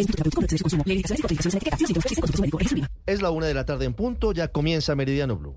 [3.06, 5.56] Es la una de la tarde en punto, ya comienza Meridiano Blue.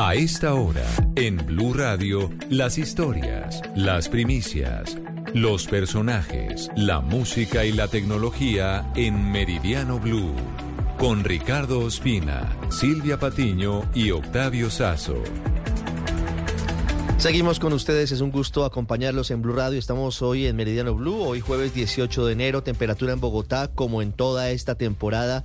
[0.00, 4.96] A esta hora, en Blue Radio, las historias, las primicias,
[5.34, 10.34] los personajes, la música y la tecnología en Meridiano Blue.
[10.98, 15.22] Con Ricardo Ospina, Silvia Patiño y Octavio Sazo.
[17.18, 19.78] Seguimos con ustedes, es un gusto acompañarlos en Blue Radio.
[19.80, 24.12] Estamos hoy en Meridiano Blue, hoy jueves 18 de enero, temperatura en Bogotá como en
[24.12, 25.44] toda esta temporada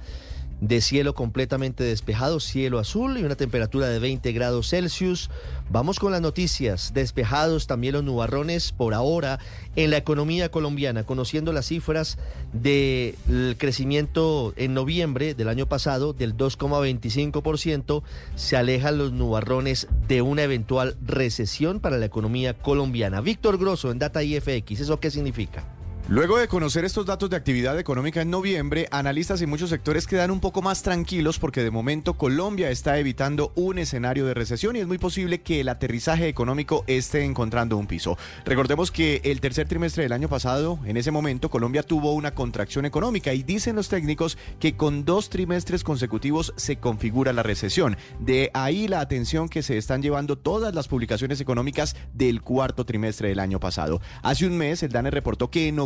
[0.61, 5.29] de cielo completamente despejado, cielo azul y una temperatura de 20 grados Celsius.
[5.69, 9.39] Vamos con las noticias, despejados también los nubarrones por ahora
[9.75, 12.17] en la economía colombiana, conociendo las cifras
[12.53, 18.03] del crecimiento en noviembre del año pasado del 2,25%,
[18.35, 23.21] se alejan los nubarrones de una eventual recesión para la economía colombiana.
[23.21, 25.65] Víctor Grosso en Data IFX, ¿eso qué significa?
[26.09, 30.31] Luego de conocer estos datos de actividad económica en noviembre, analistas y muchos sectores quedan
[30.31, 34.79] un poco más tranquilos porque de momento Colombia está evitando un escenario de recesión y
[34.79, 38.17] es muy posible que el aterrizaje económico esté encontrando un piso.
[38.43, 42.85] Recordemos que el tercer trimestre del año pasado, en ese momento, Colombia tuvo una contracción
[42.85, 47.95] económica y dicen los técnicos que con dos trimestres consecutivos se configura la recesión.
[48.19, 53.29] De ahí la atención que se están llevando todas las publicaciones económicas del cuarto trimestre
[53.29, 54.01] del año pasado.
[54.21, 55.79] Hace un mes el DANE reportó que en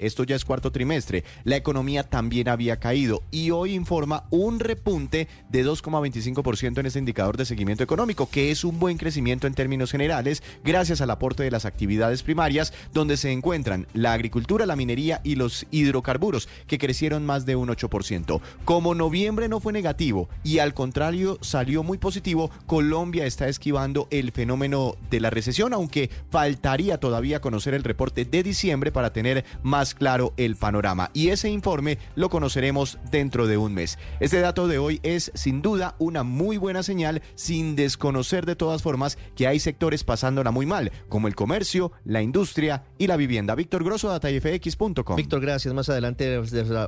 [0.00, 5.28] esto ya es cuarto trimestre, la economía también había caído y hoy informa un repunte
[5.48, 9.92] de 2,25% en este indicador de seguimiento económico, que es un buen crecimiento en términos
[9.92, 15.20] generales gracias al aporte de las actividades primarias donde se encuentran la agricultura, la minería
[15.22, 18.40] y los hidrocarburos, que crecieron más de un 8%.
[18.64, 24.32] Como noviembre no fue negativo y al contrario salió muy positivo, Colombia está esquivando el
[24.32, 29.94] fenómeno de la recesión, aunque faltaría todavía conocer el reporte de diciembre para tener más
[29.94, 31.10] claro el panorama.
[31.14, 33.98] Y ese informe lo conoceremos dentro de un mes.
[34.20, 38.82] Este dato de hoy es sin duda una muy buena señal, sin desconocer de todas
[38.82, 43.54] formas que hay sectores pasándola muy mal, como el comercio, la industria y la vivienda.
[43.54, 45.16] Víctor Grosso, datafx.com.
[45.16, 45.74] Víctor, gracias.
[45.74, 46.40] Más adelante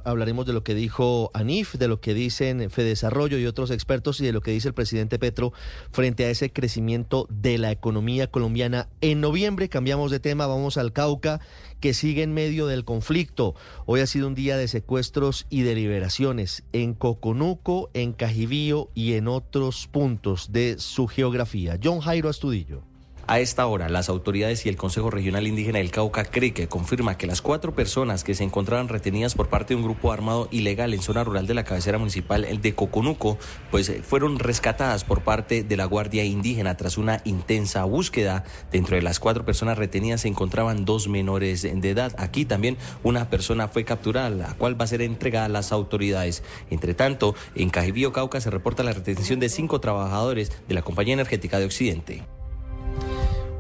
[0.05, 4.27] hablaremos de lo que dijo ANIF, de lo que dicen Fedesarrollo y otros expertos y
[4.27, 5.53] de lo que dice el presidente Petro
[5.91, 8.89] frente a ese crecimiento de la economía colombiana.
[9.01, 11.41] En noviembre cambiamos de tema, vamos al Cauca
[11.83, 13.55] que sigue en medio del conflicto.
[13.85, 19.15] Hoy ha sido un día de secuestros y de liberaciones en Coconuco, en Cajibío y
[19.15, 21.79] en otros puntos de su geografía.
[21.83, 22.92] John Jairo Astudillo.
[23.29, 27.17] A esta hora, las autoridades y el Consejo Regional Indígena del Cauca cree que confirma
[27.17, 30.93] que las cuatro personas que se encontraban retenidas por parte de un grupo armado ilegal
[30.93, 33.39] en zona rural de la cabecera municipal de Coconuco,
[33.71, 38.43] pues eh, fueron rescatadas por parte de la Guardia Indígena tras una intensa búsqueda.
[38.73, 42.13] Dentro de las cuatro personas retenidas se encontraban dos menores de edad.
[42.19, 46.43] Aquí también una persona fue capturada, la cual va a ser entregada a las autoridades.
[46.71, 51.15] Entre tanto, en Cajibío, Cauca, se reporta la retención de cinco trabajadores de la Compañía
[51.15, 52.25] Energética de Occidente.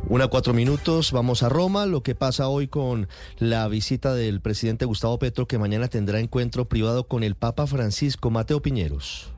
[0.09, 1.87] Una cuatro minutos, vamos a Roma.
[1.87, 3.09] Lo que pasa hoy con
[3.39, 8.31] la visita del presidente Gustavo Petro, que mañana tendrá encuentro privado con el Papa Francisco
[8.31, 9.32] Mateo Piñeros.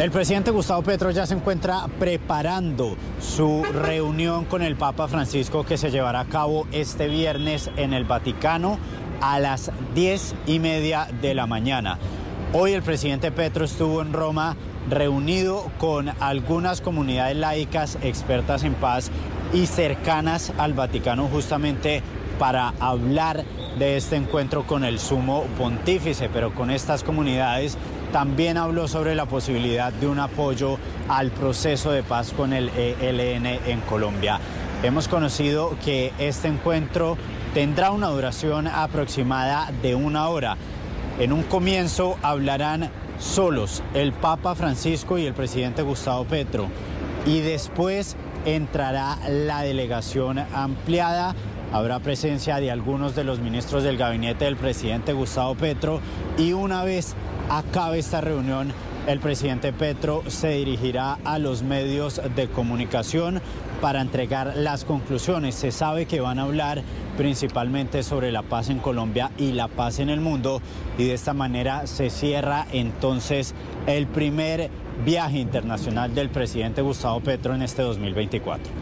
[0.00, 5.76] El presidente Gustavo Petro ya se encuentra preparando su reunión con el Papa Francisco que
[5.76, 8.78] se llevará a cabo este viernes en el Vaticano
[9.20, 11.98] a las diez y media de la mañana.
[12.54, 14.56] Hoy el presidente Petro estuvo en Roma
[14.88, 19.10] reunido con algunas comunidades laicas expertas en paz
[19.52, 22.02] y cercanas al Vaticano justamente
[22.38, 23.44] para hablar
[23.78, 27.76] de este encuentro con el sumo pontífice, pero con estas comunidades
[28.12, 33.46] también habló sobre la posibilidad de un apoyo al proceso de paz con el ELN
[33.46, 34.40] en Colombia.
[34.82, 37.16] Hemos conocido que este encuentro
[37.54, 40.56] tendrá una duración aproximada de una hora.
[41.18, 46.68] En un comienzo hablarán solos el Papa Francisco y el presidente Gustavo Petro
[47.26, 48.16] y después
[48.46, 51.34] entrará la delegación ampliada.
[51.72, 56.00] Habrá presencia de algunos de los ministros del gabinete del presidente Gustavo Petro
[56.38, 57.14] y una vez
[57.50, 58.72] acabe esta reunión,
[59.06, 63.42] el presidente Petro se dirigirá a los medios de comunicación
[63.80, 65.56] para entregar las conclusiones.
[65.56, 66.82] Se sabe que van a hablar
[67.16, 70.62] principalmente sobre la paz en Colombia y la paz en el mundo
[70.96, 73.54] y de esta manera se cierra entonces
[73.86, 74.70] el primer
[75.04, 78.72] viaje internacional del presidente Gustavo Petro en este 2024.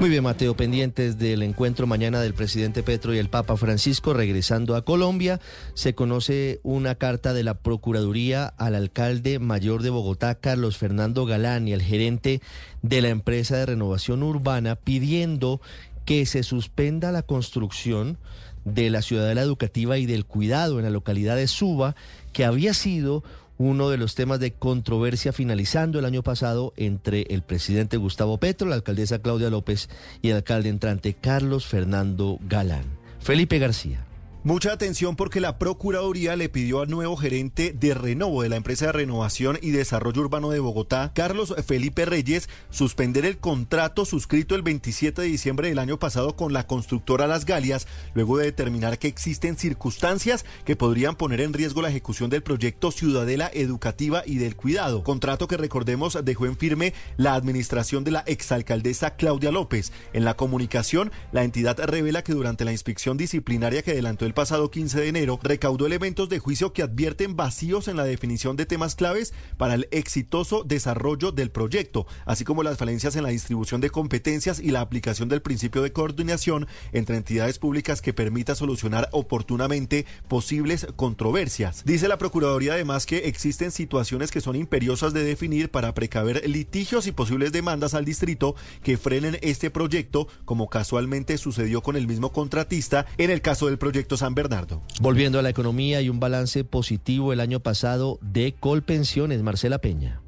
[0.00, 4.74] Muy bien, Mateo, pendientes del encuentro mañana del presidente Petro y el Papa Francisco regresando
[4.74, 5.40] a Colombia.
[5.74, 11.68] Se conoce una carta de la Procuraduría al alcalde mayor de Bogotá, Carlos Fernando Galán,
[11.68, 12.42] y al gerente
[12.82, 15.60] de la empresa de renovación urbana pidiendo
[16.04, 18.18] que se suspenda la construcción
[18.64, 21.94] de la ciudadela educativa y del cuidado en la localidad de Suba,
[22.32, 23.22] que había sido
[23.58, 28.68] uno de los temas de controversia finalizando el año pasado entre el presidente Gustavo Petro,
[28.68, 29.88] la alcaldesa Claudia López
[30.22, 32.84] y el alcalde entrante Carlos Fernando Galán.
[33.20, 34.04] Felipe García.
[34.46, 38.84] Mucha atención porque la Procuraduría le pidió al nuevo gerente de Renovo de la empresa
[38.84, 44.60] de renovación y desarrollo urbano de Bogotá, Carlos Felipe Reyes, suspender el contrato suscrito el
[44.60, 49.08] 27 de diciembre del año pasado con la constructora Las Galias, luego de determinar que
[49.08, 54.56] existen circunstancias que podrían poner en riesgo la ejecución del proyecto Ciudadela Educativa y del
[54.56, 55.04] Cuidado.
[55.04, 59.90] Contrato que recordemos dejó en firme la administración de la exalcaldesa Claudia López.
[60.12, 64.70] En la comunicación, la entidad revela que durante la inspección disciplinaria que adelantó el pasado
[64.70, 68.94] 15 de enero, recaudó elementos de juicio que advierten vacíos en la definición de temas
[68.94, 73.90] claves para el exitoso desarrollo del proyecto, así como las falencias en la distribución de
[73.90, 80.06] competencias y la aplicación del principio de coordinación entre entidades públicas que permita solucionar oportunamente
[80.28, 81.84] posibles controversias.
[81.84, 87.06] Dice la Procuraduría además que existen situaciones que son imperiosas de definir para precaver litigios
[87.06, 92.32] y posibles demandas al distrito que frenen este proyecto, como casualmente sucedió con el mismo
[92.32, 94.80] contratista en el caso del proyecto San Bernardo.
[95.02, 99.42] Volviendo a la economía, hay un balance positivo el año pasado de Colpensiones.
[99.42, 100.23] Marcela Peña.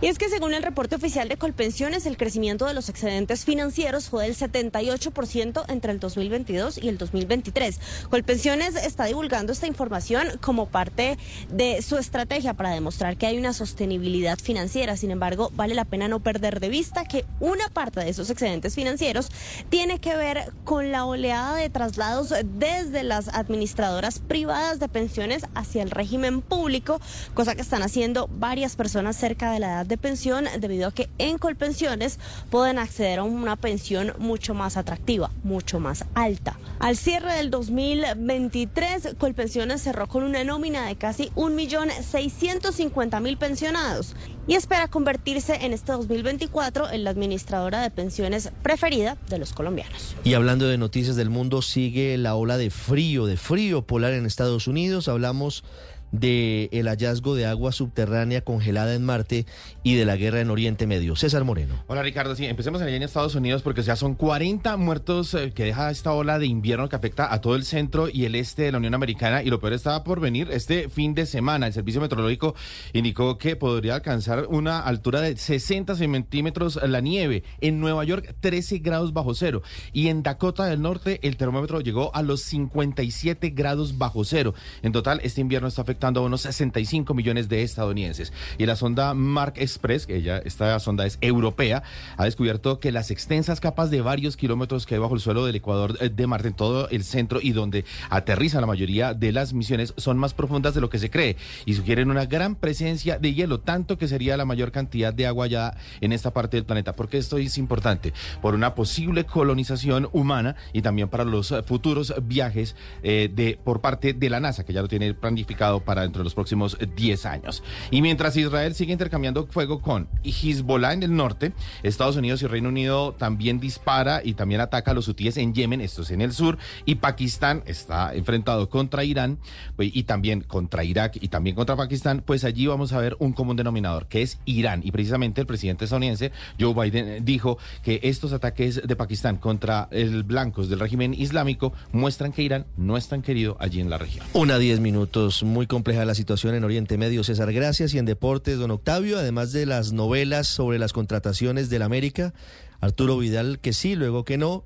[0.00, 4.08] Y es que según el reporte oficial de Colpensiones, el crecimiento de los excedentes financieros
[4.08, 7.80] fue del 78% entre el 2022 y el 2023.
[8.08, 11.18] Colpensiones está divulgando esta información como parte
[11.50, 14.96] de su estrategia para demostrar que hay una sostenibilidad financiera.
[14.96, 18.76] Sin embargo, vale la pena no perder de vista que una parte de esos excedentes
[18.76, 19.30] financieros
[19.68, 25.82] tiene que ver con la oleada de traslados desde las administradoras privadas de pensiones hacia
[25.82, 27.00] el régimen público,
[27.34, 31.08] cosa que están haciendo varias personas cerca de la edad de pensión debido a que
[31.18, 32.18] en Colpensiones
[32.50, 36.58] pueden acceder a una pensión mucho más atractiva, mucho más alta.
[36.78, 44.14] Al cierre del 2023, Colpensiones cerró con una nómina de casi 1.650.000 pensionados
[44.46, 50.16] y espera convertirse en este 2024 en la administradora de pensiones preferida de los colombianos.
[50.24, 54.26] Y hablando de noticias del mundo, sigue la ola de frío, de frío polar en
[54.26, 55.08] Estados Unidos.
[55.08, 55.64] Hablamos
[56.12, 59.46] del el hallazgo de agua subterránea congelada en Marte
[59.82, 61.16] y de la guerra en Oriente Medio.
[61.16, 61.74] César Moreno.
[61.86, 65.64] Hola Ricardo, sí, empecemos allá en Estados Unidos porque ya son 40 muertos eh, que
[65.64, 68.72] deja esta ola de invierno que afecta a todo el centro y el este de
[68.72, 71.66] la Unión Americana y lo peor estaba por venir este fin de semana.
[71.66, 72.54] El Servicio Meteorológico
[72.92, 77.44] indicó que podría alcanzar una altura de 60 centímetros la nieve.
[77.60, 79.62] En Nueva York 13 grados bajo cero
[79.92, 84.54] y en Dakota del Norte el termómetro llegó a los 57 grados bajo cero.
[84.82, 88.32] En total este invierno está afectando a unos 65 millones de estadounidenses.
[88.56, 91.82] Y la sonda Mark Express, que ya esta sonda es europea,
[92.16, 95.56] ha descubierto que las extensas capas de varios kilómetros que hay bajo el suelo del
[95.56, 99.52] Ecuador eh, de Marte, en todo el centro y donde aterriza la mayoría de las
[99.52, 101.36] misiones, son más profundas de lo que se cree
[101.66, 105.46] y sugieren una gran presencia de hielo, tanto que sería la mayor cantidad de agua
[105.46, 106.94] ya en esta parte del planeta.
[106.94, 108.12] porque esto es importante?
[108.40, 114.12] Por una posible colonización humana y también para los futuros viajes eh, de por parte
[114.12, 117.62] de la NASA, que ya lo tiene planificado para dentro de los próximos 10 años.
[117.90, 122.68] Y mientras Israel sigue intercambiando fuego con Hezbollah en el norte, Estados Unidos y Reino
[122.68, 126.34] Unido también dispara y también ataca a los hutíes en Yemen, esto es en el
[126.34, 129.38] sur, y Pakistán está enfrentado contra Irán
[129.76, 133.32] pues, y también contra Irak y también contra Pakistán, pues allí vamos a ver un
[133.32, 134.82] común denominador, que es Irán.
[134.84, 140.22] Y precisamente el presidente estadounidense, Joe Biden, dijo que estos ataques de Pakistán contra el
[140.22, 144.26] blancos del régimen islámico muestran que Irán no es tan querido allí en la región.
[144.34, 147.22] Una diez minutos, muy compleja la situación en Oriente Medio.
[147.22, 147.94] César, gracias.
[147.94, 152.34] Y en deportes, don Octavio, además de las novelas sobre las contrataciones del América,
[152.80, 154.64] Arturo Vidal que sí, luego que no.